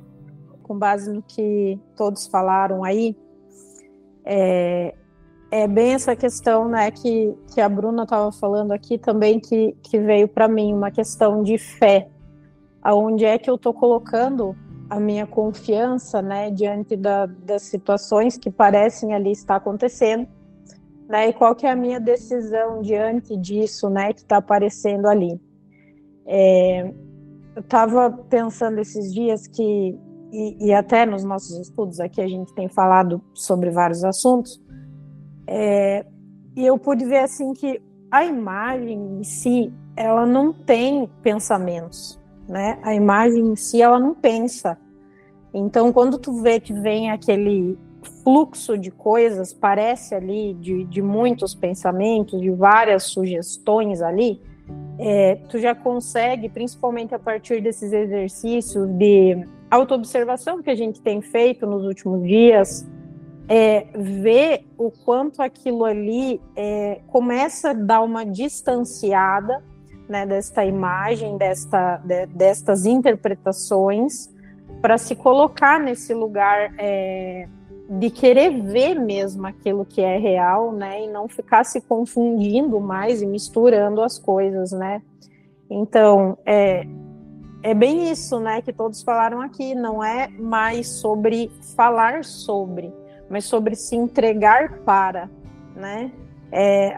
Com 0.63 0.79
base 0.79 1.13
no 1.13 1.23
que 1.23 1.79
todos 1.95 2.27
falaram 2.27 2.83
aí, 2.83 3.15
é, 4.25 4.95
é 5.51 5.69
bem 5.69 5.93
essa 5.93 6.17
questão 6.17 6.67
né, 6.67 6.91
que, 6.91 7.35
que 7.53 7.61
a 7.61 7.69
Bruna 7.69 8.05
estava 8.05 8.33
falando 8.33 8.73
aqui 8.73 8.97
também, 8.97 9.39
que, 9.39 9.77
que 9.83 9.99
veio 9.99 10.27
para 10.27 10.49
mim, 10.49 10.73
uma 10.73 10.91
questão 10.91 11.43
de 11.43 11.59
fé. 11.59 12.09
Aonde 12.83 13.27
é 13.27 13.37
que 13.39 13.51
eu 13.51 13.57
estou 13.57 13.75
colocando 13.75 14.57
a 14.89 14.99
minha 14.99 15.27
confiança 15.27 16.23
né, 16.23 16.51
diante 16.51 16.97
da, 16.97 17.27
das 17.27 17.63
situações 17.63 18.39
que 18.39 18.51
parecem 18.51 19.13
ali 19.13 19.33
estar 19.33 19.57
acontecendo 19.57 20.27
né? 21.09 21.29
E 21.29 21.33
qual 21.33 21.55
que 21.55 21.67
é 21.67 21.71
a 21.71 21.77
minha 21.77 22.01
decisão 22.01 22.81
diante 22.81 23.37
disso, 23.37 23.89
né? 23.89 24.13
Que 24.13 24.21
está 24.21 24.39
aparecendo 24.39 25.07
ali. 25.07 25.41
É, 26.27 26.93
eu 27.55 27.61
estava 27.61 28.11
pensando 28.11 28.79
esses 28.79 29.13
dias 29.13 29.47
que 29.47 29.99
e, 30.33 30.67
e, 30.67 30.75
até 30.75 31.07
nos 31.07 31.23
nossos 31.23 31.57
estudos 31.61 32.01
aqui 32.01 32.21
a 32.21 32.27
gente 32.27 32.53
tem 32.55 32.69
falado 32.69 33.23
sobre 33.33 33.71
vários 33.71 34.03
assuntos 34.03 34.61
é, 35.47 36.05
e 36.57 36.67
eu 36.67 36.77
pude 36.77 37.05
ver 37.05 37.19
assim 37.19 37.53
que 37.53 37.81
a 38.11 38.25
imagem 38.25 39.19
em 39.21 39.23
si 39.23 39.73
ela 39.97 40.27
não 40.27 40.53
tem 40.53 41.09
pensamentos, 41.23 42.21
né? 42.49 42.81
A 42.83 42.95
imagem 42.95 43.47
em 43.47 43.55
si 43.55 43.81
ela 43.81 44.01
não 44.01 44.15
pensa. 44.15 44.77
Então 45.53 45.93
quando 45.93 46.19
tu 46.19 46.43
vê 46.43 46.59
que 46.59 46.73
vem 46.73 47.13
aquele 47.13 47.79
fluxo 48.25 48.79
de 48.79 48.91
coisas, 48.91 49.53
parece 49.53 50.15
ali, 50.15 50.55
de, 50.55 50.85
de 50.85 51.03
muitos 51.03 51.55
pensamentos, 51.55 52.41
de 52.41 52.51
várias 52.51 53.05
sugestões 53.05 54.01
ali, 54.01 54.41
é, 54.99 55.37
tu 55.49 55.59
já 55.59 55.75
consegue, 55.75 56.49
principalmente 56.49 57.15
a 57.15 57.19
partir 57.19 57.61
desses 57.61 57.93
exercícios 57.93 58.89
de 58.89 59.47
autoobservação 59.71 60.63
que 60.63 60.71
a 60.71 60.75
gente 60.75 61.01
tem 61.01 61.21
feito 61.21 61.67
nos 61.67 61.85
últimos 61.85 62.27
dias, 62.27 62.89
é, 63.47 63.87
ver 63.95 64.65
o 64.79 64.91
quanto 64.91 65.43
aquilo 65.43 65.85
ali 65.85 66.41
é, 66.57 67.01
começa 67.09 67.71
a 67.71 67.73
dar 67.75 68.01
uma 68.01 68.25
distanciada 68.25 69.63
né, 70.09 70.25
desta 70.25 70.65
imagem, 70.65 71.37
desta, 71.37 71.99
de, 71.99 72.27
destas 72.27 72.87
interpretações, 72.87 74.33
para 74.81 74.97
se 74.97 75.15
colocar 75.15 75.81
nesse 75.81 76.15
lugar 76.15 76.75
é, 76.79 77.49
de 77.89 78.11
querer 78.11 78.63
ver 78.63 78.95
mesmo 78.95 79.47
aquilo 79.47 79.85
que 79.85 80.01
é 80.01 80.17
real, 80.19 80.73
né, 80.73 81.05
e 81.05 81.09
não 81.09 81.29
ficar 81.29 81.65
se 81.65 81.81
confundindo 81.81 82.81
mais 82.81 83.21
e 83.21 83.27
misturando 83.27 84.03
as 84.03 84.19
coisas, 84.19 84.73
né. 84.73 85.03
Então, 85.69 86.39
é, 86.47 86.87
é 87.63 87.75
bem 87.75 88.11
isso, 88.11 88.41
né, 88.41 88.63
que 88.63 88.73
todos 88.73 89.03
falaram 89.03 89.41
aqui, 89.41 89.75
não 89.75 90.03
é 90.03 90.29
mais 90.29 90.89
sobre 90.89 91.51
falar 91.77 92.25
sobre, 92.25 92.93
mas 93.29 93.45
sobre 93.45 93.75
se 93.75 93.95
entregar 93.97 94.79
para, 94.79 95.31
né, 95.77 96.11
é, 96.51 96.95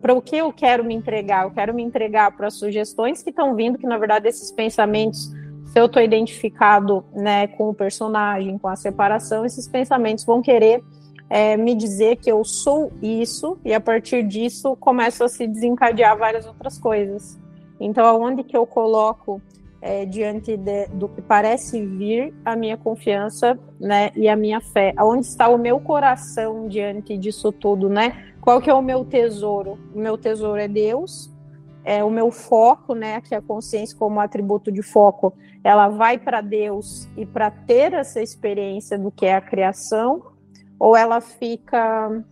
para 0.00 0.14
o 0.14 0.22
que 0.22 0.36
eu 0.36 0.52
quero 0.52 0.82
me 0.84 0.94
entregar? 0.94 1.44
Eu 1.44 1.50
quero 1.50 1.74
me 1.74 1.82
entregar 1.82 2.34
para 2.34 2.46
as 2.46 2.54
sugestões 2.54 3.22
que 3.22 3.30
estão 3.30 3.54
vindo, 3.54 3.76
que 3.76 3.86
na 3.86 3.98
verdade 3.98 4.26
esses 4.26 4.50
pensamentos 4.50 5.30
se 5.76 5.80
eu 5.80 5.84
estou 5.84 6.00
identificado 6.00 7.04
né, 7.12 7.48
com 7.48 7.68
o 7.68 7.74
personagem, 7.74 8.56
com 8.56 8.66
a 8.66 8.76
separação, 8.76 9.44
esses 9.44 9.68
pensamentos 9.68 10.24
vão 10.24 10.40
querer 10.40 10.82
é, 11.28 11.54
me 11.54 11.74
dizer 11.74 12.16
que 12.16 12.32
eu 12.32 12.42
sou 12.46 12.90
isso, 13.02 13.58
e 13.62 13.74
a 13.74 13.80
partir 13.80 14.22
disso 14.22 14.74
começa 14.76 15.26
a 15.26 15.28
se 15.28 15.46
desencadear 15.46 16.16
várias 16.16 16.46
outras 16.46 16.78
coisas. 16.78 17.38
Então, 17.78 18.06
aonde 18.06 18.42
que 18.42 18.56
eu 18.56 18.66
coloco 18.66 19.38
é, 19.82 20.06
diante 20.06 20.56
de, 20.56 20.86
do 20.94 21.10
que 21.10 21.20
parece 21.20 21.84
vir 21.84 22.32
a 22.42 22.56
minha 22.56 22.78
confiança 22.78 23.58
né, 23.78 24.12
e 24.16 24.30
a 24.30 24.34
minha 24.34 24.62
fé? 24.62 24.94
Aonde 24.96 25.26
está 25.26 25.46
o 25.46 25.58
meu 25.58 25.78
coração 25.78 26.68
diante 26.68 27.18
disso 27.18 27.52
tudo, 27.52 27.90
né? 27.90 28.32
Qual 28.40 28.62
que 28.62 28.70
é 28.70 28.74
o 28.74 28.80
meu 28.80 29.04
tesouro? 29.04 29.78
O 29.94 29.98
meu 29.98 30.16
tesouro 30.16 30.58
é 30.58 30.68
Deus, 30.68 31.30
é 31.86 32.02
o 32.02 32.10
meu 32.10 32.32
foco, 32.32 32.96
né, 32.96 33.20
que 33.20 33.32
é 33.32 33.38
a 33.38 33.40
consciência 33.42 33.96
como 33.96 34.18
atributo 34.18 34.72
de 34.72 34.82
foco, 34.82 35.32
ela 35.62 35.88
vai 35.88 36.18
para 36.18 36.40
Deus 36.40 37.08
e 37.16 37.24
para 37.24 37.48
ter 37.48 37.92
essa 37.92 38.20
experiência 38.20 38.98
do 38.98 39.08
que 39.08 39.24
é 39.24 39.36
a 39.36 39.40
criação, 39.40 40.20
ou 40.80 40.96
ela 40.96 41.20
fica 41.20 42.24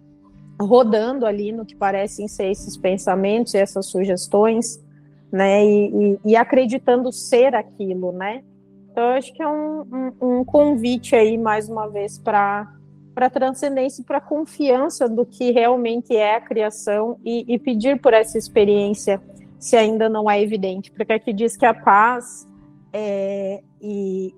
rodando 0.61 1.25
ali 1.25 1.53
no 1.53 1.65
que 1.65 1.77
parecem 1.77 2.27
ser 2.27 2.51
esses 2.51 2.77
pensamentos 2.77 3.55
e 3.55 3.59
essas 3.59 3.87
sugestões, 3.87 4.85
né, 5.31 5.65
e, 5.65 5.87
e, 5.87 6.33
e 6.33 6.37
acreditando 6.37 7.13
ser 7.13 7.55
aquilo, 7.55 8.11
né? 8.11 8.43
Então, 8.91 9.05
eu 9.05 9.11
acho 9.11 9.33
que 9.33 9.43
é 9.43 9.49
um, 9.49 9.81
um, 10.21 10.41
um 10.41 10.45
convite 10.45 11.15
aí, 11.15 11.39
mais 11.39 11.69
uma 11.69 11.89
vez, 11.89 12.19
para 12.19 12.73
para 13.15 13.31
transcendência 13.31 14.03
e 14.03 14.05
para 14.05 14.21
confiança 14.21 15.09
do 15.09 15.25
que 15.25 15.53
realmente 15.53 16.17
é 16.17 16.35
a 16.35 16.41
criação 16.41 17.17
e, 17.25 17.45
e, 17.47 17.59
pedir 17.61 18.01
por 18.01 18.13
essa 18.13 18.37
experiência 18.37 19.23
se 19.65 19.79
ainda 19.79 20.11
não 20.11 20.31
é 20.31 20.43
evidente, 20.43 20.93
porque 20.93 21.15
aqui 21.15 21.33
diz 21.33 21.57
que 21.57 21.65
a 21.65 21.73
paz 21.73 22.47
é, 22.93 23.63
e 23.81 24.35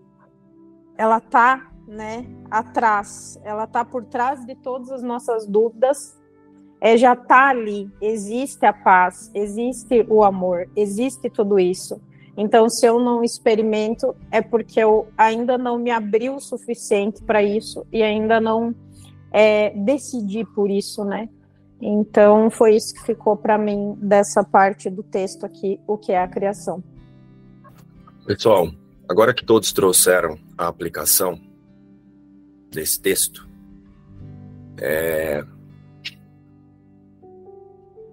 ela 0.96 1.18
está 1.18 1.68
né, 1.84 2.24
atrás, 2.48 3.36
ela 3.42 3.64
está 3.64 3.84
por 3.84 4.04
trás 4.04 4.46
de 4.46 4.54
todas 4.54 4.88
as 4.92 5.02
nossas 5.02 5.44
dúvidas, 5.44 6.16
é, 6.80 6.96
já 6.96 7.14
está 7.14 7.48
ali, 7.48 7.90
existe 8.00 8.64
a 8.64 8.72
paz, 8.72 9.28
existe 9.34 10.06
o 10.08 10.22
amor, 10.22 10.68
existe 10.76 11.28
tudo 11.28 11.58
isso. 11.58 12.00
Então, 12.36 12.70
se 12.70 12.86
eu 12.86 13.00
não 13.00 13.24
experimento, 13.24 14.14
é 14.30 14.40
porque 14.40 14.78
eu 14.78 15.08
ainda 15.18 15.58
não 15.58 15.76
me 15.76 15.90
abri 15.90 16.30
o 16.30 16.38
suficiente 16.38 17.20
para 17.24 17.42
isso 17.42 17.84
e 17.90 18.00
ainda 18.00 18.40
não 18.40 18.72
é, 19.32 19.70
decidi 19.70 20.44
por 20.44 20.70
isso, 20.70 21.04
né? 21.04 21.28
Então, 21.80 22.50
foi 22.50 22.76
isso 22.76 22.94
que 22.94 23.02
ficou 23.02 23.36
para 23.36 23.58
mim 23.58 23.94
dessa 23.98 24.42
parte 24.42 24.88
do 24.88 25.02
texto 25.02 25.44
aqui, 25.44 25.78
o 25.86 25.98
que 25.98 26.12
é 26.12 26.22
a 26.22 26.28
criação. 26.28 26.82
Pessoal, 28.26 28.70
agora 29.08 29.34
que 29.34 29.44
todos 29.44 29.72
trouxeram 29.72 30.38
a 30.56 30.66
aplicação 30.66 31.38
desse 32.70 33.00
texto, 33.00 33.48
é... 34.78 35.44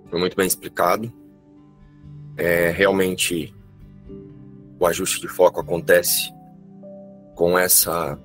foi 0.09 0.19
muito 0.19 0.35
bem 0.35 0.45
explicado. 0.45 1.11
É, 2.35 2.69
realmente 2.71 3.53
o 4.79 4.85
ajuste 4.85 5.21
de 5.21 5.27
foco 5.27 5.61
acontece 5.61 6.33
com 7.35 7.57
essa 7.57 8.19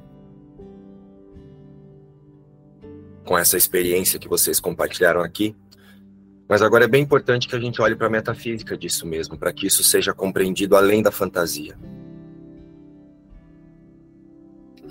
com 3.28 3.36
essa 3.36 3.58
experiência 3.58 4.18
que 4.18 4.26
vocês 4.26 4.58
compartilharam 4.58 5.20
aqui. 5.20 5.54
Mas 6.48 6.62
agora 6.62 6.86
é 6.86 6.88
bem 6.88 7.02
importante 7.02 7.46
que 7.46 7.54
a 7.54 7.60
gente 7.60 7.82
olhe 7.82 7.94
para 7.94 8.06
a 8.06 8.10
metafísica 8.10 8.74
disso 8.74 9.06
mesmo, 9.06 9.36
para 9.36 9.52
que 9.52 9.66
isso 9.66 9.84
seja 9.84 10.14
compreendido 10.14 10.74
além 10.74 11.02
da 11.02 11.12
fantasia. 11.12 11.78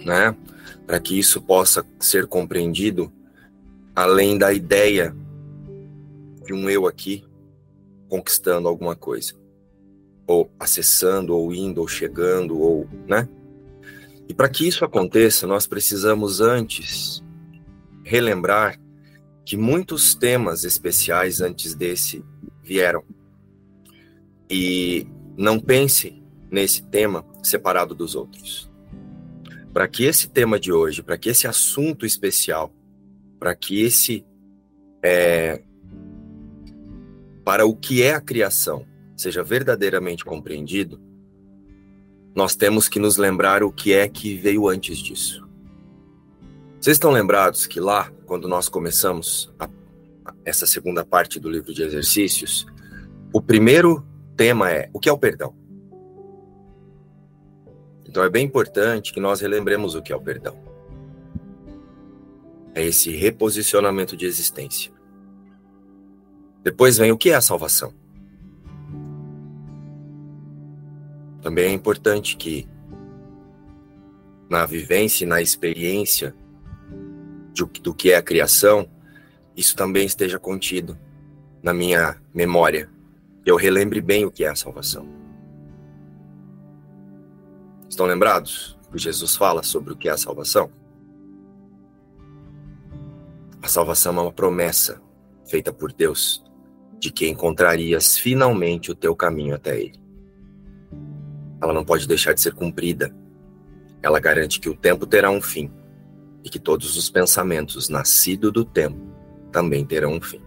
Né? 0.06 0.36
Para 0.86 1.00
que 1.00 1.18
isso 1.18 1.42
possa 1.42 1.84
ser 2.00 2.28
compreendido 2.28 3.12
além 3.96 4.38
da 4.38 4.54
ideia 4.54 5.16
de 6.46 6.54
um 6.54 6.70
eu 6.70 6.86
aqui 6.86 7.26
conquistando 8.08 8.68
alguma 8.68 8.96
coisa 8.96 9.34
ou 10.28 10.52
acessando, 10.60 11.36
ou 11.36 11.56
indo, 11.56 11.82
ou 11.82 11.88
chegando, 11.88 12.60
ou, 12.60 12.88
né? 13.08 13.28
E 14.28 14.34
para 14.34 14.50
que 14.50 14.68
isso 14.68 14.84
aconteça, 14.86 15.48
nós 15.48 15.66
precisamos 15.66 16.40
antes 16.42 17.26
relembrar 18.08 18.80
que 19.46 19.58
muitos 19.58 20.16
temas 20.16 20.64
especiais 20.64 21.42
antes 21.42 21.76
desse 21.76 22.24
vieram. 22.64 23.04
E 24.50 25.06
não 25.38 25.60
pense 25.60 26.24
nesse 26.50 26.84
tema 26.84 27.26
separado 27.44 27.94
dos 27.94 28.16
outros. 28.16 28.72
Para 29.74 29.88
que 29.88 30.06
esse 30.06 30.30
tema 30.30 30.60
de 30.60 30.72
hoje, 30.72 31.04
para 31.04 31.18
que 31.18 31.30
esse 31.30 31.48
assunto 31.48 32.06
especial, 32.06 32.74
para 33.40 33.54
que 33.54 33.82
esse 33.82 34.26
é, 35.04 35.62
para 37.44 37.66
o 37.66 37.76
que 37.76 38.02
é 38.02 38.14
a 38.14 38.22
criação, 38.22 38.86
seja 39.16 39.44
verdadeiramente 39.44 40.26
compreendido, 40.26 41.00
nós 42.36 42.56
temos 42.56 42.88
que 42.88 43.00
nos 43.00 43.18
lembrar 43.18 43.64
o 43.64 43.72
que 43.72 43.94
é 43.94 44.08
que 44.08 44.36
veio 44.36 44.68
antes 44.68 44.98
disso. 44.98 45.47
Vocês 46.80 46.96
estão 46.96 47.12
lembrados 47.12 47.66
que 47.66 47.80
lá, 47.80 48.12
quando 48.26 48.48
nós 48.48 48.70
começamos 48.70 49.52
a, 49.60 49.68
essa 50.46 50.68
segunda 50.68 51.04
parte 51.04 51.40
do 51.40 51.50
livro 51.50 51.74
de 51.74 51.82
exercícios, 51.82 52.68
o 53.34 53.42
primeiro 53.42 54.06
tema 54.36 54.72
é 54.72 54.90
o 54.94 55.00
que 55.00 55.10
é 55.10 55.12
o 55.12 55.18
perdão? 55.18 55.56
Então 58.08 58.24
é 58.24 58.30
bem 58.30 58.46
importante 58.46 59.12
que 59.12 59.20
nós 59.20 59.42
relembremos 59.42 59.96
o 59.96 60.02
que 60.02 60.14
é 60.14 60.16
o 60.16 60.22
perdão. 60.22 60.56
É 62.76 62.86
esse 62.86 63.10
reposicionamento 63.10 64.16
de 64.16 64.26
existência. 64.26 64.92
Depois 66.64 66.98
vem 66.98 67.12
o 67.12 67.18
que 67.18 67.32
é 67.32 67.36
a 67.36 67.42
salvação. 67.42 67.92
Também 71.42 71.66
é 71.66 71.72
importante 71.72 72.38
que, 72.38 72.68
na 74.50 74.66
vivência 74.66 75.26
e 75.26 75.28
na 75.28 75.42
experiência 75.42 76.36
de, 77.66 77.82
do 77.82 77.94
que 77.94 78.12
é 78.12 78.18
a 78.18 78.22
criação, 78.22 78.88
isso 79.56 79.76
também 79.76 80.06
esteja 80.06 80.38
contido 80.40 80.98
na 81.62 81.74
minha 81.74 82.22
memória. 82.34 82.90
Eu 83.46 83.56
relembre 83.56 84.02
bem 84.02 84.26
o 84.26 84.32
que 84.32 84.44
é 84.44 84.50
a 84.50 84.56
salvação. 84.56 85.08
Estão 87.90 88.06
lembrados 88.06 88.78
que 88.92 88.98
Jesus 88.98 89.36
fala 89.36 89.64
sobre 89.64 89.94
o 89.94 89.98
que 89.98 90.08
é 90.08 90.12
a 90.12 90.18
salvação? 90.18 90.72
A 93.62 93.68
salvação 93.68 94.18
é 94.18 94.22
uma 94.22 94.32
promessa 94.32 95.02
feita 95.46 95.74
por 95.74 95.92
Deus 95.92 96.44
de 97.00 97.12
que 97.12 97.28
encontrarias 97.28 98.18
finalmente 98.18 98.92
o 98.92 98.96
teu 98.96 99.16
caminho 99.16 99.56
até 99.56 99.80
Ele 99.80 100.08
ela 101.62 101.74
não 101.74 101.84
pode 101.84 102.08
deixar 102.08 102.34
de 102.34 102.42
ser 102.42 102.54
cumprida. 102.54 103.14
Ela 104.02 104.20
garante 104.20 104.60
que 104.60 104.70
o 104.70 104.76
tempo 104.76 105.06
terá 105.06 105.30
um 105.30 105.42
fim 105.42 105.72
e 106.48 106.50
que 106.50 106.60
todos 106.60 106.96
os 106.96 107.10
pensamentos 107.10 107.90
nascidos 107.90 108.54
do 108.54 108.64
tempo 108.64 108.98
também 109.52 109.86
terão 109.86 110.14
um 110.14 110.22
fim. 110.22 110.42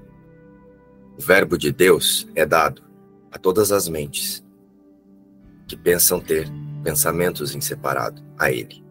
O 1.18 1.20
Verbo 1.20 1.58
de 1.58 1.70
Deus 1.70 2.26
é 2.34 2.46
dado 2.46 2.82
a 3.30 3.38
todas 3.38 3.70
as 3.70 3.86
mentes 3.86 4.42
que 5.68 5.76
pensam 5.76 6.18
ter 6.18 6.48
pensamentos 6.82 7.54
em 7.54 7.60
separado 7.60 8.22
a 8.38 8.50
Ele. 8.50 8.82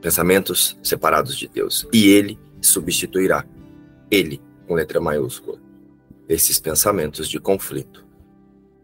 Pensamentos 0.00 0.78
separados 0.84 1.36
de 1.36 1.48
Deus. 1.48 1.84
E 1.92 2.08
Ele 2.08 2.38
substituirá, 2.62 3.44
Ele, 4.08 4.40
com 4.68 4.74
letra 4.74 5.00
maiúscula, 5.00 5.60
esses 6.28 6.60
pensamentos 6.60 7.28
de 7.28 7.40
conflito 7.40 8.06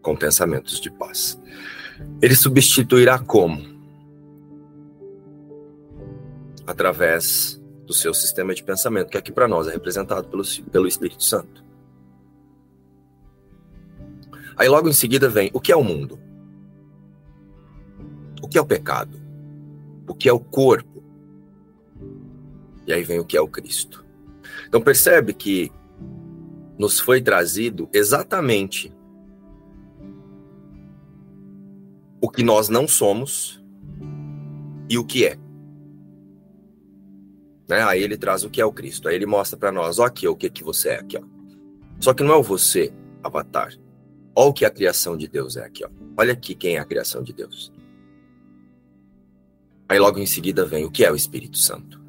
com 0.01 0.17
pensamentos 0.17 0.81
de 0.81 0.91
paz. 0.91 1.39
Ele 2.21 2.35
substituirá 2.35 3.17
como? 3.17 3.74
Através 6.65 7.61
do 7.85 7.93
seu 7.93 8.13
sistema 8.13 8.53
de 8.53 8.63
pensamento, 8.63 9.09
que 9.09 9.17
aqui 9.17 9.31
para 9.31 9.47
nós 9.47 9.67
é 9.67 9.71
representado 9.71 10.27
pelo, 10.27 10.43
pelo 10.71 10.87
Espírito 10.87 11.23
Santo. 11.23 11.63
Aí 14.57 14.67
logo 14.67 14.87
em 14.87 14.93
seguida 14.93 15.29
vem 15.29 15.51
o 15.53 15.59
que 15.59 15.71
é 15.71 15.75
o 15.75 15.83
mundo? 15.83 16.19
O 18.41 18.47
que 18.47 18.57
é 18.57 18.61
o 18.61 18.65
pecado? 18.65 19.19
O 20.07 20.15
que 20.15 20.29
é 20.29 20.33
o 20.33 20.39
corpo? 20.39 21.03
E 22.87 22.93
aí 22.93 23.03
vem 23.03 23.19
o 23.19 23.25
que 23.25 23.35
é 23.35 23.41
o 23.41 23.47
Cristo. 23.47 24.05
Então 24.67 24.81
percebe 24.81 25.33
que 25.33 25.71
nos 26.77 26.99
foi 26.99 27.21
trazido 27.21 27.89
exatamente 27.93 28.93
o 32.21 32.29
que 32.29 32.43
nós 32.43 32.69
não 32.69 32.87
somos 32.87 33.63
e 34.89 34.97
o 34.97 35.05
que 35.05 35.25
é. 35.25 35.44
Né? 37.67 37.81
Aí 37.83 38.01
ele 38.01 38.17
traz 38.17 38.43
o 38.43 38.49
que 38.49 38.61
é 38.61 38.65
o 38.65 38.71
Cristo. 38.71 39.07
Aí 39.07 39.15
ele 39.15 39.25
mostra 39.25 39.57
para 39.57 39.71
nós, 39.71 39.99
ó 39.99 40.05
aqui, 40.05 40.27
o 40.27 40.35
que 40.35 40.49
que 40.49 40.63
você 40.63 40.89
é 40.89 40.99
aqui, 40.99 41.17
ó. 41.17 41.23
Só 41.99 42.13
que 42.13 42.23
não 42.23 42.33
é 42.33 42.37
o 42.37 42.43
você, 42.43 42.93
avatar. 43.23 43.73
Olha 44.35 44.49
o 44.49 44.53
que 44.53 44.65
a 44.65 44.69
criação 44.69 45.15
de 45.15 45.27
Deus 45.27 45.55
é 45.57 45.65
aqui, 45.65 45.83
ó. 45.85 45.89
Olha 46.17 46.33
aqui 46.33 46.53
quem 46.53 46.75
é 46.75 46.79
a 46.79 46.85
criação 46.85 47.23
de 47.23 47.33
Deus. 47.33 47.71
Aí 49.87 49.99
logo 49.99 50.19
em 50.19 50.25
seguida 50.25 50.65
vem 50.65 50.85
o 50.85 50.91
que 50.91 51.05
é 51.05 51.11
o 51.11 51.15
Espírito 51.15 51.57
Santo. 51.57 52.01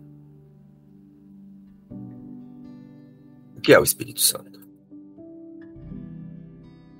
O 3.57 3.61
que 3.61 3.73
é 3.73 3.79
o 3.79 3.85
Espírito 3.85 4.21
Santo? 4.21 4.61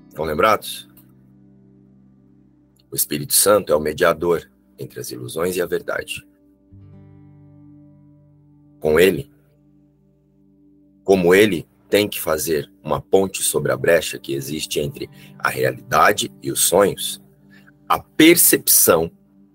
Estão 0.07 0.25
lembrados? 0.25 0.87
O 2.91 2.95
Espírito 2.95 3.33
Santo 3.33 3.71
é 3.71 3.75
o 3.75 3.79
mediador 3.79 4.49
entre 4.77 4.99
as 4.99 5.11
ilusões 5.11 5.55
e 5.55 5.61
a 5.61 5.65
verdade. 5.65 6.26
Com 8.79 8.99
ele, 8.99 9.31
como 11.03 11.33
ele 11.33 11.67
tem 11.89 12.07
que 12.07 12.19
fazer 12.19 12.71
uma 12.83 13.01
ponte 13.01 13.41
sobre 13.41 13.71
a 13.71 13.77
brecha 13.77 14.19
que 14.19 14.33
existe 14.33 14.79
entre 14.79 15.09
a 15.39 15.49
realidade 15.49 16.31
e 16.41 16.51
os 16.51 16.61
sonhos, 16.61 17.21
a 17.87 17.97
percepção 17.99 19.09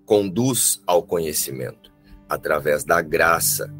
conduz 0.05 0.81
ao 0.85 1.03
conhecimento 1.03 1.91
através 2.27 2.83
da 2.83 3.01
graça 3.01 3.73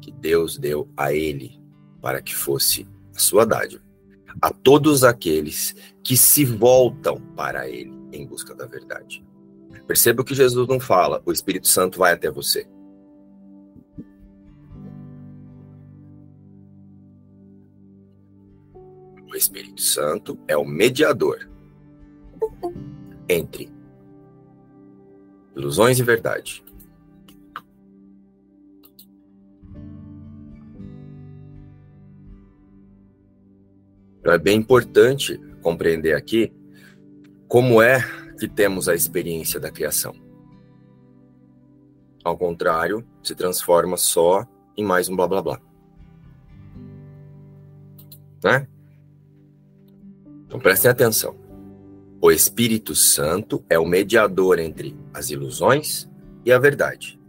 que 0.00 0.10
Deus 0.10 0.58
deu 0.58 0.88
a 0.96 1.12
ele 1.12 1.60
para 2.00 2.20
que 2.20 2.34
fosse 2.34 2.88
a 3.14 3.18
sua 3.18 3.46
dádiva 3.46 3.90
a 4.40 4.50
todos 4.52 5.04
aqueles 5.04 5.74
que 6.02 6.16
se 6.16 6.44
voltam 6.44 7.20
para 7.36 7.68
ele 7.68 7.92
em 8.12 8.26
busca 8.26 8.54
da 8.54 8.66
verdade. 8.66 9.24
Perceba 9.86 10.24
que 10.24 10.34
Jesus 10.34 10.68
não 10.68 10.78
fala, 10.78 11.22
o 11.24 11.32
Espírito 11.32 11.66
Santo 11.66 11.98
vai 11.98 12.12
até 12.12 12.30
você. 12.30 12.66
Espírito 19.40 19.80
Santo 19.80 20.38
é 20.46 20.56
o 20.56 20.64
mediador 20.64 21.48
entre 23.28 23.72
ilusões 25.56 25.98
e 25.98 26.02
verdade. 26.02 26.62
Então 34.20 34.32
é 34.32 34.38
bem 34.38 34.58
importante 34.58 35.38
compreender 35.62 36.14
aqui 36.14 36.52
como 37.48 37.80
é 37.80 38.00
que 38.38 38.46
temos 38.46 38.88
a 38.88 38.94
experiência 38.94 39.58
da 39.58 39.70
criação. 39.70 40.14
Ao 42.22 42.36
contrário, 42.36 43.06
se 43.22 43.34
transforma 43.34 43.96
só 43.96 44.46
em 44.76 44.84
mais 44.84 45.08
um 45.08 45.16
blá 45.16 45.26
blá 45.26 45.42
blá. 45.42 45.60
Né? 48.44 48.68
Então 50.50 50.58
prestem 50.58 50.90
atenção. 50.90 51.36
O 52.20 52.28
Espírito 52.28 52.92
Santo 52.92 53.64
é 53.70 53.78
o 53.78 53.86
mediador 53.86 54.58
entre 54.58 54.96
as 55.14 55.30
ilusões 55.30 56.10
e 56.44 56.50
a 56.50 56.58
verdade. 56.58 57.20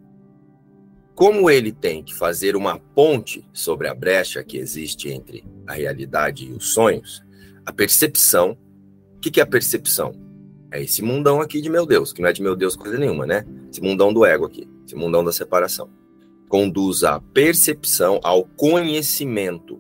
Como 1.14 1.48
ele 1.48 1.72
tem 1.72 2.04
que 2.04 2.16
fazer 2.16 2.56
uma 2.56 2.80
ponte 2.80 3.48
sobre 3.54 3.88
a 3.88 3.94
brecha 3.94 4.44
que 4.44 4.58
existe 4.58 5.08
entre 5.08 5.46
a 5.68 5.74
realidade 5.74 6.48
e 6.48 6.52
os 6.52 6.74
sonhos, 6.74 7.24
a 7.64 7.72
percepção. 7.72 8.58
O 9.18 9.20
que, 9.20 9.30
que 9.30 9.40
é 9.40 9.44
a 9.44 9.48
percepção? 9.48 10.14
É 10.72 10.82
esse 10.82 11.04
mundão 11.04 11.42
aqui 11.42 11.62
de 11.62 11.70
meu 11.70 11.86
Deus, 11.86 12.12
que 12.12 12.24
não 12.24 12.30
é 12.30 12.34
de 12.34 12.42
meu 12.42 12.56
Deus 12.56 12.76
coisa 12.76 12.98
nenhuma, 12.98 13.28
né? 13.28 13.46
Esse 13.72 13.84
mundão 13.84 14.12
do 14.12 14.26
ego 14.26 14.46
aqui, 14.46 14.68
esse 14.84 14.96
mundão 14.96 15.24
da 15.24 15.32
separação. 15.32 15.92
Conduz 16.50 17.04
a 17.04 17.20
percepção 17.20 18.20
ao 18.24 18.46
conhecimento. 18.46 19.76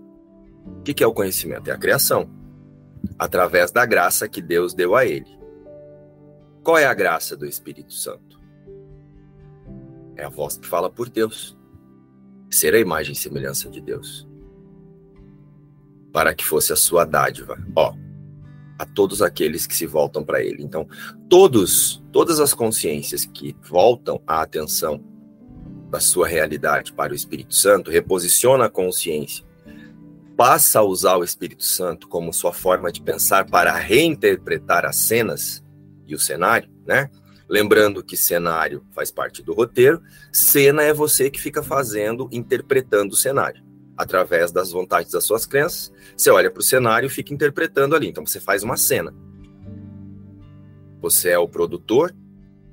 O 0.63 0.83
que, 0.83 0.93
que 0.93 1.03
é 1.03 1.07
o 1.07 1.13
conhecimento? 1.13 1.71
É 1.71 1.73
a 1.73 1.77
criação 1.77 2.29
através 3.17 3.71
da 3.71 3.85
graça 3.85 4.27
que 4.27 4.41
Deus 4.41 4.73
deu 4.73 4.95
a 4.95 5.05
ele. 5.05 5.39
Qual 6.63 6.77
é 6.77 6.85
a 6.85 6.93
graça 6.93 7.35
do 7.35 7.45
Espírito 7.45 7.93
Santo? 7.93 8.39
É 10.15 10.25
a 10.25 10.29
voz 10.29 10.57
que 10.57 10.67
fala 10.67 10.89
por 10.89 11.09
Deus. 11.09 11.57
Ser 12.49 12.75
a 12.75 12.79
imagem 12.79 13.13
e 13.13 13.17
semelhança 13.17 13.69
de 13.69 13.81
Deus. 13.81 14.27
Para 16.11 16.35
que 16.35 16.45
fosse 16.45 16.73
a 16.73 16.75
sua 16.75 17.05
dádiva, 17.05 17.57
ó, 17.75 17.93
a 18.77 18.85
todos 18.85 19.21
aqueles 19.21 19.65
que 19.65 19.75
se 19.75 19.85
voltam 19.85 20.23
para 20.23 20.43
ele. 20.43 20.61
Então, 20.61 20.87
todos, 21.29 22.03
todas 22.11 22.39
as 22.39 22.53
consciências 22.53 23.25
que 23.25 23.55
voltam 23.61 24.21
a 24.27 24.41
atenção 24.41 25.03
da 25.89 25.99
sua 25.99 26.27
realidade 26.27 26.93
para 26.93 27.13
o 27.13 27.15
Espírito 27.15 27.53
Santo, 27.53 27.91
reposiciona 27.91 28.65
a 28.65 28.69
consciência 28.69 29.45
passa 30.41 30.79
a 30.79 30.83
usar 30.83 31.17
o 31.17 31.23
Espírito 31.23 31.63
Santo 31.63 32.07
como 32.07 32.33
sua 32.33 32.51
forma 32.51 32.91
de 32.91 32.99
pensar 32.99 33.45
para 33.45 33.75
reinterpretar 33.75 34.87
as 34.87 34.95
cenas 34.95 35.63
e 36.07 36.15
o 36.15 36.19
cenário, 36.19 36.67
né? 36.83 37.11
Lembrando 37.47 38.03
que 38.03 38.17
cenário 38.17 38.83
faz 38.89 39.11
parte 39.11 39.43
do 39.43 39.53
roteiro, 39.53 40.01
cena 40.33 40.81
é 40.81 40.91
você 40.91 41.29
que 41.29 41.39
fica 41.39 41.61
fazendo, 41.61 42.27
interpretando 42.31 43.11
o 43.11 43.15
cenário. 43.15 43.63
Através 43.95 44.51
das 44.51 44.71
vontades 44.71 45.11
das 45.11 45.25
suas 45.25 45.45
crenças, 45.45 45.91
você 46.17 46.31
olha 46.31 46.49
para 46.49 46.61
o 46.61 46.63
cenário 46.63 47.05
e 47.05 47.11
fica 47.11 47.31
interpretando 47.31 47.95
ali. 47.95 48.07
Então 48.07 48.25
você 48.25 48.39
faz 48.39 48.63
uma 48.63 48.77
cena. 48.77 49.13
Você 51.01 51.29
é 51.29 51.37
o 51.37 51.47
produtor, 51.47 52.15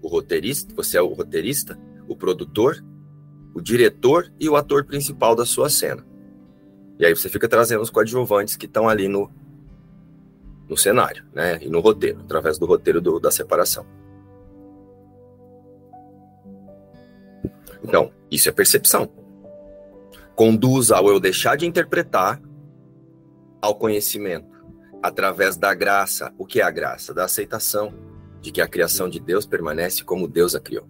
o 0.01 0.09
roteirista, 0.09 0.75
você 0.75 0.97
é 0.97 1.03
o 1.03 1.13
roteirista, 1.13 1.79
o 2.09 2.17
produtor, 2.17 2.83
o 3.53 3.61
diretor 3.61 4.33
e 4.41 4.49
o 4.49 4.57
ator 4.57 4.87
principal 4.87 5.37
da 5.37 5.45
sua 5.45 5.69
cena. 5.69 6.08
E 6.99 7.07
aí 7.07 7.15
você 7.15 7.29
fica 7.29 7.49
trazendo 7.49 7.83
os 7.83 7.91
coadjuvantes 7.91 8.57
que 8.57 8.67
estão 8.67 8.89
ali 8.89 9.07
no, 9.07 9.31
no 10.69 10.77
cenário, 10.77 11.25
né? 11.33 11.59
E 11.63 11.69
no 11.69 11.81
roteiro, 11.81 12.21
através 12.21 12.59
do 12.59 12.67
roteiro 12.67 13.01
do, 13.01 13.21
da 13.21 13.31
separação. 13.31 13.87
Então, 17.83 18.13
isso 18.31 18.49
é 18.49 18.53
percepção. 18.53 19.09
Conduz 20.35 20.91
ao 20.91 21.09
eu 21.09 21.21
deixar 21.21 21.57
de 21.57 21.67
interpretar 21.67 22.41
ao 23.63 23.75
conhecimento, 23.75 24.59
através 25.03 25.57
da 25.57 25.73
graça. 25.75 26.33
O 26.37 26.45
que 26.45 26.61
é 26.61 26.65
a 26.65 26.71
graça? 26.71 27.15
Da 27.15 27.25
aceitação 27.25 27.95
de 28.41 28.53
que 28.53 28.61
a 28.61 28.69
criação 28.69 29.09
de 29.09 29.19
Deus 29.19 29.47
permanece 29.47 30.05
como 30.05 30.29
Deus 30.29 30.55
a 30.55 30.61
criou. 30.61 30.87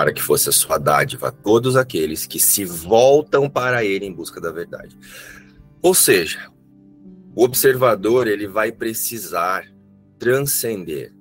Para 0.00 0.14
que 0.14 0.22
fosse 0.22 0.48
a 0.48 0.52
sua 0.52 0.78
dádiva 0.78 1.28
a 1.28 1.30
todos 1.30 1.76
aqueles 1.76 2.24
que 2.24 2.40
se 2.40 2.64
voltam 2.64 3.50
para 3.50 3.84
ele 3.84 4.06
em 4.06 4.12
busca 4.14 4.40
da 4.40 4.50
verdade. 4.50 4.96
Ou 5.82 5.92
seja, 5.92 6.50
o 7.36 7.44
observador 7.44 8.26
ele 8.26 8.48
vai 8.48 8.72
precisar 8.72 9.70
transcender 10.18 11.12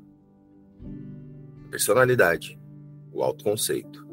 a 1.66 1.72
personalidade, 1.72 2.58
o 3.12 3.22
autoconceito 3.22 4.08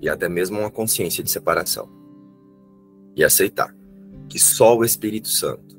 e 0.00 0.08
até 0.08 0.26
mesmo 0.26 0.58
uma 0.58 0.70
consciência 0.70 1.22
de 1.22 1.30
separação 1.30 1.86
e 3.14 3.22
aceitar 3.22 3.76
que 4.26 4.38
só 4.38 4.74
o 4.74 4.86
Espírito 4.86 5.28
Santo 5.28 5.78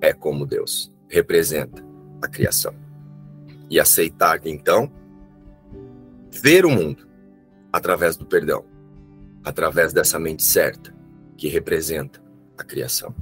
é 0.00 0.14
como 0.14 0.46
Deus, 0.46 0.90
representa 1.06 1.84
a 2.22 2.28
criação. 2.28 2.74
E 3.68 3.78
aceitar 3.78 4.40
então 4.46 4.90
ver 6.30 6.64
o 6.64 6.70
mundo 6.70 7.07
através 7.72 8.16
do 8.16 8.26
perdão, 8.26 8.64
através 9.44 9.92
dessa 9.92 10.18
mente 10.18 10.42
certa 10.42 10.94
que 11.36 11.48
representa 11.48 12.22
a 12.56 12.64
criação. 12.64 13.14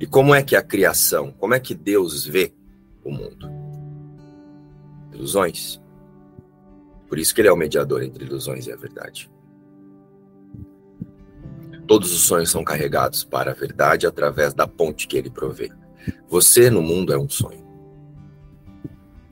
E 0.00 0.06
como 0.06 0.34
é 0.34 0.42
que 0.42 0.54
a 0.54 0.62
criação, 0.62 1.32
como 1.32 1.54
é 1.54 1.60
que 1.60 1.74
Deus 1.74 2.24
vê 2.24 2.54
o 3.02 3.10
mundo? 3.10 3.48
Ilusões. 5.12 5.80
Por 7.08 7.18
isso 7.18 7.34
que 7.34 7.40
ele 7.40 7.48
é 7.48 7.52
o 7.52 7.56
mediador 7.56 8.02
entre 8.02 8.24
ilusões 8.24 8.66
e 8.66 8.72
a 8.72 8.76
verdade. 8.76 9.30
Todos 11.86 12.12
os 12.12 12.20
sonhos 12.20 12.50
são 12.50 12.62
carregados 12.62 13.24
para 13.24 13.50
a 13.50 13.54
verdade 13.54 14.06
através 14.06 14.52
da 14.52 14.68
ponte 14.68 15.08
que 15.08 15.16
ele 15.16 15.30
provê. 15.30 15.72
Você 16.28 16.68
no 16.70 16.82
mundo 16.82 17.12
é 17.12 17.18
um 17.18 17.28
sonho 17.28 17.66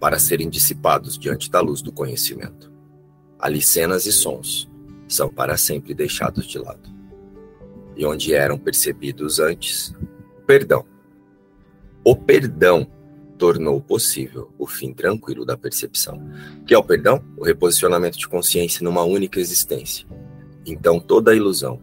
para 0.01 0.19
serem 0.19 0.49
dissipados 0.49 1.19
diante 1.19 1.51
da 1.51 1.61
luz 1.61 1.83
do 1.83 1.93
conhecimento. 1.93 2.73
Ali 3.39 3.61
cenas 3.61 4.07
e 4.07 4.13
sons 4.13 4.69
são 5.09 5.29
para 5.29 5.57
sempre 5.57 5.95
deixados 5.95 6.47
de 6.47 6.59
lado. 6.59 6.89
E 7.97 8.05
onde 8.05 8.35
eram 8.35 8.59
percebidos 8.59 9.39
antes, 9.39 9.95
perdão. 10.47 10.85
O 12.05 12.15
perdão 12.15 12.87
tornou 13.37 13.81
possível 13.81 14.53
o 14.59 14.67
fim 14.67 14.93
tranquilo 14.93 15.45
da 15.45 15.57
percepção. 15.57 16.21
Que 16.67 16.75
é 16.75 16.79
o 16.79 16.85
perdão? 16.85 17.23
O 17.37 17.45
reposicionamento 17.45 18.19
de 18.19 18.29
consciência 18.29 18.85
numa 18.85 19.03
única 19.03 19.41
existência. 19.41 20.07
Então 20.65 20.99
toda 20.99 21.35
ilusão, 21.35 21.81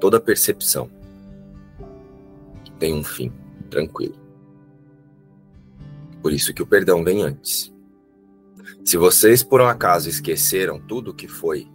toda 0.00 0.20
percepção 0.20 0.90
tem 2.78 2.92
um 2.92 3.04
fim 3.04 3.32
tranquilo. 3.70 4.16
Por 6.22 6.32
isso 6.32 6.54
que 6.54 6.62
o 6.62 6.66
perdão 6.66 7.04
vem 7.04 7.22
antes. 7.22 7.73
Se 8.84 8.96
vocês 8.96 9.42
por 9.42 9.60
um 9.60 9.66
acaso 9.66 10.08
esqueceram 10.08 10.78
tudo 10.78 11.10
o 11.10 11.14
que 11.14 11.28
foi 11.28 11.66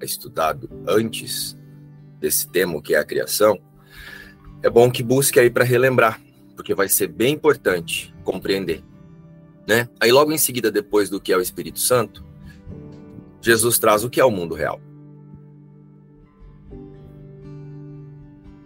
estudado 0.00 0.68
antes 0.86 1.56
desse 2.18 2.48
tema 2.48 2.80
que 2.82 2.94
é 2.94 2.98
a 2.98 3.04
criação, 3.04 3.58
é 4.62 4.70
bom 4.70 4.90
que 4.90 5.02
busque 5.02 5.38
aí 5.38 5.50
para 5.50 5.64
relembrar, 5.64 6.20
porque 6.54 6.74
vai 6.74 6.88
ser 6.88 7.08
bem 7.08 7.34
importante 7.34 8.14
compreender, 8.24 8.82
né? 9.66 9.88
Aí 10.00 10.10
logo 10.10 10.32
em 10.32 10.38
seguida 10.38 10.70
depois 10.70 11.08
do 11.08 11.20
que 11.20 11.32
é 11.32 11.36
o 11.36 11.40
Espírito 11.40 11.78
Santo, 11.78 12.24
Jesus 13.40 13.78
traz 13.78 14.02
o 14.04 14.10
que 14.10 14.20
é 14.20 14.24
o 14.24 14.30
mundo 14.30 14.54
real. 14.54 14.80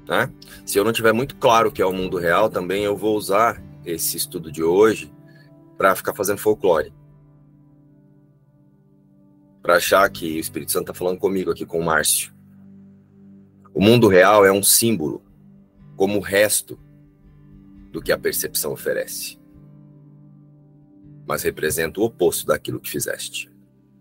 Né? 0.09 0.33
Se 0.67 0.79
eu 0.79 0.85
não 0.85 0.93
tiver 0.93 1.13
muito 1.13 1.37
claro 1.37 1.69
o 1.69 1.73
que 1.73 1.83
é 1.83 1.87
o 1.87 1.93
mundo 1.93 2.17
real, 2.17 2.51
também 2.51 2.83
eu 2.83 2.97
vou 2.97 3.17
usar 3.17 3.63
esse 3.85 4.17
estudo 4.17 4.51
de 4.51 4.63
hoje 4.63 5.13
para 5.81 5.97
ficar 5.97 6.15
fazendo 6.15 6.37
folclore 6.37 6.93
para 9.63 9.77
achar 9.77 10.11
que 10.11 10.37
o 10.37 10.39
Espírito 10.39 10.73
Santo 10.73 10.91
está 10.91 10.93
falando 10.93 11.19
comigo 11.19 11.51
aqui 11.51 11.65
com 11.65 11.81
o 11.81 11.83
Márcio. 11.83 12.35
O 13.73 13.81
mundo 13.81 14.07
real 14.07 14.45
é 14.45 14.53
um 14.53 14.63
símbolo, 14.63 15.23
como 15.97 16.19
o 16.19 16.21
resto 16.21 16.79
do 17.91 18.03
que 18.03 18.13
a 18.13 18.19
percepção 18.19 18.73
oferece. 18.73 19.39
Mas 21.27 21.45
representa 21.45 21.99
o 21.99 22.05
oposto 22.05 22.47
daquilo 22.47 22.79
que 22.79 22.91
fizeste. 22.91 23.51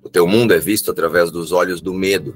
O 0.04 0.10
teu 0.10 0.28
mundo 0.28 0.54
é 0.54 0.60
visto 0.60 0.92
através 0.92 1.32
dos 1.32 1.54
olhos 1.54 1.80
do 1.80 1.94
medo, 1.94 2.36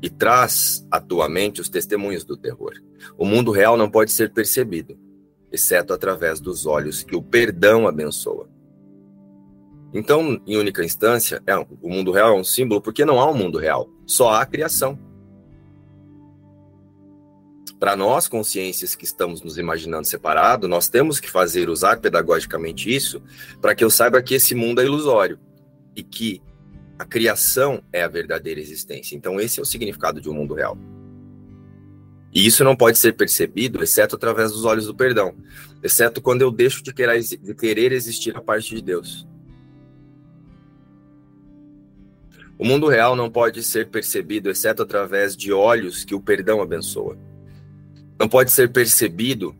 e 0.00 0.08
traz 0.08 0.86
à 0.90 0.98
tua 1.02 1.28
mente 1.28 1.60
os 1.60 1.68
testemunhos 1.68 2.24
do 2.24 2.36
terror. 2.36 2.72
O 3.18 3.26
mundo 3.26 3.50
real 3.50 3.76
não 3.76 3.90
pode 3.90 4.10
ser 4.10 4.32
percebido, 4.32 4.98
exceto 5.52 5.92
através 5.92 6.40
dos 6.40 6.66
olhos 6.66 7.02
que 7.02 7.16
o 7.16 7.22
perdão 7.22 7.86
abençoa. 7.86 8.48
Então, 9.92 10.40
em 10.46 10.56
única 10.56 10.84
instância, 10.84 11.42
é, 11.46 11.56
o 11.56 11.88
mundo 11.88 12.12
real 12.12 12.36
é 12.36 12.40
um 12.40 12.44
símbolo 12.44 12.80
porque 12.80 13.04
não 13.04 13.18
há 13.18 13.30
um 13.30 13.34
mundo 13.34 13.58
real, 13.58 13.88
só 14.06 14.30
há 14.30 14.42
a 14.42 14.46
criação. 14.46 14.98
Para 17.80 17.96
nós, 17.96 18.26
consciências 18.26 18.94
que 18.94 19.04
estamos 19.04 19.40
nos 19.40 19.56
imaginando 19.56 20.06
separado, 20.06 20.66
nós 20.66 20.88
temos 20.88 21.20
que 21.20 21.30
fazer, 21.30 21.70
usar 21.70 22.00
pedagogicamente 22.00 22.94
isso, 22.94 23.22
para 23.62 23.74
que 23.74 23.84
eu 23.84 23.88
saiba 23.88 24.20
que 24.20 24.34
esse 24.34 24.54
mundo 24.54 24.80
é 24.80 24.84
ilusório 24.84 25.38
e 25.94 26.02
que 26.02 26.42
a 26.98 27.04
criação 27.04 27.80
é 27.92 28.02
a 28.02 28.08
verdadeira 28.08 28.60
existência. 28.60 29.14
Então, 29.14 29.40
esse 29.40 29.60
é 29.60 29.62
o 29.62 29.66
significado 29.66 30.20
de 30.20 30.28
um 30.28 30.34
mundo 30.34 30.54
real. 30.54 30.76
E 32.38 32.46
isso 32.46 32.62
não 32.62 32.76
pode 32.76 32.96
ser 32.98 33.14
percebido, 33.14 33.82
exceto 33.82 34.14
através 34.14 34.52
dos 34.52 34.64
olhos 34.64 34.86
do 34.86 34.94
perdão, 34.94 35.34
exceto 35.82 36.22
quando 36.22 36.42
eu 36.42 36.52
deixo 36.52 36.84
de 36.84 36.94
querer, 36.94 37.20
de 37.20 37.52
querer 37.52 37.90
existir 37.90 38.36
a 38.36 38.40
parte 38.40 38.76
de 38.76 38.80
Deus. 38.80 39.26
O 42.56 42.64
mundo 42.64 42.86
real 42.86 43.16
não 43.16 43.28
pode 43.28 43.60
ser 43.64 43.88
percebido, 43.88 44.48
exceto 44.48 44.84
através 44.84 45.36
de 45.36 45.52
olhos 45.52 46.04
que 46.04 46.14
o 46.14 46.20
perdão 46.20 46.62
abençoa 46.62 47.18
não 48.16 48.28
pode 48.28 48.52
ser 48.52 48.70
percebido 48.70 49.52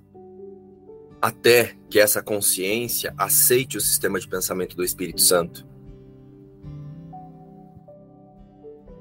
até 1.21 1.75
que 1.91 1.99
essa 1.99 2.23
consciência 2.23 3.13
aceite 3.19 3.77
o 3.77 3.81
sistema 3.81 4.21
de 4.21 4.29
pensamento 4.29 4.77
do 4.77 4.85
Espírito 4.85 5.21
Santo. 5.21 5.67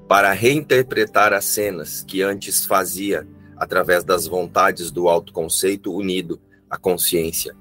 Para 0.08 0.32
reinterpretar 0.32 1.32
as 1.32 1.44
cenas 1.44 2.02
que 2.02 2.22
antes 2.22 2.66
fazia 2.66 3.24
através 3.58 4.04
das 4.04 4.26
vontades 4.26 4.90
do 4.90 5.08
autoconceito 5.08 5.92
unido 5.92 6.40
à 6.70 6.78
consciência 6.78 7.56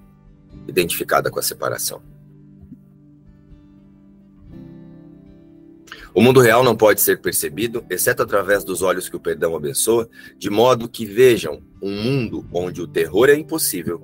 identificada 0.68 1.30
com 1.30 1.40
a 1.40 1.44
separação. 1.44 2.02
O 6.14 6.22
mundo 6.22 6.40
real 6.40 6.64
não 6.64 6.76
pode 6.76 7.00
ser 7.00 7.22
percebido, 7.22 7.86
exceto 7.90 8.24
através 8.24 8.64
dos 8.64 8.82
olhos 8.82 9.08
que 9.08 9.16
o 9.16 9.20
perdão 9.20 9.56
abençoa, 9.56 10.10
de 10.36 10.50
modo 10.50 10.90
que 10.90 11.06
vejam 11.06 11.62
um 11.82 11.92
mundo 11.92 12.46
onde 12.52 12.82
o 12.82 12.88
terror 12.88 13.30
é 13.30 13.36
impossível 13.36 14.02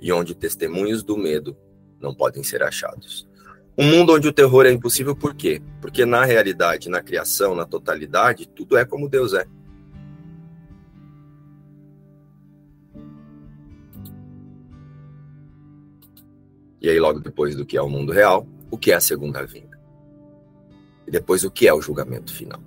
e 0.00 0.10
onde 0.10 0.34
testemunhos 0.34 1.02
do 1.02 1.18
medo 1.18 1.54
não 2.00 2.14
podem 2.14 2.42
ser 2.42 2.62
achados. 2.62 3.28
Um 3.76 3.84
mundo 3.84 4.14
onde 4.14 4.26
o 4.26 4.32
terror 4.32 4.64
é 4.64 4.72
impossível 4.72 5.14
por 5.14 5.34
quê? 5.34 5.60
Porque 5.80 6.06
na 6.06 6.24
realidade, 6.24 6.88
na 6.88 7.02
criação, 7.02 7.54
na 7.54 7.66
totalidade, 7.66 8.48
tudo 8.48 8.76
é 8.76 8.84
como 8.84 9.08
Deus 9.08 9.34
é. 9.34 9.46
E 16.80 16.88
aí, 16.88 16.98
logo 16.98 17.20
depois 17.20 17.54
do 17.54 17.66
que 17.66 17.76
é 17.76 17.82
o 17.82 17.88
mundo 17.88 18.12
real, 18.12 18.46
o 18.70 18.78
que 18.78 18.92
é 18.92 18.94
a 18.94 19.00
segunda 19.00 19.44
vinda? 19.44 19.78
E 21.06 21.10
depois, 21.10 21.44
o 21.44 21.50
que 21.50 21.68
é 21.68 21.74
o 21.74 21.82
julgamento 21.82 22.32
final? 22.32 22.60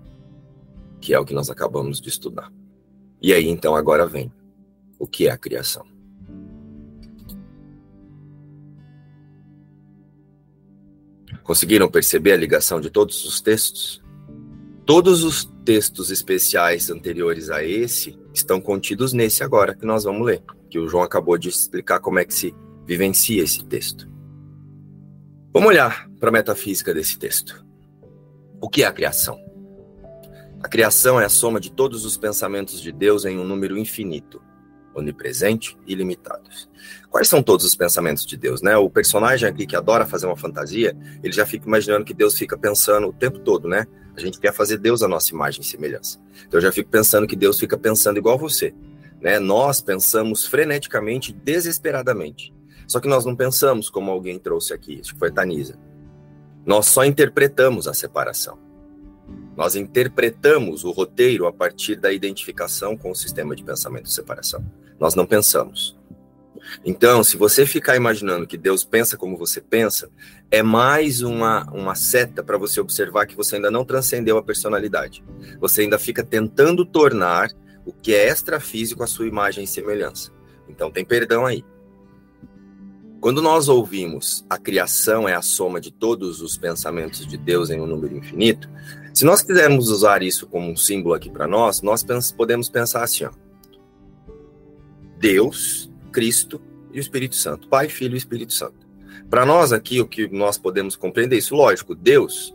Que 1.02 1.14
é 1.14 1.20
o 1.20 1.26
que 1.26 1.34
nós 1.34 1.50
acabamos 1.50 2.00
de 2.00 2.10
estudar. 2.10 2.52
E 3.22 3.34
aí, 3.34 3.48
então, 3.48 3.76
agora 3.76 4.06
vem 4.06 4.32
o 5.00 5.08
que 5.08 5.28
é 5.28 5.32
a 5.32 5.38
criação. 5.38 5.86
Conseguiram 11.44 11.90
perceber 11.90 12.34
a 12.34 12.38
ligação 12.38 12.80
de 12.80 12.90
todos 12.90 13.26
os 13.26 13.42
textos? 13.42 14.02
Todos 14.86 15.24
os 15.24 15.46
textos 15.66 16.10
especiais 16.12 16.90
anteriores 16.90 17.50
a 17.50 17.64
esse 17.64 18.18
estão 18.34 18.62
contidos 18.62 19.14
nesse 19.14 19.44
agora 19.44 19.76
que 19.76 19.86
nós 19.86 20.04
vamos 20.04 20.26
ler, 20.26 20.44
que 20.70 20.80
o 20.80 20.88
João 20.88 21.04
acabou 21.04 21.38
de 21.38 21.50
explicar 21.50 22.00
como 22.00 22.20
é 22.20 22.26
que 22.26 22.34
se 22.34 22.56
vivencia 22.86 23.44
esse 23.44 23.64
texto. 23.66 24.10
Vamos 25.54 25.70
olhar 25.70 26.10
para 26.20 26.30
a 26.30 26.32
metafísica 26.32 26.94
desse 26.94 27.18
texto. 27.18 27.64
O 28.60 28.70
que 28.70 28.84
é 28.84 28.88
a 28.88 28.92
criação? 28.92 29.38
A 30.62 30.68
criação 30.68 31.20
é 31.20 31.26
a 31.26 31.30
soma 31.30 31.60
de 31.60 31.72
todos 31.72 32.06
os 32.06 32.18
pensamentos 32.18 32.82
de 32.82 32.92
Deus 32.92 33.26
em 33.26 33.38
um 33.38 33.44
número 33.44 33.78
infinito, 33.78 34.42
onipresente 34.96 35.78
e 35.86 35.94
limitados. 35.94 36.70
Quais 37.10 37.28
são 37.28 37.44
todos 37.44 37.66
os 37.66 37.76
pensamentos 37.76 38.26
de 38.26 38.38
Deus, 38.38 38.62
né? 38.62 38.78
O 38.78 38.90
personagem 38.90 39.48
aqui 39.48 39.68
que 39.68 39.76
adora 39.76 40.06
fazer 40.06 40.26
uma 40.26 40.38
fantasia, 40.38 40.96
ele 41.22 41.34
já 41.34 41.46
fica 41.46 41.68
imaginando 41.68 42.06
que 42.06 42.14
Deus 42.14 42.38
fica 42.38 42.58
pensando 42.58 43.08
o 43.08 43.14
tempo 43.14 43.40
todo, 43.40 43.68
né? 43.68 43.86
A 44.16 44.22
gente 44.22 44.40
quer 44.40 44.54
fazer 44.54 44.78
Deus 44.78 45.04
a 45.04 45.08
nossa 45.08 45.34
imagem 45.34 45.62
e 45.62 45.66
semelhança. 45.66 46.20
Então 46.48 46.58
eu 46.58 46.62
já 46.62 46.72
fico 46.72 46.90
pensando 46.90 47.28
que 47.28 47.36
Deus 47.36 47.60
fica 47.60 47.78
pensando 47.78 48.18
igual 48.18 48.38
você, 48.38 48.74
né? 49.22 49.40
Nós 49.40 49.82
pensamos 49.82 50.46
freneticamente, 50.46 51.34
desesperadamente. 51.34 52.54
Só 52.88 53.00
que 53.00 53.08
nós 53.08 53.26
não 53.26 53.36
pensamos 53.36 53.90
como 53.90 54.12
alguém 54.12 54.40
trouxe 54.40 54.74
aqui, 54.74 55.00
acho 55.00 55.14
que 55.14 55.20
foi 55.20 55.30
a 55.30 55.34
Tanisa 55.34 55.78
nós 56.66 56.88
só 56.88 57.04
interpretamos 57.04 57.88
a 57.88 57.94
separação. 57.94 58.58
Nós 59.56 59.76
interpretamos 59.76 60.84
o 60.84 60.92
roteiro 60.92 61.46
a 61.46 61.54
partir 61.54 61.96
da 61.96 62.12
identificação 62.12 62.98
com 62.98 63.12
o 63.12 63.16
sistema 63.16 63.56
de 63.56 63.64
pensamento 63.64 64.06
de 64.06 64.14
separação. 64.14 64.64
Nós 65.00 65.14
não 65.14 65.26
pensamos. 65.26 65.98
Então, 66.86 67.24
se 67.24 67.36
você 67.36 67.66
ficar 67.66 67.96
imaginando 67.96 68.48
que 68.48 68.58
Deus 68.58 68.86
pensa 68.86 69.18
como 69.18 69.38
você 69.38 69.60
pensa, 69.60 70.10
é 70.50 70.64
mais 70.64 71.22
uma, 71.22 71.70
uma 71.72 71.94
seta 71.94 72.42
para 72.42 72.58
você 72.58 72.80
observar 72.80 73.26
que 73.26 73.36
você 73.36 73.58
ainda 73.58 73.70
não 73.70 73.84
transcendeu 73.84 74.38
a 74.38 74.44
personalidade. 74.44 75.24
Você 75.60 75.82
ainda 75.82 76.00
fica 76.00 76.24
tentando 76.24 76.86
tornar 76.86 77.50
o 77.86 77.92
que 77.92 78.16
é 78.16 78.30
extrafísico 78.30 79.04
a 79.04 79.08
sua 79.08 79.28
imagem 79.28 79.66
e 79.66 79.68
semelhança. 79.68 80.32
Então, 80.70 80.90
tem 80.90 81.04
perdão 81.04 81.46
aí. 81.46 81.66
Quando 83.24 83.42
nós 83.42 83.70
ouvimos 83.70 84.46
a 84.50 84.58
criação 84.58 85.30
é 85.30 85.34
a 85.34 85.42
soma 85.42 85.80
de 85.80 85.92
todos 85.92 86.42
os 86.42 86.58
pensamentos 86.58 87.26
de 87.26 87.38
Deus 87.38 87.70
em 87.70 87.80
um 87.80 87.88
número 87.88 88.18
infinito, 88.18 88.70
se 89.14 89.24
nós 89.24 89.42
quisermos 89.42 89.88
usar 89.88 90.22
isso 90.22 90.46
como 90.46 90.70
um 90.70 90.76
símbolo 90.76 91.16
aqui 91.16 91.30
para 91.30 91.48
nós, 91.48 91.82
nós 91.82 92.04
podemos 92.36 92.68
pensar 92.68 93.02
assim: 93.02 93.24
ó, 93.24 93.32
Deus, 95.18 95.90
Cristo 96.12 96.62
e 96.92 96.98
o 96.98 97.00
Espírito 97.00 97.36
Santo, 97.36 97.70
Pai, 97.70 97.88
Filho 97.88 98.16
e 98.16 98.18
Espírito 98.18 98.52
Santo. 98.52 98.86
Para 99.30 99.46
nós 99.46 99.72
aqui, 99.72 100.02
o 100.02 100.06
que 100.06 100.28
nós 100.28 100.58
podemos 100.58 100.98
compreender 100.98 101.38
isso, 101.38 101.56
lógico, 101.56 101.96
Deus, 101.96 102.54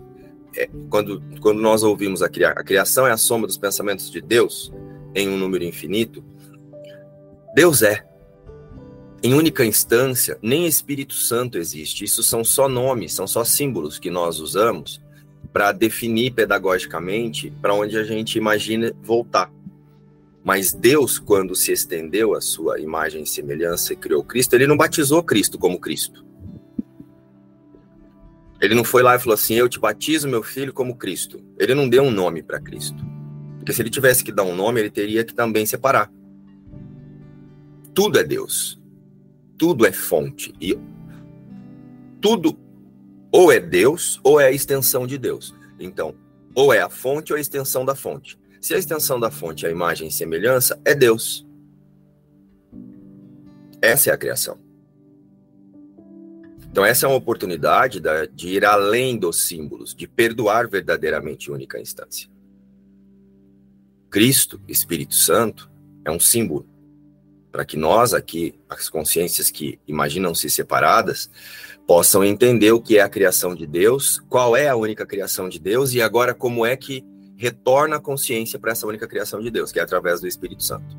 é, 0.54 0.68
quando, 0.90 1.22
quando 1.40 1.62
nós 1.62 1.82
ouvimos 1.82 2.20
a, 2.20 2.28
cria, 2.28 2.50
a 2.50 2.62
criação 2.62 3.06
é 3.06 3.10
a 3.10 3.16
soma 3.16 3.46
dos 3.46 3.56
pensamentos 3.56 4.10
de 4.10 4.20
Deus 4.20 4.70
em 5.14 5.30
um 5.30 5.38
número 5.38 5.64
infinito, 5.64 6.22
Deus 7.54 7.80
é. 7.80 8.06
Em 9.20 9.34
única 9.34 9.64
instância, 9.64 10.38
nem 10.40 10.66
Espírito 10.66 11.14
Santo 11.14 11.58
existe. 11.58 12.04
Isso 12.04 12.22
são 12.22 12.44
só 12.44 12.68
nomes, 12.68 13.12
são 13.12 13.26
só 13.26 13.42
símbolos 13.42 13.98
que 13.98 14.10
nós 14.10 14.38
usamos 14.38 15.00
para 15.52 15.72
definir 15.72 16.32
pedagogicamente 16.32 17.52
para 17.60 17.74
onde 17.74 17.98
a 17.98 18.04
gente 18.04 18.38
imagina 18.38 18.92
voltar. 19.02 19.52
Mas 20.44 20.72
Deus, 20.72 21.18
quando 21.18 21.56
se 21.56 21.72
estendeu 21.72 22.32
a 22.34 22.40
sua 22.40 22.80
imagem 22.80 23.24
e 23.24 23.26
semelhança 23.26 23.92
e 23.92 23.96
criou 23.96 24.22
Cristo, 24.22 24.54
ele 24.54 24.68
não 24.68 24.76
batizou 24.76 25.20
Cristo 25.22 25.58
como 25.58 25.80
Cristo. 25.80 26.24
Ele 28.60 28.74
não 28.76 28.84
foi 28.84 29.02
lá 29.02 29.16
e 29.16 29.18
falou 29.18 29.34
assim: 29.34 29.54
Eu 29.54 29.68
te 29.68 29.80
batizo, 29.80 30.28
meu 30.28 30.44
filho, 30.44 30.72
como 30.72 30.96
Cristo. 30.96 31.40
Ele 31.58 31.74
não 31.74 31.88
deu 31.88 32.04
um 32.04 32.10
nome 32.10 32.40
para 32.40 32.60
Cristo. 32.60 33.04
Porque 33.58 33.72
se 33.72 33.82
ele 33.82 33.90
tivesse 33.90 34.22
que 34.22 34.32
dar 34.32 34.44
um 34.44 34.54
nome, 34.54 34.80
ele 34.80 34.90
teria 34.90 35.24
que 35.24 35.34
também 35.34 35.66
separar. 35.66 36.10
Tudo 37.92 38.18
é 38.18 38.24
Deus 38.24 38.77
tudo 39.58 39.84
é 39.84 39.92
fonte. 39.92 40.54
E 40.60 40.78
tudo 42.20 42.56
ou 43.30 43.52
é 43.52 43.60
Deus 43.60 44.20
ou 44.22 44.40
é 44.40 44.46
a 44.46 44.52
extensão 44.52 45.06
de 45.06 45.18
Deus. 45.18 45.54
Então, 45.78 46.14
ou 46.54 46.72
é 46.72 46.80
a 46.80 46.88
fonte 46.88 47.32
ou 47.32 47.36
a 47.36 47.40
extensão 47.40 47.84
da 47.84 47.94
fonte. 47.94 48.38
Se 48.60 48.74
a 48.74 48.78
extensão 48.78 49.20
da 49.20 49.30
fonte 49.30 49.66
é 49.66 49.68
a 49.68 49.72
imagem 49.72 50.08
e 50.08 50.12
semelhança, 50.12 50.80
é 50.84 50.94
Deus. 50.94 51.46
Essa 53.82 54.10
é 54.10 54.12
a 54.12 54.18
criação. 54.18 54.58
Então, 56.70 56.84
essa 56.84 57.06
é 57.06 57.08
uma 57.08 57.16
oportunidade 57.16 58.00
de 58.34 58.48
ir 58.48 58.64
além 58.64 59.18
dos 59.18 59.42
símbolos, 59.42 59.94
de 59.94 60.06
perdoar 60.06 60.68
verdadeiramente 60.68 61.50
única 61.50 61.80
instância. 61.80 62.28
Cristo, 64.10 64.60
Espírito 64.68 65.14
Santo, 65.14 65.70
é 66.04 66.10
um 66.10 66.20
símbolo 66.20 66.66
para 67.50 67.64
que 67.64 67.76
nós 67.76 68.12
aqui, 68.14 68.54
as 68.68 68.88
consciências 68.88 69.50
que 69.50 69.78
imaginam-se 69.86 70.48
separadas, 70.50 71.30
possam 71.86 72.22
entender 72.24 72.72
o 72.72 72.80
que 72.80 72.98
é 72.98 73.00
a 73.00 73.08
criação 73.08 73.54
de 73.54 73.66
Deus, 73.66 74.22
qual 74.28 74.56
é 74.56 74.68
a 74.68 74.76
única 74.76 75.06
criação 75.06 75.48
de 75.48 75.58
Deus 75.58 75.94
e 75.94 76.02
agora 76.02 76.34
como 76.34 76.66
é 76.66 76.76
que 76.76 77.04
retorna 77.36 77.96
a 77.96 78.00
consciência 78.00 78.58
para 78.58 78.72
essa 78.72 78.86
única 78.86 79.06
criação 79.06 79.40
de 79.40 79.50
Deus, 79.50 79.72
que 79.72 79.78
é 79.78 79.82
através 79.82 80.20
do 80.20 80.26
Espírito 80.26 80.62
Santo. 80.62 80.96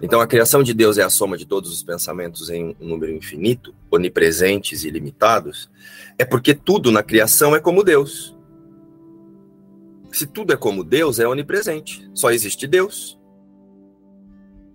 Então, 0.00 0.20
a 0.20 0.26
criação 0.26 0.62
de 0.62 0.72
Deus 0.72 0.98
é 0.98 1.02
a 1.02 1.10
soma 1.10 1.36
de 1.36 1.46
todos 1.46 1.72
os 1.72 1.82
pensamentos 1.82 2.50
em 2.50 2.76
um 2.80 2.88
número 2.88 3.12
infinito, 3.12 3.74
onipresentes 3.90 4.84
e 4.84 4.90
limitados, 4.90 5.70
é 6.18 6.24
porque 6.24 6.54
tudo 6.54 6.92
na 6.92 7.02
criação 7.02 7.54
é 7.54 7.60
como 7.60 7.82
Deus. 7.82 8.36
Se 10.12 10.26
tudo 10.26 10.52
é 10.52 10.56
como 10.56 10.84
Deus, 10.84 11.18
é 11.18 11.26
onipresente. 11.26 12.08
Só 12.14 12.30
existe 12.30 12.66
Deus. 12.66 13.18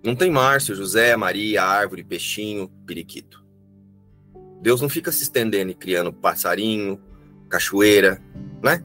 Não 0.02 0.16
tem 0.16 0.30
Márcio, 0.30 0.74
José, 0.74 1.14
Maria, 1.16 1.62
árvore, 1.62 2.02
peixinho, 2.02 2.68
periquito. 2.86 3.44
Deus 4.62 4.80
não 4.80 4.88
fica 4.88 5.10
se 5.12 5.22
estendendo 5.22 5.70
e 5.70 5.74
criando 5.74 6.12
passarinho, 6.12 7.00
cachoeira, 7.48 8.22
né? 8.62 8.84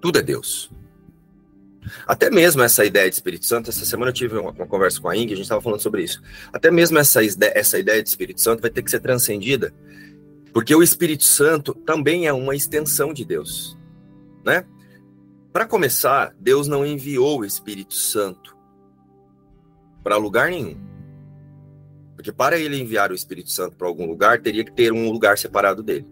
Tudo 0.00 0.18
é 0.18 0.22
Deus. 0.22 0.70
Até 2.06 2.30
mesmo 2.30 2.62
essa 2.62 2.84
ideia 2.84 3.08
de 3.08 3.14
Espírito 3.14 3.46
Santo, 3.46 3.70
essa 3.70 3.84
semana 3.84 4.10
eu 4.10 4.14
tive 4.14 4.36
uma, 4.36 4.50
uma 4.50 4.66
conversa 4.66 5.00
com 5.00 5.08
a 5.08 5.16
Ing, 5.16 5.32
a 5.32 5.36
gente 5.36 5.42
estava 5.42 5.60
falando 5.60 5.80
sobre 5.80 6.02
isso. 6.02 6.22
Até 6.52 6.70
mesmo 6.70 6.98
essa, 6.98 7.20
essa 7.54 7.78
ideia 7.78 8.02
de 8.02 8.08
Espírito 8.08 8.40
Santo 8.40 8.60
vai 8.60 8.70
ter 8.70 8.82
que 8.82 8.90
ser 8.90 9.00
transcendida, 9.00 9.74
porque 10.52 10.74
o 10.74 10.82
Espírito 10.82 11.24
Santo 11.24 11.74
também 11.74 12.26
é 12.26 12.32
uma 12.32 12.54
extensão 12.54 13.12
de 13.12 13.24
Deus, 13.24 13.78
né? 14.44 14.64
Para 15.52 15.66
começar, 15.66 16.34
Deus 16.38 16.68
não 16.68 16.86
enviou 16.86 17.40
o 17.40 17.44
Espírito 17.44 17.94
Santo 17.94 18.56
para 20.02 20.16
lugar 20.16 20.50
nenhum. 20.50 20.78
Porque 22.14 22.30
para 22.30 22.58
ele 22.58 22.80
enviar 22.80 23.10
o 23.10 23.14
Espírito 23.14 23.50
Santo 23.50 23.76
para 23.76 23.88
algum 23.88 24.06
lugar, 24.06 24.40
teria 24.40 24.64
que 24.64 24.72
ter 24.72 24.92
um 24.92 25.10
lugar 25.10 25.36
separado 25.38 25.82
dele. 25.82 26.06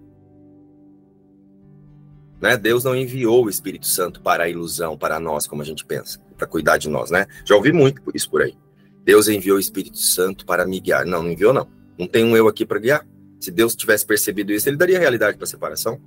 Né? 2.40 2.56
Deus 2.56 2.82
não 2.82 2.96
enviou 2.96 3.44
o 3.44 3.50
Espírito 3.50 3.86
Santo 3.86 4.20
para 4.20 4.44
a 4.44 4.48
ilusão, 4.48 4.96
para 4.96 5.20
nós, 5.20 5.46
como 5.46 5.62
a 5.62 5.64
gente 5.64 5.84
pensa, 5.84 6.18
para 6.36 6.46
cuidar 6.46 6.78
de 6.78 6.88
nós, 6.88 7.10
né? 7.10 7.26
Já 7.44 7.54
ouvi 7.56 7.72
muito 7.72 8.00
isso 8.14 8.30
por 8.30 8.42
aí. 8.42 8.56
Deus 9.04 9.28
enviou 9.28 9.56
o 9.56 9.60
Espírito 9.60 9.98
Santo 9.98 10.46
para 10.46 10.66
me 10.66 10.80
guiar. 10.80 11.04
Não, 11.04 11.22
não 11.22 11.30
enviou, 11.30 11.52
não. 11.52 11.68
Não 11.98 12.06
tem 12.06 12.24
um 12.24 12.36
eu 12.36 12.48
aqui 12.48 12.64
para 12.64 12.78
guiar. 12.78 13.06
Se 13.40 13.50
Deus 13.50 13.74
tivesse 13.74 14.04
percebido 14.04 14.52
isso, 14.52 14.68
ele 14.68 14.76
daria 14.76 14.98
realidade 14.98 15.36
para 15.36 15.44
a 15.44 15.48
separação. 15.48 16.00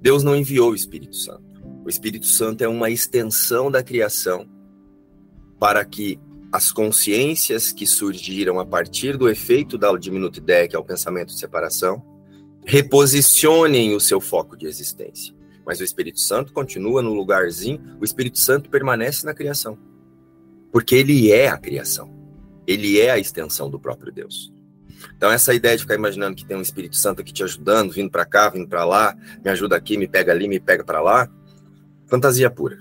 Deus 0.00 0.22
não 0.22 0.36
enviou 0.36 0.70
o 0.70 0.74
Espírito 0.74 1.16
Santo. 1.16 1.47
O 1.88 1.90
Espírito 1.90 2.26
Santo 2.26 2.62
é 2.62 2.68
uma 2.68 2.90
extensão 2.90 3.70
da 3.70 3.82
criação 3.82 4.46
para 5.58 5.82
que 5.86 6.20
as 6.52 6.70
consciências 6.70 7.72
que 7.72 7.86
surgiram 7.86 8.60
a 8.60 8.66
partir 8.66 9.16
do 9.16 9.26
efeito 9.26 9.78
da 9.78 9.90
diminuta 9.96 10.38
ideia, 10.38 10.68
que 10.68 10.76
é 10.76 10.78
o 10.78 10.84
pensamento 10.84 11.28
de 11.28 11.38
separação, 11.38 12.04
reposicionem 12.66 13.94
o 13.94 14.00
seu 14.00 14.20
foco 14.20 14.54
de 14.54 14.66
existência. 14.66 15.34
Mas 15.64 15.80
o 15.80 15.82
Espírito 15.82 16.20
Santo 16.20 16.52
continua 16.52 17.00
no 17.00 17.14
lugarzinho, 17.14 17.80
o 17.98 18.04
Espírito 18.04 18.38
Santo 18.38 18.68
permanece 18.68 19.24
na 19.24 19.32
criação. 19.32 19.78
Porque 20.70 20.94
ele 20.94 21.32
é 21.32 21.48
a 21.48 21.56
criação. 21.56 22.14
Ele 22.66 23.00
é 23.00 23.12
a 23.12 23.18
extensão 23.18 23.70
do 23.70 23.80
próprio 23.80 24.12
Deus. 24.12 24.52
Então, 25.16 25.32
essa 25.32 25.54
ideia 25.54 25.74
de 25.74 25.84
ficar 25.84 25.94
imaginando 25.94 26.36
que 26.36 26.44
tem 26.44 26.54
um 26.54 26.60
Espírito 26.60 26.96
Santo 26.96 27.22
aqui 27.22 27.32
te 27.32 27.42
ajudando, 27.42 27.92
vindo 27.92 28.10
para 28.10 28.26
cá, 28.26 28.50
vindo 28.50 28.68
para 28.68 28.84
lá, 28.84 29.16
me 29.42 29.50
ajuda 29.50 29.74
aqui, 29.74 29.96
me 29.96 30.06
pega 30.06 30.32
ali, 30.32 30.46
me 30.48 30.60
pega 30.60 30.84
para 30.84 31.00
lá, 31.00 31.30
fantasia 32.08 32.50
pura. 32.50 32.78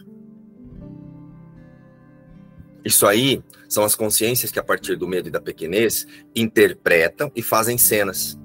Isso 2.83 3.05
aí 3.05 3.43
são 3.67 3.83
as 3.83 3.95
consciências 3.95 4.49
que, 4.49 4.59
a 4.59 4.63
partir 4.63 4.95
do 4.95 5.07
medo 5.07 5.27
e 5.27 5.31
da 5.31 5.41
pequenez, 5.41 6.07
interpretam 6.33 7.29
e 7.35 7.43
fazem 7.43 7.77
cenas 7.77 8.39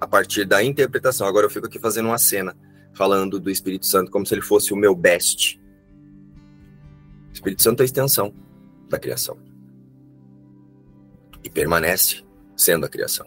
a 0.00 0.06
partir 0.06 0.44
da 0.44 0.62
interpretação. 0.62 1.26
Agora 1.26 1.46
eu 1.46 1.50
fico 1.50 1.66
aqui 1.66 1.78
fazendo 1.78 2.06
uma 2.06 2.18
cena, 2.18 2.56
falando 2.94 3.40
do 3.40 3.50
Espírito 3.50 3.86
Santo 3.86 4.10
como 4.10 4.24
se 4.24 4.34
ele 4.34 4.42
fosse 4.42 4.72
o 4.72 4.76
meu 4.76 4.94
best. 4.94 5.60
O 7.28 7.32
Espírito 7.32 7.62
Santo 7.62 7.80
é 7.80 7.82
a 7.82 7.86
extensão 7.86 8.32
da 8.88 8.98
criação. 8.98 9.36
E 11.42 11.50
permanece 11.50 12.24
sendo 12.56 12.86
a 12.86 12.88
criação. 12.88 13.26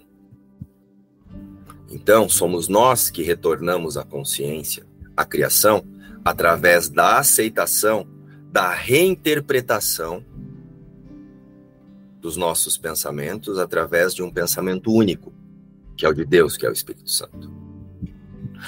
Então, 1.92 2.30
somos 2.30 2.68
nós 2.68 3.10
que 3.10 3.24
retornamos 3.24 3.98
à 3.98 4.04
consciência, 4.04 4.86
à 5.18 5.26
criação, 5.26 5.84
através 6.24 6.90
da 6.90 7.18
aceitação, 7.20 8.08
da 8.52 8.74
reinterpretação 8.74 10.26
dos 12.20 12.36
nossos 12.36 12.78
pensamentos, 12.78 13.58
através 13.58 14.14
de 14.14 14.22
um 14.22 14.32
pensamento 14.32 14.92
único, 14.92 15.34
que 15.96 16.06
é 16.06 16.10
o 16.10 16.14
de 16.14 16.26
Deus, 16.26 16.58
que 16.58 16.66
é 16.66 16.70
o 16.70 16.74
Espírito 16.74 17.10
Santo. 17.10 17.60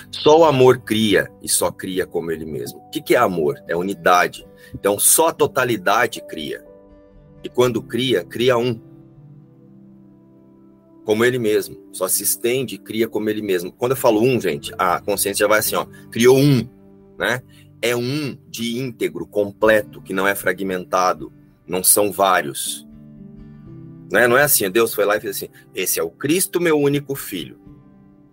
Só 0.09 0.39
o 0.39 0.45
amor 0.45 0.79
cria 0.79 1.29
e 1.41 1.49
só 1.49 1.71
cria 1.71 2.05
como 2.05 2.31
ele 2.31 2.45
mesmo. 2.45 2.79
O 2.79 2.89
que 2.89 3.13
é 3.13 3.17
amor? 3.17 3.61
É 3.67 3.75
unidade. 3.75 4.47
Então, 4.73 4.97
só 4.97 5.27
a 5.27 5.33
totalidade 5.33 6.21
cria. 6.27 6.63
E 7.43 7.49
quando 7.49 7.81
cria, 7.81 8.23
cria 8.23 8.57
um. 8.57 8.79
Como 11.03 11.25
ele 11.25 11.39
mesmo. 11.39 11.77
Só 11.91 12.07
se 12.07 12.23
estende 12.23 12.75
e 12.75 12.77
cria 12.77 13.07
como 13.07 13.29
ele 13.29 13.41
mesmo. 13.41 13.71
Quando 13.71 13.91
eu 13.91 13.97
falo 13.97 14.21
um, 14.21 14.39
gente, 14.39 14.73
a 14.77 15.01
consciência 15.01 15.47
vai 15.47 15.59
assim, 15.59 15.75
ó. 15.75 15.85
Criou 16.09 16.37
um, 16.37 16.67
né? 17.21 17.41
É 17.81 17.95
um 17.95 18.35
de 18.49 18.77
íntegro, 18.77 19.25
completo, 19.25 20.01
que 20.01 20.13
não 20.13 20.27
é 20.27 20.35
fragmentado. 20.35 21.31
Não 21.65 21.83
são 21.83 22.11
vários. 22.11 22.85
Né? 24.11 24.27
Não 24.27 24.37
é 24.37 24.43
assim, 24.43 24.69
Deus 24.69 24.93
foi 24.93 25.05
lá 25.05 25.15
e 25.15 25.21
fez 25.21 25.37
assim: 25.37 25.49
esse 25.73 25.99
é 25.99 26.03
o 26.03 26.09
Cristo, 26.09 26.59
meu 26.59 26.77
único 26.77 27.15
filho. 27.15 27.59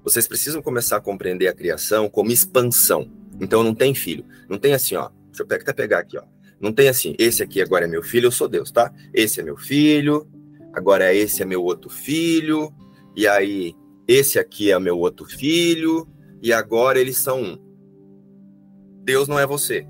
Vocês 0.03 0.27
precisam 0.27 0.63
começar 0.63 0.97
a 0.97 1.01
compreender 1.01 1.49
a 1.49 1.55
criação 1.55 2.09
como 2.09 2.33
expansão. 2.33 3.11
Então 3.41 3.63
não 3.63 3.75
tem 3.75 3.95
filho. 3.95 4.25
Não 4.49 4.59
tem 4.59 4.73
assim, 4.73 4.97
ó. 4.97 5.11
Deixa 5.27 5.43
eu 5.43 5.47
até 5.47 5.73
pegar 5.73 6.01
aqui, 6.01 6.19
ó. 6.19 6.23
Não 6.61 6.73
tem 6.73 6.89
assim, 6.89 7.15
esse 7.19 7.43
aqui 7.43 7.63
agora 7.63 7.85
é 7.85 7.89
meu 7.89 8.03
filho, 8.03 8.27
eu 8.27 8.33
sou 8.33 8.49
Deus, 8.49 8.73
tá? 8.73 8.93
Esse 9.15 9.39
é 9.39 9.45
meu 9.45 9.57
filho, 9.57 10.27
agora 10.73 11.15
esse 11.15 11.41
é 11.41 11.47
meu 11.47 11.63
outro 11.63 11.89
filho, 11.89 12.75
e 13.15 13.29
aí 13.29 13.77
esse 14.09 14.41
aqui 14.41 14.73
é 14.73 14.79
meu 14.81 14.99
outro 14.99 15.25
filho, 15.25 16.09
e 16.43 16.53
agora 16.53 16.99
eles 16.99 17.19
são 17.19 17.41
um. 17.41 17.68
Deus 19.09 19.27
não 19.27 19.39
é 19.39 19.47
você. 19.47 19.87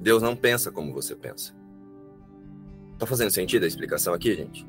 Deus 0.00 0.22
não 0.22 0.34
pensa 0.34 0.72
como 0.72 0.94
você 0.94 1.14
pensa. 1.14 1.54
Tá 2.98 3.04
fazendo 3.04 3.30
sentido 3.30 3.64
a 3.64 3.66
explicação 3.66 4.14
aqui, 4.14 4.34
gente? 4.34 4.66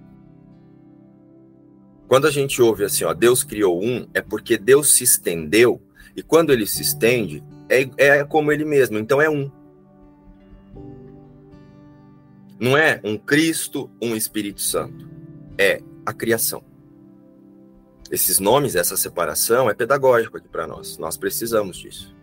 Quando 2.05 2.27
a 2.27 2.31
gente 2.31 2.61
ouve 2.61 2.83
assim, 2.83 3.05
ó, 3.05 3.13
Deus 3.13 3.45
criou 3.45 3.81
um, 3.81 4.05
é 4.13 4.19
porque 4.21 4.57
Deus 4.57 4.91
se 4.91 5.05
estendeu, 5.05 5.81
e 6.17 6.21
quando 6.21 6.51
ele 6.51 6.67
se 6.67 6.81
estende, 6.81 7.41
é, 7.69 7.89
é 7.95 8.23
como 8.25 8.51
ele 8.51 8.65
mesmo, 8.65 8.99
então 8.99 9.21
é 9.21 9.29
um. 9.29 9.49
Não 12.59 12.75
é 12.75 12.99
um 13.05 13.17
Cristo, 13.17 13.89
um 14.01 14.17
Espírito 14.17 14.59
Santo. 14.59 15.09
É 15.57 15.81
a 16.05 16.11
criação. 16.11 16.70
Esses 18.11 18.39
nomes, 18.39 18.75
essa 18.75 18.97
separação 18.97 19.69
é 19.69 19.73
pedagógico 19.73 20.35
aqui 20.35 20.49
para 20.49 20.67
nós. 20.67 20.97
Nós 20.97 21.15
precisamos 21.15 21.77
disso. 21.77 22.13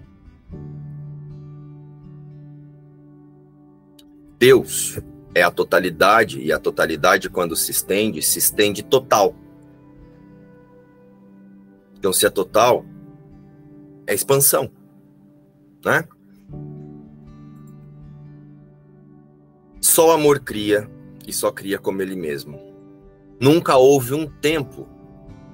Deus 4.39 5.01
é 5.35 5.43
a 5.43 5.51
totalidade, 5.51 6.41
e 6.41 6.53
a 6.53 6.59
totalidade, 6.59 7.31
quando 7.31 7.57
se 7.57 7.71
estende, 7.71 8.21
se 8.21 8.39
estende 8.39 8.83
total. 8.83 9.35
Então, 11.99 12.13
se 12.13 12.27
é 12.27 12.31
total, 12.31 12.85
é 14.07 14.13
expansão, 14.13 14.71
né? 15.83 16.07
Só 19.81 20.09
o 20.09 20.13
amor 20.13 20.41
cria 20.41 20.89
e 21.27 21.33
só 21.33 21.51
cria 21.51 21.79
como 21.79 22.03
ele 22.03 22.15
mesmo. 22.15 22.61
Nunca 23.41 23.77
houve 23.77 24.13
um 24.13 24.27
tempo 24.27 24.98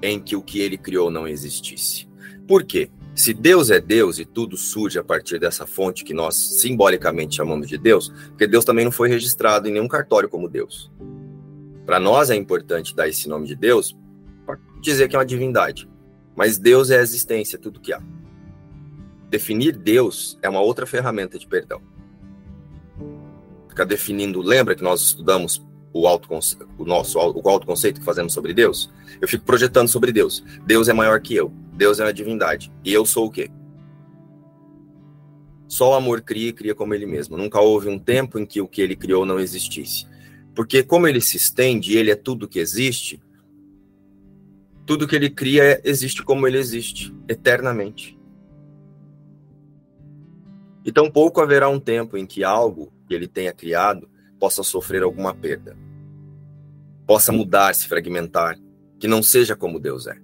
em 0.05 0.19
que 0.19 0.35
o 0.35 0.41
que 0.41 0.59
ele 0.59 0.77
criou 0.77 1.09
não 1.09 1.27
existisse. 1.27 2.07
Por 2.47 2.63
quê? 2.63 2.89
Se 3.15 3.33
Deus 3.33 3.69
é 3.69 3.79
Deus 3.79 4.19
e 4.19 4.25
tudo 4.25 4.57
surge 4.57 4.99
a 4.99 5.03
partir 5.03 5.39
dessa 5.39 5.65
fonte 5.65 6.03
que 6.03 6.13
nós 6.13 6.35
simbolicamente 6.35 7.37
chamamos 7.37 7.67
de 7.67 7.77
Deus, 7.77 8.09
porque 8.29 8.45
Deus 8.45 8.65
também 8.65 8.83
não 8.83 8.91
foi 8.91 9.07
registrado 9.07 9.69
em 9.69 9.71
nenhum 9.71 9.87
cartório 9.87 10.27
como 10.27 10.49
Deus. 10.49 10.91
Para 11.85 11.99
nós 11.99 12.29
é 12.29 12.35
importante 12.35 12.93
dar 12.93 13.07
esse 13.07 13.29
nome 13.29 13.47
de 13.47 13.55
Deus 13.55 13.95
para 14.45 14.59
dizer 14.81 15.07
que 15.07 15.15
é 15.15 15.19
uma 15.19 15.25
divindade. 15.25 15.89
Mas 16.35 16.57
Deus 16.57 16.89
é 16.89 16.99
a 16.99 17.01
existência, 17.01 17.57
tudo 17.57 17.79
que 17.79 17.93
há. 17.93 18.01
Definir 19.29 19.77
Deus 19.77 20.37
é 20.41 20.49
uma 20.49 20.59
outra 20.59 20.85
ferramenta 20.85 21.39
de 21.39 21.47
perdão. 21.47 21.81
Ficar 23.69 23.85
definindo, 23.85 24.41
lembra 24.41 24.75
que 24.75 24.83
nós 24.83 25.01
estudamos 25.01 25.64
o, 25.95 26.07
o 26.77 26.85
nosso 26.85 27.17
o 27.17 27.49
autoconceito 27.49 27.99
que 27.99 28.05
fazemos 28.05 28.33
sobre 28.33 28.53
Deus? 28.53 28.91
Eu 29.21 29.27
fico 29.27 29.45
projetando 29.45 29.87
sobre 29.87 30.11
Deus. 30.11 30.43
Deus 30.65 30.89
é 30.89 30.93
maior 30.93 31.21
que 31.21 31.33
eu. 31.33 31.51
Deus 31.73 31.99
é 31.99 32.03
uma 32.03 32.13
divindade. 32.13 32.71
E 32.83 32.91
eu 32.91 33.05
sou 33.05 33.27
o 33.27 33.31
quê? 33.31 33.49
Só 35.67 35.91
o 35.91 35.93
amor 35.93 36.21
cria 36.21 36.49
e 36.49 36.53
cria 36.53 36.75
como 36.75 36.93
ele 36.93 37.05
mesmo. 37.05 37.37
Nunca 37.37 37.59
houve 37.59 37.89
um 37.89 37.97
tempo 37.97 38.37
em 38.37 38.45
que 38.45 38.61
o 38.61 38.67
que 38.67 38.81
ele 38.81 38.95
criou 38.95 39.25
não 39.25 39.39
existisse. 39.39 40.05
Porque 40.53 40.83
como 40.83 41.07
ele 41.07 41.21
se 41.21 41.37
estende 41.37 41.93
e 41.93 41.97
ele 41.97 42.11
é 42.11 42.15
tudo 42.15 42.47
que 42.47 42.59
existe, 42.59 43.21
tudo 44.85 45.07
que 45.07 45.15
ele 45.15 45.29
cria 45.29 45.81
existe 45.83 46.23
como 46.23 46.45
ele 46.47 46.57
existe, 46.57 47.13
eternamente. 47.27 48.17
E 50.85 50.91
tampouco 50.91 51.41
haverá 51.41 51.67
um 51.67 51.79
tempo 51.79 52.15
em 52.15 52.25
que 52.25 52.43
algo 52.43 52.93
que 53.07 53.13
ele 53.13 53.27
tenha 53.27 53.51
criado 53.51 54.07
possa 54.39 54.61
sofrer 54.61 55.01
alguma 55.01 55.33
perda, 55.33 55.75
possa 57.05 57.31
mudar, 57.31 57.73
se 57.75 57.87
fragmentar, 57.87 58.57
que 58.99 59.07
não 59.07 59.21
seja 59.21 59.55
como 59.55 59.79
Deus 59.79 60.07
é. 60.07 60.17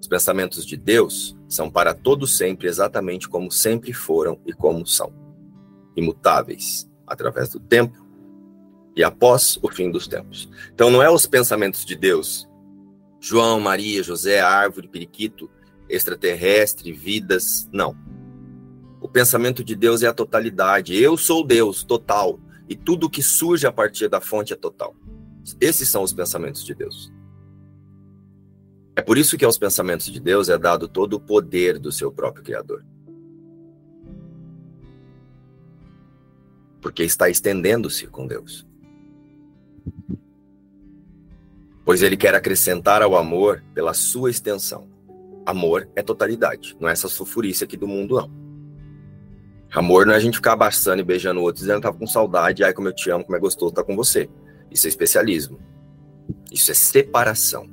Os 0.00 0.08
pensamentos 0.08 0.66
de 0.66 0.76
Deus 0.76 1.36
são 1.48 1.70
para 1.70 1.94
todo 1.94 2.26
sempre 2.26 2.66
exatamente 2.66 3.28
como 3.28 3.50
sempre 3.50 3.92
foram 3.92 4.40
e 4.46 4.52
como 4.52 4.86
são, 4.86 5.12
imutáveis 5.96 6.90
através 7.06 7.50
do 7.50 7.60
tempo 7.60 8.04
e 8.96 9.04
após 9.04 9.58
o 9.62 9.68
fim 9.68 9.90
dos 9.90 10.06
tempos. 10.06 10.50
Então 10.74 10.90
não 10.90 11.02
é 11.02 11.10
os 11.10 11.26
pensamentos 11.26 11.84
de 11.84 11.96
Deus, 11.96 12.48
João, 13.20 13.60
Maria, 13.60 14.02
José, 14.02 14.40
árvore, 14.40 14.88
periquito, 14.88 15.48
extraterrestre, 15.88 16.90
vidas, 16.90 17.68
não. 17.72 17.96
O 19.00 19.08
pensamento 19.08 19.62
de 19.62 19.76
Deus 19.76 20.02
é 20.02 20.08
a 20.08 20.12
totalidade. 20.12 21.00
Eu 21.00 21.16
sou 21.16 21.46
Deus, 21.46 21.84
total. 21.84 22.40
E 22.68 22.74
tudo 22.74 23.08
que 23.08 23.22
surge 23.22 23.64
a 23.64 23.70
partir 23.70 24.08
da 24.08 24.20
fonte 24.20 24.52
é 24.52 24.56
total. 24.56 24.96
Esses 25.60 25.88
são 25.88 26.02
os 26.02 26.12
pensamentos 26.12 26.64
de 26.64 26.74
Deus. 26.74 27.12
É 28.94 29.00
por 29.00 29.16
isso 29.16 29.38
que 29.38 29.44
aos 29.44 29.58
pensamentos 29.58 30.06
de 30.06 30.20
Deus 30.20 30.48
é 30.48 30.58
dado 30.58 30.86
todo 30.86 31.14
o 31.14 31.20
poder 31.20 31.78
do 31.78 31.90
seu 31.90 32.12
próprio 32.12 32.44
Criador. 32.44 32.84
Porque 36.80 37.02
está 37.02 37.28
estendendo-se 37.28 38.06
com 38.06 38.26
Deus. 38.26 38.66
Pois 41.84 42.02
ele 42.02 42.16
quer 42.16 42.34
acrescentar 42.34 43.02
ao 43.02 43.16
amor 43.16 43.64
pela 43.74 43.94
sua 43.94 44.30
extensão. 44.30 44.88
Amor 45.44 45.88
é 45.96 46.02
totalidade, 46.02 46.76
não 46.78 46.88
é 46.88 46.92
essa 46.92 47.08
sulfurícia 47.08 47.64
aqui 47.64 47.76
do 47.76 47.88
mundo, 47.88 48.16
não. 48.16 48.30
Amor 49.74 50.06
não 50.06 50.12
é 50.12 50.16
a 50.16 50.20
gente 50.20 50.36
ficar 50.36 50.52
abraçando 50.52 51.00
e 51.00 51.04
beijando 51.04 51.40
o 51.40 51.42
outro, 51.42 51.60
dizendo 51.60 51.76
que 51.76 51.82
tava 51.82 51.98
com 51.98 52.06
saudade, 52.06 52.62
ai 52.62 52.74
como 52.74 52.88
eu 52.88 52.94
te 52.94 53.10
amo, 53.10 53.24
como 53.24 53.36
é 53.36 53.40
gostoso 53.40 53.70
estar 53.70 53.82
com 53.82 53.96
você. 53.96 54.28
Isso 54.72 54.86
é 54.86 54.90
especialismo. 54.90 55.58
Isso 56.50 56.70
é 56.70 56.74
separação. 56.74 57.68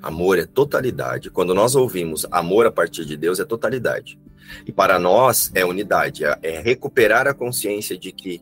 Amor 0.00 0.38
é 0.38 0.46
totalidade. 0.46 1.30
Quando 1.30 1.54
nós 1.54 1.74
ouvimos 1.74 2.26
amor 2.30 2.66
a 2.66 2.72
partir 2.72 3.04
de 3.04 3.16
Deus, 3.16 3.40
é 3.40 3.44
totalidade. 3.44 4.18
E 4.66 4.72
para 4.72 4.98
nós 4.98 5.50
é 5.54 5.64
unidade, 5.64 6.24
é, 6.24 6.38
é 6.42 6.60
recuperar 6.60 7.26
a 7.26 7.34
consciência 7.34 7.98
de 7.98 8.12
que 8.12 8.40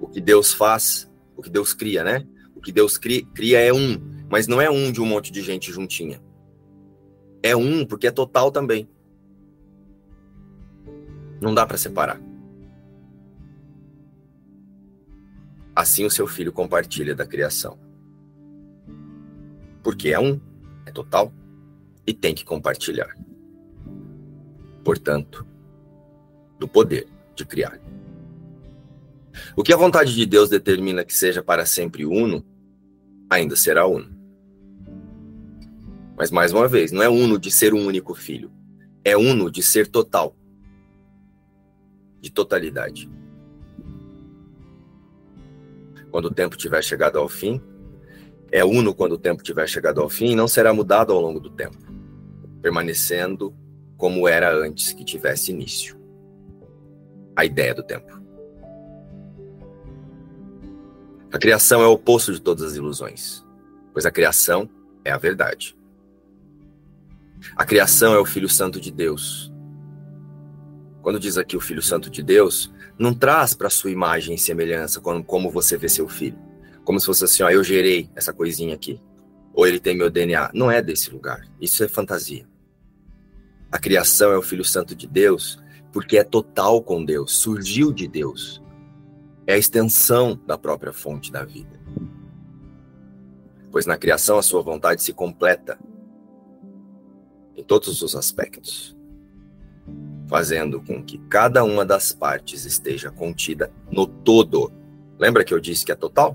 o 0.00 0.08
que 0.08 0.20
Deus 0.20 0.52
faz, 0.52 1.08
o 1.36 1.42
que 1.42 1.50
Deus 1.50 1.72
cria, 1.72 2.02
né? 2.02 2.26
O 2.56 2.60
que 2.60 2.72
Deus 2.72 2.98
cria, 2.98 3.24
cria 3.34 3.60
é 3.60 3.72
um, 3.72 4.00
mas 4.28 4.46
não 4.46 4.60
é 4.60 4.70
um 4.70 4.90
de 4.90 5.00
um 5.00 5.06
monte 5.06 5.30
de 5.30 5.42
gente 5.42 5.70
juntinha. 5.70 6.20
É 7.42 7.54
um 7.54 7.84
porque 7.84 8.06
é 8.06 8.10
total 8.10 8.50
também. 8.50 8.88
Não 11.40 11.54
dá 11.54 11.66
para 11.66 11.76
separar. 11.76 12.20
Assim 15.74 16.04
o 16.04 16.10
seu 16.10 16.26
filho 16.26 16.52
compartilha 16.52 17.14
da 17.14 17.26
criação. 17.26 17.78
Porque 19.82 20.10
é 20.10 20.20
um, 20.20 20.40
é 20.86 20.90
total 20.90 21.32
e 22.06 22.12
tem 22.12 22.34
que 22.34 22.44
compartilhar. 22.44 23.16
Portanto, 24.84 25.46
do 26.58 26.68
poder 26.68 27.08
de 27.34 27.44
criar. 27.44 27.80
O 29.56 29.62
que 29.62 29.72
a 29.72 29.76
vontade 29.76 30.14
de 30.14 30.26
Deus 30.26 30.50
determina 30.50 31.04
que 31.04 31.16
seja 31.16 31.42
para 31.42 31.64
sempre 31.64 32.04
uno, 32.04 32.44
ainda 33.30 33.56
será 33.56 33.86
uno. 33.86 34.10
Mas 36.16 36.30
mais 36.30 36.52
uma 36.52 36.68
vez, 36.68 36.92
não 36.92 37.02
é 37.02 37.08
uno 37.08 37.38
de 37.38 37.50
ser 37.50 37.72
um 37.72 37.86
único 37.86 38.14
filho, 38.14 38.52
é 39.04 39.16
uno 39.16 39.50
de 39.50 39.62
ser 39.62 39.88
total 39.88 40.36
de 42.20 42.30
totalidade. 42.30 43.10
Quando 46.12 46.26
o 46.26 46.30
tempo 46.30 46.58
tiver 46.58 46.84
chegado 46.84 47.18
ao 47.18 47.26
fim, 47.26 47.58
é 48.52 48.62
uno 48.62 48.94
quando 48.94 49.12
o 49.12 49.18
tempo 49.18 49.42
tiver 49.42 49.66
chegado 49.66 50.00
ao 50.02 50.10
fim 50.10 50.32
e 50.32 50.36
não 50.36 50.46
será 50.46 50.72
mudado 50.74 51.10
ao 51.10 51.20
longo 51.20 51.40
do 51.40 51.48
tempo, 51.48 51.78
permanecendo 52.60 53.56
como 53.96 54.28
era 54.28 54.54
antes 54.54 54.92
que 54.92 55.06
tivesse 55.06 55.50
início. 55.50 55.98
A 57.34 57.46
ideia 57.46 57.74
do 57.74 57.82
tempo. 57.82 58.20
A 61.32 61.38
criação 61.38 61.80
é 61.80 61.86
o 61.86 61.92
oposto 61.92 62.30
de 62.30 62.42
todas 62.42 62.62
as 62.62 62.76
ilusões, 62.76 63.42
pois 63.90 64.04
a 64.04 64.10
criação 64.10 64.68
é 65.02 65.10
a 65.10 65.16
verdade. 65.16 65.74
A 67.56 67.64
criação 67.64 68.12
é 68.12 68.18
o 68.18 68.26
Filho 68.26 68.50
Santo 68.50 68.78
de 68.78 68.92
Deus, 68.92 69.50
quando 71.00 71.18
diz 71.18 71.36
aqui 71.36 71.56
o 71.56 71.60
Filho 71.60 71.82
Santo 71.82 72.08
de 72.08 72.22
Deus, 72.22 72.72
não 72.98 73.14
traz 73.14 73.54
para 73.54 73.70
sua 73.70 73.90
imagem 73.90 74.34
e 74.34 74.38
semelhança 74.38 75.00
como, 75.00 75.24
como 75.24 75.50
você 75.50 75.76
vê 75.76 75.88
seu 75.88 76.08
filho. 76.08 76.38
Como 76.84 76.98
se 76.98 77.06
fosse 77.06 77.24
assim, 77.24 77.42
ó, 77.42 77.50
eu 77.50 77.62
gerei 77.62 78.10
essa 78.14 78.32
coisinha 78.32 78.74
aqui. 78.74 79.00
Ou 79.54 79.66
ele 79.66 79.80
tem 79.80 79.96
meu 79.96 80.10
DNA. 80.10 80.50
Não 80.54 80.70
é 80.70 80.82
desse 80.82 81.10
lugar. 81.10 81.46
Isso 81.60 81.82
é 81.84 81.88
fantasia. 81.88 82.46
A 83.70 83.78
criação 83.78 84.32
é 84.32 84.38
o 84.38 84.42
Filho 84.42 84.64
Santo 84.64 84.94
de 84.94 85.06
Deus 85.06 85.62
porque 85.92 86.16
é 86.16 86.24
total 86.24 86.82
com 86.82 87.04
Deus, 87.04 87.32
surgiu 87.36 87.92
de 87.92 88.08
Deus. 88.08 88.62
É 89.46 89.54
a 89.54 89.58
extensão 89.58 90.40
da 90.46 90.56
própria 90.56 90.92
fonte 90.92 91.30
da 91.30 91.44
vida. 91.44 91.78
Pois 93.70 93.84
na 93.84 93.98
criação 93.98 94.38
a 94.38 94.42
sua 94.42 94.62
vontade 94.62 95.02
se 95.02 95.12
completa 95.12 95.78
em 97.54 97.62
todos 97.62 98.00
os 98.02 98.16
aspectos 98.16 98.96
fazendo 100.32 100.80
com 100.80 101.04
que 101.04 101.18
cada 101.28 101.62
uma 101.62 101.84
das 101.84 102.10
partes 102.10 102.64
esteja 102.64 103.10
contida 103.10 103.70
no 103.90 104.06
todo. 104.06 104.72
Lembra 105.18 105.44
que 105.44 105.52
eu 105.52 105.60
disse 105.60 105.84
que 105.84 105.92
é 105.92 105.94
total? 105.94 106.34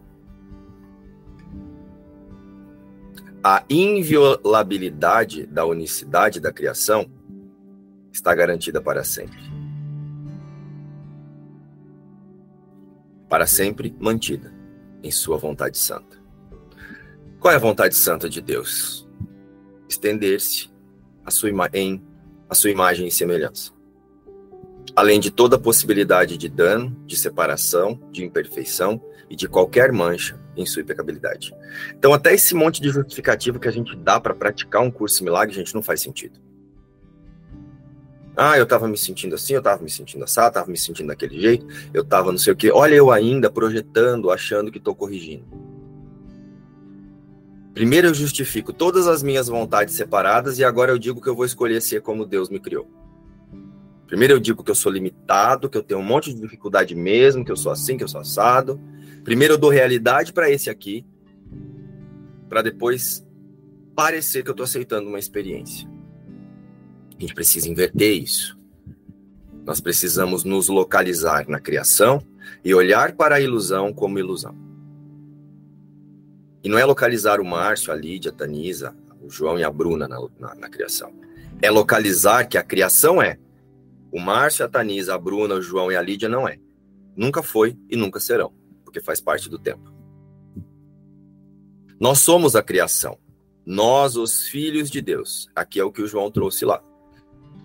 A 3.44 3.64
inviolabilidade 3.68 5.48
da 5.48 5.66
unicidade 5.66 6.40
da 6.40 6.54
criação 6.54 7.10
está 8.12 8.36
garantida 8.36 8.80
para 8.80 9.04
sempre. 9.04 9.40
Para 13.28 13.48
sempre 13.48 13.96
mantida 14.00 14.54
em 15.02 15.10
sua 15.10 15.38
vontade 15.38 15.80
santa. 15.80 16.22
Qual 17.40 17.52
é 17.52 17.56
a 17.56 17.60
vontade 17.60 17.96
santa 17.96 18.30
de 18.30 18.42
Deus? 18.42 19.10
Estender-se 19.90 20.70
em 21.74 22.04
a 22.48 22.54
sua 22.54 22.70
imagem 22.70 23.08
e 23.08 23.12
semelhança 23.12 23.76
além 24.98 25.20
de 25.20 25.30
toda 25.30 25.60
possibilidade 25.60 26.40
de 26.40 26.50
dano, 26.50 26.98
de 27.06 27.16
separação, 27.16 28.02
de 28.12 28.26
imperfeição 28.26 29.00
e 29.30 29.36
de 29.36 29.48
qualquer 29.48 29.92
mancha 29.92 30.40
em 30.56 30.66
sua 30.66 30.82
impecabilidade. 30.82 31.54
Então, 31.96 32.16
até 32.16 32.34
esse 32.34 32.56
monte 32.56 32.82
de 32.82 32.90
justificativo 32.90 33.60
que 33.60 33.68
a 33.68 33.72
gente 33.72 33.96
dá 33.96 34.20
para 34.20 34.34
praticar 34.34 34.82
um 34.82 34.90
curso 34.90 35.24
milagre, 35.24 35.54
gente, 35.54 35.76
não 35.76 35.84
faz 35.84 36.02
sentido. 36.02 36.40
Ah, 38.36 38.58
eu 38.58 38.64
estava 38.64 38.88
me 38.88 38.98
sentindo 38.98 39.36
assim, 39.36 39.54
eu 39.54 39.60
estava 39.60 39.84
me 39.84 39.90
sentindo 39.90 40.24
assim, 40.24 40.40
eu 40.40 40.48
estava 40.48 40.72
me 40.72 40.78
sentindo 40.78 41.10
daquele 41.10 41.40
jeito, 41.40 41.68
eu 41.94 42.02
estava 42.02 42.32
não 42.32 42.40
sei 42.40 42.54
o 42.54 42.56
quê. 42.56 42.72
Olha, 42.72 42.96
eu 42.96 43.12
ainda 43.12 43.52
projetando, 43.52 44.32
achando 44.32 44.72
que 44.72 44.80
estou 44.80 44.96
corrigindo. 44.96 45.46
Primeiro 47.76 48.08
eu 48.08 48.16
justifico 48.16 48.74
todas 48.74 49.08
as 49.08 49.22
minhas 49.22 49.48
vontades 49.48 49.94
separadas 49.94 50.58
e 50.58 50.64
agora 50.64 50.92
eu 50.92 50.98
digo 50.98 51.22
que 51.22 51.30
eu 51.30 51.36
vou 51.36 51.46
escolher 51.46 51.84
ser 51.84 52.02
como 52.02 52.26
Deus 52.26 52.50
me 52.50 52.60
criou. 52.60 52.97
Primeiro 54.08 54.34
eu 54.34 54.40
digo 54.40 54.64
que 54.64 54.72
eu 54.72 54.76
sou 54.76 54.92
limitado, 54.92 55.70
que 55.70 55.78
eu 55.78 55.84
tenho 55.84 56.00
um 56.00 56.04
monte 56.04 56.34
de 56.34 56.40
dificuldade 56.40 56.96
mesmo, 56.96 57.44
que 57.44 57.52
eu 57.52 57.58
sou 57.58 57.72
assim, 57.72 57.98
que 57.98 58.04
eu 58.04 58.08
sou 58.08 58.22
assado. 58.22 58.80
Primeiro 59.24 59.56
eu 59.56 59.58
dou 59.58 59.70
realidade 59.70 60.32
para 60.32 60.50
esse 60.50 60.70
aqui, 60.70 61.06
para 62.48 62.62
depois 62.62 63.26
parecer 63.94 64.44
que 64.44 64.50
eu 64.50 64.54
estou 64.54 64.64
aceitando 64.64 65.10
uma 65.10 65.20
experiência. 65.20 65.90
A 67.18 67.22
gente 67.22 67.34
precisa 67.34 67.68
inverter 67.68 68.16
isso. 68.16 68.58
Nós 69.66 69.82
precisamos 69.82 70.46
nos 70.46 70.70
localizar 70.70 71.46
na 71.50 71.60
criação 71.60 72.26
e 72.64 72.74
olhar 72.74 73.14
para 73.14 73.36
a 73.36 73.42
ilusão 73.42 73.92
como 73.92 74.20
ilusão. 74.20 74.56
E 76.64 76.70
não 76.70 76.78
é 76.78 76.86
localizar 76.86 77.42
o 77.42 77.46
Márcio, 77.46 77.92
a 77.92 77.96
Lídia, 77.96 78.32
a 78.32 78.34
Tanisa, 78.34 78.96
o 79.22 79.30
João 79.30 79.60
e 79.60 79.64
a 79.66 79.70
Bruna 79.70 80.08
na, 80.08 80.18
na, 80.40 80.56
na 80.56 80.70
criação. 80.70 81.14
É 81.62 81.70
localizar 81.70 82.46
que 82.46 82.58
a 82.58 82.64
criação 82.64 83.22
é 83.22 83.38
o 84.18 84.20
Márcio, 84.20 84.66
a 84.66 84.68
Tanisa, 84.68 85.14
a 85.14 85.18
Bruna, 85.18 85.54
o 85.54 85.62
João 85.62 85.92
e 85.92 85.96
a 85.96 86.02
Lídia 86.02 86.28
não 86.28 86.48
é. 86.48 86.58
Nunca 87.16 87.44
foi 87.44 87.78
e 87.88 87.96
nunca 87.96 88.20
serão, 88.20 88.52
porque 88.84 89.00
faz 89.00 89.22
parte 89.22 89.48
do 89.48 89.60
tempo. 89.60 89.94
Nós 92.00 92.18
somos 92.18 92.56
a 92.56 92.64
criação. 92.64 93.20
Nós, 93.64 94.16
os 94.16 94.48
filhos 94.48 94.90
de 94.90 95.02
Deus. 95.02 95.48
Aqui 95.56 95.80
é 95.80 95.84
o 95.84 95.92
que 95.92 96.02
o 96.02 96.08
João 96.08 96.32
trouxe 96.32 96.66
lá. 96.66 96.84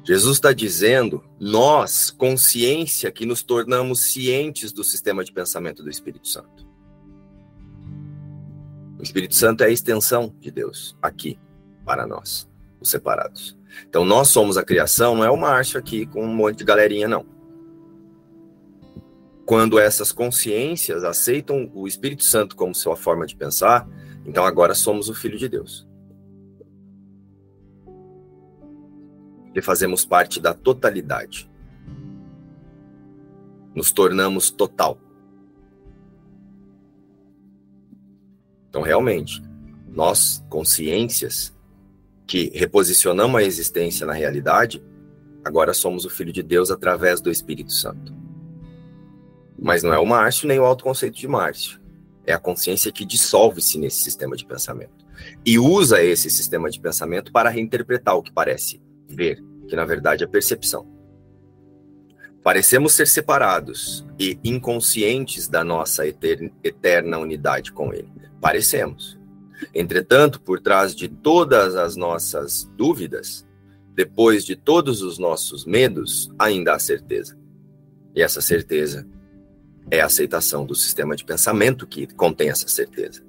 Jesus 0.05 0.37
está 0.37 0.53
dizendo, 0.53 1.25
nós, 1.41 2.11
consciência, 2.11 3.11
que 3.11 3.25
nos 3.25 3.43
tornamos 3.43 4.01
cientes 4.01 4.73
do 4.73 4.85
sistema 4.85 5.25
de 5.25 5.33
pensamento 5.33 5.83
do 5.83 5.89
Espírito 5.89 6.29
Santo. 6.29 6.69
O 8.99 9.03
Espírito 9.03 9.35
Santo 9.35 9.63
é 9.65 9.69
a 9.69 9.71
extensão 9.71 10.35
de 10.39 10.51
Deus 10.51 10.95
aqui 11.01 11.39
para 11.83 12.07
nós, 12.07 12.47
os 12.79 12.91
separados. 12.91 13.57
Então 13.89 14.05
nós 14.05 14.29
somos 14.29 14.57
a 14.57 14.65
criação, 14.65 15.17
não 15.17 15.25
é 15.25 15.31
o 15.31 15.37
Márcio 15.37 15.79
aqui 15.79 16.07
com 16.07 16.25
um 16.25 16.35
monte 16.35 16.59
de 16.59 16.65
galerinha, 16.65 17.09
não. 17.09 17.27
Quando 19.45 19.79
essas 19.79 20.13
consciências 20.13 21.05
aceitam 21.05 21.71
o 21.75 21.87
Espírito 21.87 22.25
Santo 22.25 22.57
como 22.57 22.75
sua 22.75 22.97
forma 22.97 23.27
de 23.27 23.37
pensar, 23.37 23.89
Então 24.25 24.45
agora 24.45 24.75
somos 24.75 25.09
o 25.09 25.15
Filho 25.15 25.37
de 25.37 25.49
Deus. 25.49 25.87
E 29.55 29.61
fazemos 29.61 30.05
parte 30.05 30.41
da 30.41 30.55
totalidade. 30.55 31.51
Nos 33.75 33.93
tornamos 33.93 34.51
total. 34.51 34.99
Então, 38.69 38.81
realmente, 38.81 39.43
nós, 39.87 40.43
consciências, 40.49 41.55
que 42.33 42.51
reposicionamos 42.55 43.39
a 43.39 43.45
existência 43.45 44.07
na 44.07 44.15
realidade, 44.15 44.83
agora 45.45 45.75
somos 45.75 46.07
o 46.07 46.09
Filho 46.09 46.33
de 46.33 46.43
Deus 46.43 46.71
através 46.71 47.21
do 47.21 47.31
Espírito 47.31 47.71
Santo. 47.71 48.17
Mas 49.59 49.83
não 49.83 49.93
é 49.93 49.99
o 49.99 50.07
Márcio 50.07 50.49
nem 50.49 50.59
o 50.59 50.65
autoconceito 50.65 51.19
de 51.19 51.29
Márcio. 51.29 51.79
É 52.27 52.33
a 52.33 52.39
consciência 52.39 52.91
que 52.91 53.05
dissolve-se 53.05 53.79
nesse 53.79 54.03
sistema 54.03 54.35
de 54.35 54.47
pensamento. 54.47 55.05
E 55.45 55.59
usa 55.59 56.03
esse 56.03 56.31
sistema 56.31 56.71
de 56.71 56.81
pensamento 56.81 57.31
para 57.31 57.51
reinterpretar 57.51 58.17
o 58.17 58.23
que 58.23 58.33
parece 58.33 58.81
ver, 59.07 59.45
que 59.69 59.77
na 59.77 59.85
verdade 59.85 60.25
é 60.25 60.27
percepção. 60.27 60.91
Parecemos 62.43 62.95
ser 62.95 63.09
separados 63.09 64.07
e 64.19 64.39
inconscientes 64.43 65.49
da 65.49 65.63
nossa 65.63 66.07
eterna 66.07 67.19
unidade 67.19 67.73
com 67.73 67.93
Ele. 67.93 68.11
Parecemos. 68.41 69.21
Entretanto, 69.75 70.41
por 70.41 70.61
trás 70.61 70.95
de 70.95 71.09
todas 71.09 71.77
as 71.77 71.97
nossas 71.97 72.71
dúvidas, 72.77 73.47
depois 73.95 74.45
de 74.45 74.57
todos 74.57 75.03
os 75.03 75.19
nossos 75.19 75.65
medos, 75.65 76.31
ainda 76.39 76.75
há 76.75 76.79
certeza. 76.79 77.39
E 78.15 78.23
essa 78.23 78.41
certeza 78.41 79.07
é 79.91 80.01
a 80.01 80.07
aceitação 80.07 80.65
do 80.65 80.75
sistema 80.75 81.17
de 81.17 81.25
pensamento 81.25 81.87
que 81.87 82.07
contém 82.07 82.49
essa 82.49 82.69
certeza. 82.69 83.23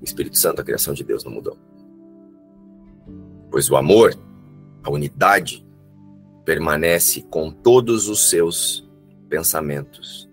O 0.00 0.04
Espírito 0.04 0.38
Santo, 0.38 0.60
a 0.60 0.64
criação 0.64 0.92
de 0.94 1.04
Deus, 1.04 1.24
não 1.24 1.32
mudou. 1.32 1.56
Pois 3.50 3.70
o 3.70 3.76
amor, 3.76 4.14
a 4.82 4.90
unidade, 4.90 5.64
permanece 6.44 7.22
com 7.22 7.50
todos 7.50 8.08
os 8.08 8.28
seus 8.28 8.88
pensamentos. 9.28 10.28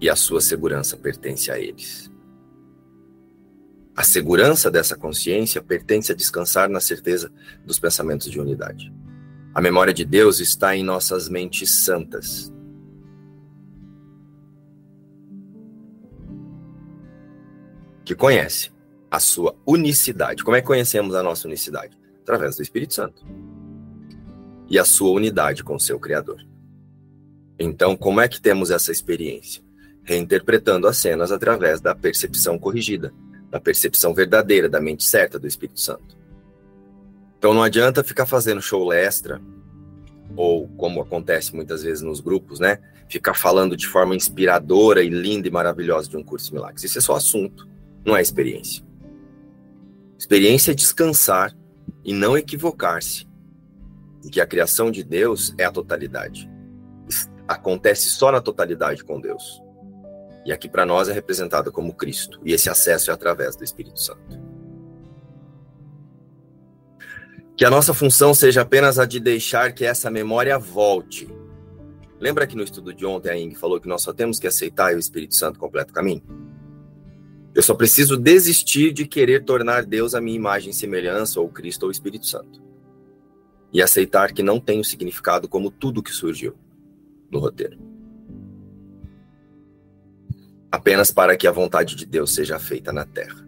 E 0.00 0.08
a 0.08 0.16
sua 0.16 0.40
segurança 0.40 0.96
pertence 0.96 1.50
a 1.50 1.58
eles. 1.58 2.10
A 3.96 4.02
segurança 4.02 4.70
dessa 4.72 4.96
consciência 4.96 5.62
pertence 5.62 6.10
a 6.10 6.16
descansar 6.16 6.68
na 6.68 6.80
certeza 6.80 7.32
dos 7.64 7.78
pensamentos 7.78 8.28
de 8.28 8.40
unidade. 8.40 8.92
A 9.54 9.60
memória 9.60 9.94
de 9.94 10.04
Deus 10.04 10.40
está 10.40 10.74
em 10.74 10.82
nossas 10.82 11.28
mentes 11.28 11.84
santas. 11.84 12.52
Que 18.04 18.16
conhece 18.16 18.72
a 19.08 19.20
sua 19.20 19.54
unicidade. 19.64 20.42
Como 20.42 20.56
é 20.56 20.60
que 20.60 20.66
conhecemos 20.66 21.14
a 21.14 21.22
nossa 21.22 21.46
unicidade? 21.46 21.96
Através 22.22 22.56
do 22.56 22.62
Espírito 22.62 22.94
Santo. 22.94 23.24
E 24.68 24.76
a 24.76 24.84
sua 24.84 25.12
unidade 25.12 25.62
com 25.62 25.76
o 25.76 25.80
seu 25.80 26.00
Criador. 26.00 26.44
Então, 27.56 27.96
como 27.96 28.20
é 28.20 28.26
que 28.26 28.40
temos 28.40 28.72
essa 28.72 28.90
experiência? 28.90 29.62
Reinterpretando 30.02 30.88
as 30.88 30.96
cenas 30.96 31.30
através 31.30 31.80
da 31.80 31.94
percepção 31.94 32.58
corrigida 32.58 33.14
da 33.54 33.60
percepção 33.60 34.12
verdadeira, 34.12 34.68
da 34.68 34.80
mente 34.80 35.04
certa 35.04 35.38
do 35.38 35.46
Espírito 35.46 35.78
Santo. 35.78 36.18
Então 37.38 37.54
não 37.54 37.62
adianta 37.62 38.02
ficar 38.02 38.26
fazendo 38.26 38.60
show 38.60 38.92
extra, 38.92 39.40
ou 40.34 40.66
como 40.70 41.00
acontece 41.00 41.54
muitas 41.54 41.84
vezes 41.84 42.02
nos 42.02 42.18
grupos, 42.18 42.58
né? 42.58 42.80
Ficar 43.08 43.34
falando 43.34 43.76
de 43.76 43.86
forma 43.86 44.16
inspiradora 44.16 45.04
e 45.04 45.08
linda 45.08 45.46
e 45.46 45.52
maravilhosa 45.52 46.10
de 46.10 46.16
um 46.16 46.24
curso 46.24 46.48
de 46.48 46.54
milagres. 46.54 46.82
Isso 46.82 46.98
é 46.98 47.00
só 47.00 47.14
assunto, 47.14 47.68
não 48.04 48.16
é 48.16 48.20
experiência. 48.20 48.84
Experiência 50.18 50.72
é 50.72 50.74
descansar 50.74 51.56
e 52.04 52.12
não 52.12 52.36
equivocar-se. 52.36 53.24
Que 54.32 54.40
a 54.40 54.46
criação 54.46 54.90
de 54.90 55.04
Deus 55.04 55.54
é 55.56 55.64
a 55.64 55.70
totalidade. 55.70 56.50
Acontece 57.46 58.08
só 58.08 58.32
na 58.32 58.40
totalidade 58.40 59.04
com 59.04 59.20
Deus. 59.20 59.62
E 60.44 60.52
aqui 60.52 60.68
para 60.68 60.84
nós 60.84 61.08
é 61.08 61.12
representada 61.12 61.70
como 61.70 61.94
Cristo. 61.94 62.38
E 62.44 62.52
esse 62.52 62.68
acesso 62.68 63.10
é 63.10 63.14
através 63.14 63.56
do 63.56 63.64
Espírito 63.64 63.98
Santo. 63.98 64.38
Que 67.56 67.64
a 67.64 67.70
nossa 67.70 67.94
função 67.94 68.34
seja 68.34 68.60
apenas 68.60 68.98
a 68.98 69.06
de 69.06 69.18
deixar 69.18 69.72
que 69.72 69.84
essa 69.84 70.10
memória 70.10 70.58
volte. 70.58 71.28
Lembra 72.20 72.46
que 72.46 72.56
no 72.56 72.62
estudo 72.62 72.92
de 72.92 73.06
ontem 73.06 73.30
a 73.30 73.38
Ing 73.38 73.54
falou 73.54 73.80
que 73.80 73.88
nós 73.88 74.02
só 74.02 74.12
temos 74.12 74.38
que 74.38 74.46
aceitar 74.46 74.94
o 74.94 74.98
Espírito 74.98 75.34
Santo 75.34 75.58
completa 75.58 75.90
o 75.90 75.94
caminho? 75.94 76.22
Eu 77.54 77.62
só 77.62 77.74
preciso 77.74 78.16
desistir 78.16 78.92
de 78.92 79.06
querer 79.06 79.44
tornar 79.44 79.84
Deus 79.84 80.14
a 80.14 80.20
minha 80.20 80.36
imagem 80.36 80.70
e 80.70 80.74
semelhança, 80.74 81.40
ou 81.40 81.48
Cristo 81.48 81.84
ou 81.84 81.90
Espírito 81.90 82.26
Santo. 82.26 82.60
E 83.72 83.80
aceitar 83.80 84.32
que 84.32 84.42
não 84.42 84.58
tem 84.58 84.80
o 84.80 84.84
significado 84.84 85.48
como 85.48 85.70
tudo 85.70 86.02
que 86.02 86.10
surgiu 86.10 86.54
no 87.30 87.38
roteiro 87.38 87.93
apenas 90.74 91.12
para 91.12 91.36
que 91.36 91.46
a 91.46 91.52
vontade 91.52 91.94
de 91.94 92.04
Deus 92.04 92.34
seja 92.34 92.58
feita 92.58 92.92
na 92.92 93.04
terra. 93.04 93.46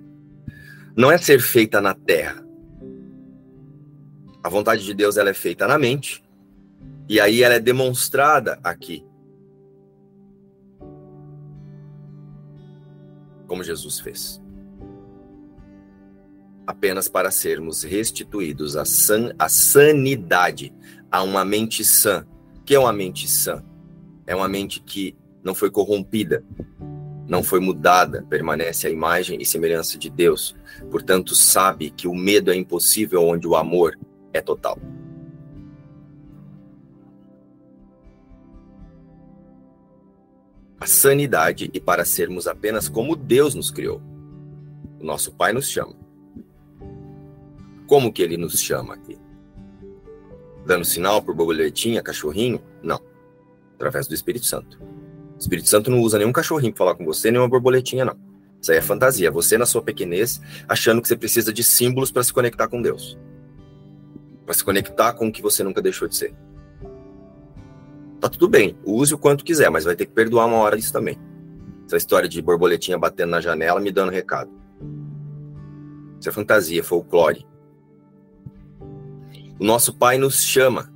Não 0.96 1.10
é 1.10 1.18
ser 1.18 1.40
feita 1.40 1.80
na 1.80 1.92
terra. 1.92 2.46
A 4.44 4.48
vontade 4.48 4.84
de 4.84 4.94
Deus 4.94 5.16
ela 5.16 5.30
é 5.30 5.34
feita 5.34 5.66
na 5.66 5.76
mente 5.76 6.22
e 7.08 7.18
aí 7.18 7.42
ela 7.42 7.54
é 7.54 7.58
demonstrada 7.58 8.60
aqui. 8.62 9.04
Como 13.48 13.64
Jesus 13.64 13.98
fez. 13.98 14.40
Apenas 16.64 17.08
para 17.08 17.32
sermos 17.32 17.82
restituídos 17.82 18.76
à, 18.76 18.84
san, 18.84 19.32
à 19.36 19.48
sanidade, 19.48 20.72
a 21.10 21.24
uma 21.24 21.44
mente 21.44 21.84
sã. 21.84 22.24
O 22.56 22.62
que 22.62 22.76
é 22.76 22.78
uma 22.78 22.92
mente 22.92 23.28
sã? 23.28 23.64
É 24.28 24.34
uma 24.34 24.48
mente 24.48 24.80
que 24.80 25.16
não 25.42 25.54
foi 25.56 25.70
corrompida, 25.70 26.44
não 27.28 27.42
foi 27.42 27.58
mudada, 27.58 28.24
permanece 28.28 28.86
a 28.86 28.90
imagem 28.90 29.40
e 29.40 29.46
semelhança 29.46 29.98
de 29.98 30.08
Deus. 30.08 30.54
Portanto, 30.90 31.34
sabe 31.34 31.90
que 31.90 32.06
o 32.06 32.14
medo 32.14 32.52
é 32.52 32.54
impossível 32.54 33.22
onde 33.24 33.46
o 33.46 33.56
amor 33.56 33.98
é 34.32 34.40
total. 34.40 34.78
A 40.78 40.86
sanidade 40.86 41.70
e 41.72 41.80
para 41.80 42.04
sermos 42.04 42.46
apenas 42.46 42.88
como 42.88 43.16
Deus 43.16 43.54
nos 43.54 43.70
criou. 43.70 44.00
O 45.00 45.04
nosso 45.04 45.32
Pai 45.32 45.52
nos 45.52 45.68
chama. 45.68 45.94
Como 47.88 48.12
que 48.12 48.22
ele 48.22 48.36
nos 48.36 48.60
chama 48.60 48.94
aqui? 48.94 49.18
Dando 50.64 50.84
sinal 50.84 51.22
por 51.22 51.34
borboletinha, 51.34 52.02
cachorrinho? 52.02 52.60
Não. 52.82 53.00
Através 53.74 54.06
do 54.06 54.14
Espírito 54.14 54.46
Santo. 54.46 54.78
O 55.36 55.38
Espírito 55.38 55.68
Santo 55.68 55.90
não 55.90 56.00
usa 56.00 56.18
nenhum 56.18 56.32
cachorrinho 56.32 56.72
para 56.72 56.78
falar 56.78 56.94
com 56.94 57.04
você, 57.04 57.30
nem 57.30 57.40
uma 57.40 57.48
borboletinha, 57.48 58.04
não. 58.04 58.16
Isso 58.60 58.72
aí 58.72 58.78
é 58.78 58.82
fantasia. 58.82 59.30
Você, 59.30 59.58
na 59.58 59.66
sua 59.66 59.82
pequenez, 59.82 60.40
achando 60.66 61.00
que 61.02 61.06
você 61.06 61.16
precisa 61.16 61.52
de 61.52 61.62
símbolos 61.62 62.10
para 62.10 62.22
se 62.22 62.32
conectar 62.32 62.68
com 62.68 62.80
Deus. 62.80 63.18
Para 64.44 64.54
se 64.54 64.64
conectar 64.64 65.12
com 65.12 65.28
o 65.28 65.32
que 65.32 65.42
você 65.42 65.62
nunca 65.62 65.82
deixou 65.82 66.08
de 66.08 66.16
ser. 66.16 66.34
Tá 68.20 68.28
tudo 68.28 68.48
bem, 68.48 68.76
use 68.84 69.12
o 69.14 69.18
quanto 69.18 69.44
quiser, 69.44 69.70
mas 69.70 69.84
vai 69.84 69.94
ter 69.94 70.06
que 70.06 70.12
perdoar 70.12 70.46
uma 70.46 70.56
hora 70.56 70.78
isso 70.78 70.92
também. 70.92 71.18
Essa 71.86 71.98
história 71.98 72.28
de 72.28 72.40
borboletinha 72.40 72.98
batendo 72.98 73.30
na 73.30 73.40
janela 73.40 73.78
me 73.78 73.92
dando 73.92 74.10
recado. 74.10 74.50
Isso 76.18 76.28
é 76.28 76.32
fantasia, 76.32 76.82
folclore. 76.82 77.46
O 79.60 79.64
nosso 79.64 79.94
Pai 79.94 80.18
nos 80.18 80.42
chama 80.42 80.92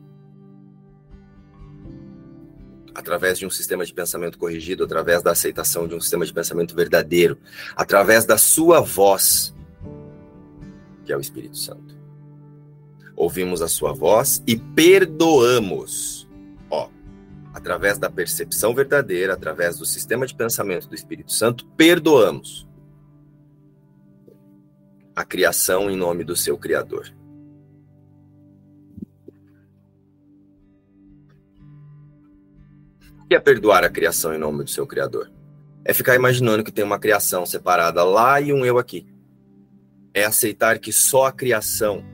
através 3.01 3.39
de 3.39 3.47
um 3.47 3.51
sistema 3.51 3.85
de 3.85 3.93
pensamento 3.93 4.39
corrigido, 4.39 4.85
através 4.85 5.23
da 5.23 5.33
aceitação 5.33 5.89
de 5.89 5.95
um 5.95 6.01
sistema 6.01 6.25
de 6.25 6.33
pensamento 6.33 6.75
verdadeiro, 6.75 7.39
através 7.75 8.27
da 8.27 8.37
sua 8.37 8.81
voz, 8.81 9.55
que 11.05 11.13
é 11.13 11.17
o 11.17 11.21
Espírito 11.21 11.57
Santo. 11.57 11.99
Ouvimos 13.17 13.63
a 13.63 13.69
sua 13.69 13.93
voz 13.93 14.43
e 14.47 14.57
perdoamos. 14.57 16.29
Ó, 16.71 16.89
através 17.53 17.99
da 17.99 18.11
percepção 18.11 18.75
verdadeira, 18.75 19.33
através 19.33 19.79
do 19.79 19.87
sistema 19.87 20.27
de 20.27 20.35
pensamento 20.35 20.87
do 20.87 20.95
Espírito 20.95 21.33
Santo, 21.33 21.67
perdoamos 21.77 22.69
a 25.17 25.25
criação 25.25 25.91
em 25.91 25.97
nome 25.97 26.23
do 26.23 26.37
seu 26.37 26.57
Criador. 26.57 27.13
Que 33.31 33.37
é 33.37 33.39
perdoar 33.39 33.85
a 33.85 33.89
criação 33.89 34.35
em 34.35 34.39
nome 34.39 34.64
do 34.64 34.70
seu 34.70 34.85
Criador? 34.85 35.31
É 35.85 35.95
ficar 35.95 36.16
imaginando 36.16 36.64
que 36.64 36.72
tem 36.72 36.85
uma 36.85 36.99
criação 36.99 37.47
separada 37.47 38.03
lá 38.03 38.41
e 38.41 38.53
um 38.53 38.66
eu 38.66 38.76
aqui. 38.76 39.07
É 40.12 40.24
aceitar 40.24 40.81
que 40.81 40.93
só 40.93 41.26
a 41.26 41.33
criação 41.33 42.05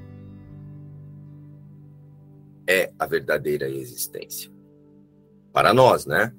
é 2.66 2.92
a 2.98 3.06
verdadeira 3.06 3.66
existência. 3.66 4.52
Para 5.54 5.72
nós, 5.72 6.04
né? 6.04 6.34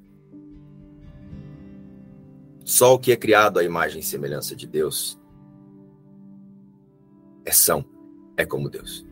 Só 2.63 2.93
o 2.93 2.99
que 2.99 3.11
é 3.11 3.15
criado 3.15 3.57
à 3.57 3.63
imagem 3.63 4.01
e 4.01 4.05
semelhança 4.05 4.55
de 4.55 4.67
Deus 4.67 5.19
é 7.43 7.51
são, 7.51 7.83
é 8.37 8.45
como 8.45 8.69
Deus. 8.69 9.03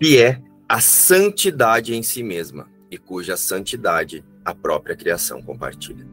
Que 0.00 0.22
é 0.22 0.42
a 0.66 0.80
santidade 0.80 1.94
em 1.94 2.02
si 2.02 2.22
mesma 2.22 2.74
e 2.96 2.98
cuja 2.98 3.36
santidade 3.36 4.24
a 4.44 4.54
própria 4.54 4.96
criação 4.96 5.42
compartilha. 5.42 6.06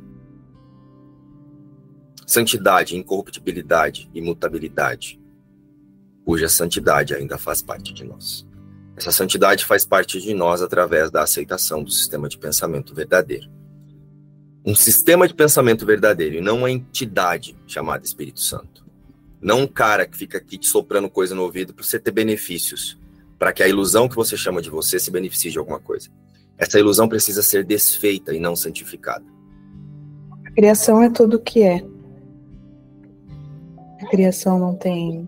Santidade, 2.27 2.95
incorruptibilidade, 2.95 4.09
imutabilidade, 4.13 5.19
cuja 6.25 6.47
santidade 6.47 7.13
ainda 7.13 7.37
faz 7.37 7.61
parte 7.61 7.93
de 7.93 8.03
nós. 8.03 8.45
Essa 8.95 9.11
santidade 9.11 9.65
faz 9.65 9.83
parte 9.85 10.21
de 10.21 10.33
nós 10.33 10.61
através 10.61 11.09
da 11.09 11.23
aceitação 11.23 11.83
do 11.83 11.91
sistema 11.91 12.29
de 12.29 12.37
pensamento 12.37 12.93
verdadeiro. 12.93 13.49
Um 14.65 14.75
sistema 14.75 15.27
de 15.27 15.33
pensamento 15.33 15.85
verdadeiro 15.85 16.35
e 16.35 16.41
não 16.41 16.59
uma 16.59 16.71
entidade 16.71 17.57
chamada 17.65 18.05
Espírito 18.05 18.39
Santo. 18.39 18.85
Não 19.41 19.61
um 19.61 19.67
cara 19.67 20.05
que 20.05 20.15
fica 20.15 20.37
aqui 20.37 20.57
te 20.57 20.67
soprando 20.67 21.09
coisa 21.09 21.35
no 21.35 21.43
ouvido 21.43 21.73
para 21.73 21.83
você 21.83 21.99
ter 21.99 22.11
benefícios, 22.11 22.97
para 23.37 23.51
que 23.51 23.61
a 23.61 23.67
ilusão 23.67 24.07
que 24.07 24.15
você 24.15 24.37
chama 24.37 24.61
de 24.61 24.69
você 24.69 24.99
se 24.99 25.11
beneficie 25.11 25.51
de 25.51 25.57
alguma 25.57 25.79
coisa. 25.79 26.09
Essa 26.57 26.79
ilusão 26.79 27.07
precisa 27.07 27.41
ser 27.41 27.65
desfeita 27.65 28.33
e 28.33 28.39
não 28.39 28.55
santificada. 28.55 29.25
A 30.45 30.51
criação 30.51 31.01
é 31.01 31.09
tudo 31.09 31.37
o 31.37 31.39
que 31.39 31.63
é. 31.63 31.83
A 34.01 34.09
criação 34.09 34.59
não 34.59 34.75
tem 34.75 35.27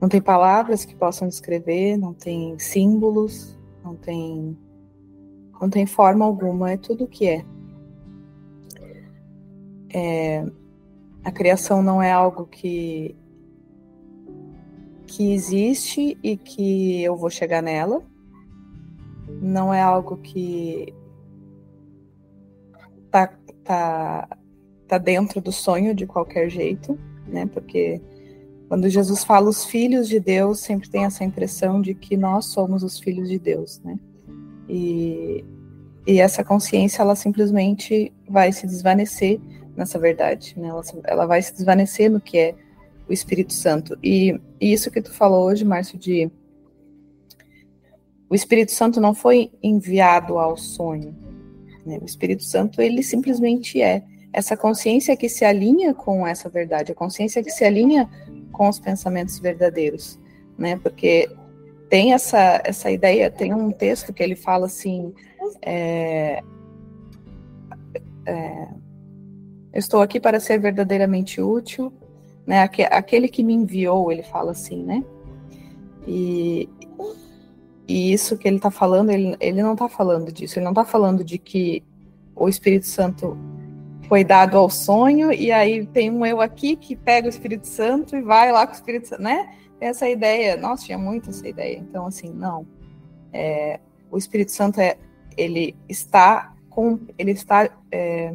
não 0.00 0.08
tem 0.08 0.20
palavras 0.20 0.84
que 0.84 0.96
possam 0.96 1.28
descrever, 1.28 1.96
não 1.96 2.12
tem 2.12 2.58
símbolos, 2.58 3.56
não 3.84 3.94
tem 3.94 4.58
não 5.60 5.70
tem 5.70 5.86
forma 5.86 6.24
alguma, 6.24 6.72
é 6.72 6.76
tudo 6.76 7.04
o 7.04 7.08
que 7.08 7.28
é. 7.28 7.44
é. 9.94 10.44
A 11.22 11.30
criação 11.30 11.82
não 11.82 12.02
é 12.02 12.10
algo 12.10 12.46
que 12.46 13.14
que 15.06 15.32
existe 15.32 16.18
e 16.22 16.36
que 16.36 17.02
eu 17.02 17.14
vou 17.14 17.30
chegar 17.30 17.62
nela. 17.62 18.02
Não 19.42 19.74
é 19.74 19.82
algo 19.82 20.18
que 20.18 20.94
tá, 23.10 23.34
tá, 23.64 24.28
tá 24.86 24.98
dentro 24.98 25.40
do 25.40 25.50
sonho 25.50 25.94
de 25.96 26.06
qualquer 26.06 26.48
jeito, 26.48 26.96
né? 27.26 27.46
Porque 27.46 28.00
quando 28.68 28.88
Jesus 28.88 29.24
fala 29.24 29.50
os 29.50 29.64
filhos 29.64 30.08
de 30.08 30.20
Deus, 30.20 30.60
sempre 30.60 30.88
tem 30.88 31.04
essa 31.04 31.24
impressão 31.24 31.82
de 31.82 31.92
que 31.92 32.16
nós 32.16 32.46
somos 32.46 32.84
os 32.84 33.00
filhos 33.00 33.28
de 33.28 33.38
Deus, 33.38 33.80
né? 33.84 33.98
E, 34.68 35.44
e 36.06 36.20
essa 36.20 36.44
consciência, 36.44 37.02
ela 37.02 37.16
simplesmente 37.16 38.12
vai 38.28 38.52
se 38.52 38.64
desvanecer 38.64 39.40
nessa 39.76 39.98
verdade, 39.98 40.54
né? 40.56 40.68
Ela, 40.68 40.82
ela 41.04 41.26
vai 41.26 41.42
se 41.42 41.52
desvanecer 41.52 42.08
no 42.08 42.20
que 42.20 42.38
é 42.38 42.54
o 43.08 43.12
Espírito 43.12 43.52
Santo. 43.52 43.98
E, 44.02 44.40
e 44.60 44.72
isso 44.72 44.90
que 44.90 45.02
tu 45.02 45.12
falou 45.12 45.46
hoje, 45.46 45.64
Márcio, 45.64 45.98
de 45.98 46.30
o 48.32 48.34
Espírito 48.34 48.72
Santo 48.72 48.98
não 48.98 49.12
foi 49.12 49.52
enviado 49.62 50.38
ao 50.38 50.56
sonho. 50.56 51.14
Né? 51.84 51.98
O 52.00 52.06
Espírito 52.06 52.42
Santo, 52.42 52.80
ele 52.80 53.02
simplesmente 53.02 53.82
é 53.82 54.02
essa 54.32 54.56
consciência 54.56 55.14
que 55.14 55.28
se 55.28 55.44
alinha 55.44 55.92
com 55.92 56.26
essa 56.26 56.48
verdade, 56.48 56.92
a 56.92 56.94
consciência 56.94 57.42
que 57.42 57.50
se 57.50 57.62
alinha 57.62 58.08
com 58.50 58.70
os 58.70 58.80
pensamentos 58.80 59.38
verdadeiros, 59.38 60.18
né? 60.56 60.76
Porque 60.82 61.28
tem 61.90 62.14
essa, 62.14 62.62
essa 62.64 62.90
ideia, 62.90 63.30
tem 63.30 63.52
um 63.52 63.70
texto 63.70 64.14
que 64.14 64.22
ele 64.22 64.34
fala 64.34 64.64
assim, 64.64 65.12
é, 65.60 66.42
é, 68.24 68.68
estou 69.74 70.00
aqui 70.00 70.18
para 70.18 70.40
ser 70.40 70.58
verdadeiramente 70.58 71.38
útil, 71.38 71.92
né? 72.46 72.62
Aquele 72.62 73.28
que 73.28 73.44
me 73.44 73.52
enviou, 73.52 74.10
ele 74.10 74.22
fala 74.22 74.52
assim, 74.52 74.82
né? 74.82 75.04
E, 76.08 76.66
e 77.92 78.10
isso 78.10 78.38
que 78.38 78.48
ele 78.48 78.56
está 78.56 78.70
falando, 78.70 79.10
ele, 79.10 79.36
ele 79.38 79.62
não 79.62 79.74
está 79.74 79.86
falando 79.86 80.32
disso, 80.32 80.58
ele 80.58 80.64
não 80.64 80.72
está 80.72 80.82
falando 80.82 81.22
de 81.22 81.36
que 81.36 81.84
o 82.34 82.48
Espírito 82.48 82.86
Santo 82.86 83.36
foi 84.08 84.24
dado 84.24 84.56
ao 84.56 84.70
sonho, 84.70 85.30
e 85.30 85.52
aí 85.52 85.84
tem 85.84 86.10
um 86.10 86.24
eu 86.24 86.40
aqui 86.40 86.74
que 86.74 86.96
pega 86.96 87.26
o 87.26 87.28
Espírito 87.28 87.66
Santo 87.66 88.16
e 88.16 88.22
vai 88.22 88.50
lá 88.50 88.66
com 88.66 88.72
o 88.72 88.76
Espírito 88.76 89.08
Santo, 89.08 89.20
né? 89.20 89.54
Essa 89.78 90.08
ideia, 90.08 90.56
nossa, 90.56 90.86
tinha 90.86 90.96
muito 90.96 91.28
essa 91.28 91.46
ideia. 91.46 91.76
Então, 91.76 92.06
assim, 92.06 92.32
não. 92.32 92.66
É, 93.30 93.78
o 94.10 94.16
Espírito 94.16 94.52
Santo 94.52 94.80
é, 94.80 94.96
ele 95.36 95.76
está 95.86 96.54
com, 96.70 96.98
ele 97.18 97.32
está 97.32 97.68
é, 97.90 98.34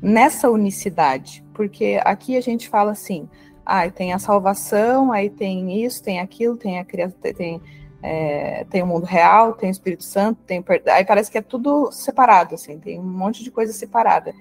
nessa 0.00 0.50
unicidade, 0.50 1.44
porque 1.52 2.00
aqui 2.06 2.38
a 2.38 2.40
gente 2.40 2.70
fala 2.70 2.92
assim, 2.92 3.28
ah, 3.66 3.90
tem 3.90 4.14
a 4.14 4.18
salvação, 4.18 5.12
aí 5.12 5.28
tem 5.28 5.84
isso, 5.84 6.02
tem 6.02 6.20
aquilo, 6.20 6.56
tem 6.56 6.78
a 6.78 6.84
criação, 6.86 7.18
tem 7.20 7.60
é, 8.02 8.64
tem 8.68 8.82
o 8.82 8.86
mundo 8.86 9.04
real, 9.04 9.52
tem 9.52 9.70
o 9.70 9.72
Espírito 9.72 10.02
Santo, 10.02 10.40
tem 10.44 10.64
aí 10.88 11.04
parece 11.04 11.30
que 11.30 11.38
é 11.38 11.42
tudo 11.42 11.92
separado, 11.92 12.56
assim, 12.56 12.78
tem 12.78 12.98
um 12.98 13.04
monte 13.04 13.44
de 13.44 13.50
coisa 13.50 13.72
separada. 13.72 14.34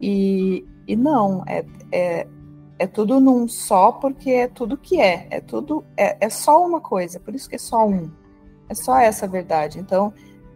E, 0.00 0.64
e 0.86 0.96
não, 0.96 1.44
é, 1.46 1.64
é, 1.92 2.26
é 2.78 2.86
tudo 2.86 3.20
num 3.20 3.46
só, 3.46 3.92
porque 3.92 4.30
é 4.30 4.48
tudo 4.48 4.76
que 4.76 5.00
é. 5.00 5.26
É 5.30 5.40
tudo, 5.40 5.84
é, 5.96 6.16
é 6.18 6.30
só 6.30 6.64
uma 6.64 6.80
coisa, 6.80 7.20
por 7.20 7.34
isso 7.34 7.48
que 7.48 7.56
é 7.56 7.58
só 7.58 7.86
um. 7.86 8.10
É 8.68 8.74
só 8.74 8.98
essa 8.98 9.26
verdade. 9.26 9.78
Então, 9.78 10.12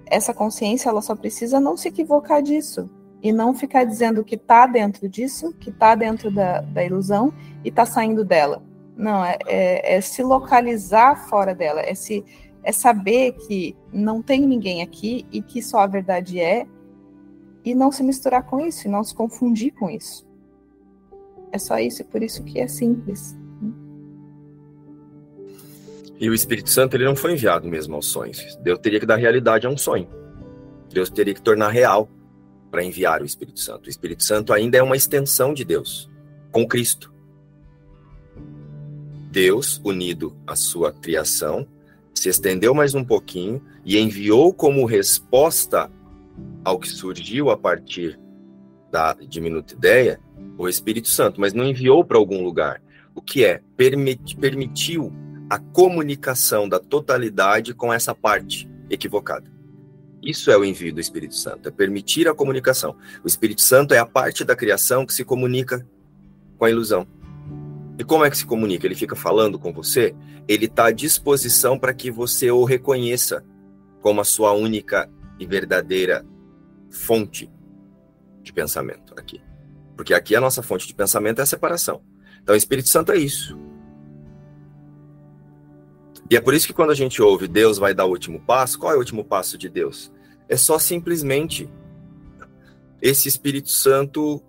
essa 0.07 0.33
consciência, 0.33 0.89
ela 0.89 1.03
só 1.03 1.15
precisa 1.15 1.61
não 1.61 1.77
se 1.77 1.89
equivocar 1.89 2.43
disso. 2.43 2.89
E 3.23 3.33
não 3.33 3.55
ficar 3.55 3.85
dizendo 3.85 4.25
que 4.25 4.35
está 4.35 4.67
dentro 4.67 5.09
disso, 5.09 5.55
que 5.61 5.71
está 5.71 5.95
dentro 5.95 6.29
da, 6.29 6.61
da 6.61 6.85
ilusão 6.85 7.33
e 7.65 7.69
está 7.69 7.87
saindo 7.87 8.25
dela. 8.25 8.61
Não, 9.03 9.25
é, 9.25 9.37
é, 9.49 9.97
é, 9.97 10.01
se 10.01 10.23
localizar 10.23 11.29
fora 11.29 11.53
dela, 11.53 11.81
é, 11.81 11.93
se, 11.93 12.25
é 12.63 12.71
saber 12.71 13.33
que 13.33 13.77
não 13.93 14.23
tem 14.23 14.47
ninguém 14.47 14.81
aqui 14.81 15.27
e 15.33 15.43
que 15.43 15.61
só 15.61 15.81
a 15.81 15.89
verdade 15.89 16.39
é, 16.39 16.69
e 17.65 17.75
não 17.75 17.91
se 17.91 18.05
misturar 18.05 18.45
com 18.45 18.61
isso, 18.61 18.87
e 18.87 18.91
não 18.91 19.03
se 19.03 19.13
confundir 19.13 19.73
com 19.73 19.91
isso. 19.91 20.25
É 21.51 21.59
só 21.59 21.81
isso, 21.81 22.03
e 22.03 22.05
por 22.05 22.23
isso 22.23 22.45
que 22.45 22.61
é 22.61 22.69
simples. 22.69 23.37
E 26.21 26.31
o 26.31 26.35
Espírito 26.35 26.71
Santo 26.71 26.97
ele 26.97 27.05
não 27.05 27.17
foi 27.17 27.33
enviado 27.33 27.69
mesmo 27.69 27.97
aos 27.97 28.07
sonhos. 28.07 28.57
Deus 28.63 28.79
teria 28.79 29.01
que 29.01 29.07
dar 29.07 29.17
realidade 29.17 29.67
a 29.67 29.71
um 29.71 29.77
sonho. 29.77 30.09
Deus 30.89 31.11
teria 31.11 31.35
que 31.35 31.43
tornar 31.43 31.71
real 31.71 32.09
para 32.71 32.85
enviar 32.85 33.21
o 33.21 33.27
Espírito 33.27 33.59
Santo. 33.59 33.87
O 33.87 33.91
Espírito 33.91 34.23
Santo 34.23 34.53
ainda 34.53 34.79
é 34.79 34.83
uma 34.83 34.97
extensão 34.97 35.53
de 35.53 35.65
Deus, 35.65 36.09
com 36.53 36.65
Cristo. 36.69 37.12
Deus, 39.33 39.81
unido 39.83 40.37
à 40.47 40.55
sua 40.55 40.93
criação, 40.93 41.67
se 42.15 42.29
estendeu 42.29 42.75
mais 42.75 42.95
um 42.95 43.03
pouquinho 43.03 43.63
e 43.83 43.99
enviou 43.99 44.53
como 44.53 44.85
resposta 44.85 45.91
ao 46.63 46.79
que 46.79 46.87
surgiu 46.87 47.49
a 47.49 47.57
partir 47.57 48.21
da 48.91 49.15
diminuta 49.15 49.73
ideia, 49.73 50.21
o 50.59 50.69
Espírito 50.69 51.09
Santo, 51.09 51.41
mas 51.41 51.55
não 51.55 51.65
enviou 51.65 52.05
para 52.05 52.19
algum 52.19 52.45
lugar. 52.45 52.83
O 53.15 53.23
que 53.23 53.43
é? 53.43 53.63
Permit, 53.75 54.37
permitiu 54.37 55.11
a 55.49 55.59
comunicação 55.59 56.69
da 56.69 56.79
totalidade 56.79 57.73
com 57.73 57.91
essa 57.91 58.15
parte 58.15 58.71
equivocada. 58.91 59.51
Isso 60.23 60.51
é 60.51 60.59
o 60.59 60.65
envio 60.65 60.93
do 60.93 61.01
Espírito 61.01 61.35
Santo, 61.35 61.71
é 61.71 61.73
permitir 61.73 62.29
a 62.29 62.35
comunicação. 62.35 62.95
O 63.25 63.27
Espírito 63.27 63.63
Santo 63.63 63.95
é 63.95 63.99
a 63.99 64.05
parte 64.05 64.45
da 64.45 64.55
criação 64.55 65.07
que 65.07 65.15
se 65.15 65.25
comunica 65.25 65.87
com 66.59 66.67
a 66.67 66.71
ilusão. 66.71 67.09
E 68.03 68.05
como 68.05 68.25
é 68.25 68.31
que 68.31 68.37
se 68.37 68.45
comunica? 68.45 68.85
Ele 68.85 68.97
fica 68.97 69.15
falando 69.15 69.61
com 69.61 69.73
você, 69.73 70.13
ele 70.49 70.65
está 70.65 70.87
à 70.87 70.91
disposição 70.91 71.79
para 71.79 71.95
que 71.95 72.11
você 72.11 72.51
o 72.51 72.65
reconheça 72.65 73.45
como 74.01 74.21
a 74.21 74.25
sua 74.25 74.51
única 74.51 75.09
e 75.39 75.47
verdadeira 75.47 76.27
fonte 76.91 77.49
de 78.43 78.53
pensamento 78.53 79.15
aqui. 79.17 79.41
Porque 79.97 80.13
aqui 80.13 80.35
a 80.35 80.41
nossa 80.41 80.65
fonte 80.65 80.85
de 80.85 80.93
pensamento 80.93 81.39
é 81.39 81.43
a 81.43 81.47
separação. 81.47 82.03
Então, 82.43 82.57
o 82.57 82.59
Espírito 82.59 82.89
Santo 82.89 83.13
é 83.13 83.19
isso. 83.19 83.57
E 86.29 86.37
é 86.37 86.41
por 86.41 86.55
isso 86.55 86.67
que 86.67 86.73
quando 86.73 86.91
a 86.91 86.97
gente 86.97 87.23
ouve 87.23 87.47
Deus 87.47 87.79
vai 87.79 87.95
dar 87.95 88.07
o 88.07 88.11
último 88.11 88.41
passo, 88.41 88.81
qual 88.81 88.93
é 88.93 88.97
o 88.97 88.99
último 88.99 89.25
passo 89.25 89.57
de 89.57 89.69
Deus? 89.69 90.13
É 90.49 90.57
só 90.57 90.77
simplesmente 90.77 91.71
esse 93.01 93.29
Espírito 93.29 93.71
Santo, 93.71 94.43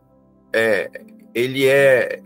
é, 0.51 0.89
ele 1.35 1.67
é. 1.67 2.19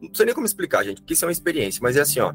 Não 0.00 0.10
sei 0.14 0.26
nem 0.26 0.34
como 0.34 0.46
explicar, 0.46 0.84
gente, 0.84 1.00
porque 1.00 1.14
isso 1.14 1.24
é 1.24 1.28
uma 1.28 1.32
experiência, 1.32 1.80
mas 1.82 1.96
é 1.96 2.00
assim, 2.00 2.20
ó. 2.20 2.32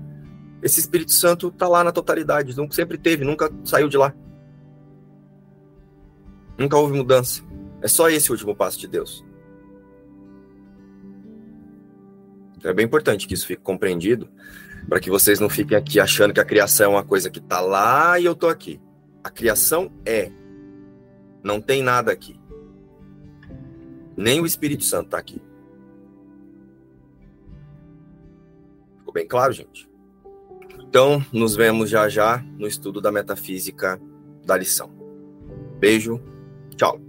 Esse 0.62 0.80
Espírito 0.80 1.12
Santo 1.12 1.52
tá 1.52 1.68
lá 1.68 1.84
na 1.84 1.92
totalidade, 1.92 2.56
nunca 2.56 2.74
sempre 2.74 2.98
teve, 2.98 3.26
nunca 3.26 3.52
saiu 3.66 3.90
de 3.90 3.98
lá. 3.98 4.14
Nunca 6.58 6.78
houve 6.78 6.96
mudança. 6.96 7.44
É 7.82 7.88
só 7.88 8.10
esse 8.10 8.30
o 8.30 8.34
último 8.34 8.56
passo 8.56 8.80
de 8.80 8.88
Deus. 8.88 9.26
Então 12.58 12.72
é 12.72 12.74
bem 12.74 12.86
importante 12.86 13.28
que 13.28 13.34
isso 13.34 13.46
fique 13.46 13.62
compreendido, 13.62 14.30
para 14.88 15.00
que 15.00 15.10
vocês 15.10 15.40
não 15.40 15.50
fiquem 15.50 15.78
aqui 15.78 16.00
achando 16.00 16.34
que 16.34 16.40
a 16.40 16.46
criação 16.46 16.94
é 16.94 16.96
uma 16.96 17.04
coisa 17.04 17.30
que 17.30 17.40
está 17.40 17.60
lá 17.60 18.18
e 18.20 18.26
eu 18.26 18.32
estou 18.32 18.50
aqui. 18.50 18.80
A 19.22 19.30
criação 19.30 19.92
é. 20.06 20.32
Não 21.44 21.60
tem 21.60 21.84
nada 21.84 22.12
aqui. 22.12 22.40
Nem 24.16 24.40
o 24.40 24.46
Espírito 24.46 24.86
Santo 24.86 25.06
está 25.06 25.18
aqui. 25.18 25.42
Ficou 29.14 29.22
bem 29.22 29.28
claro, 29.28 29.54
gente? 29.54 29.88
Então, 30.80 31.24
nos 31.32 31.56
vemos 31.56 31.90
já 31.90 32.10
já 32.10 32.44
no 32.58 32.68
estudo 32.68 33.00
da 33.00 33.12
metafísica 33.12 34.02
da 34.44 34.58
lição. 34.58 34.92
Beijo, 35.80 36.20
tchau. 36.76 37.00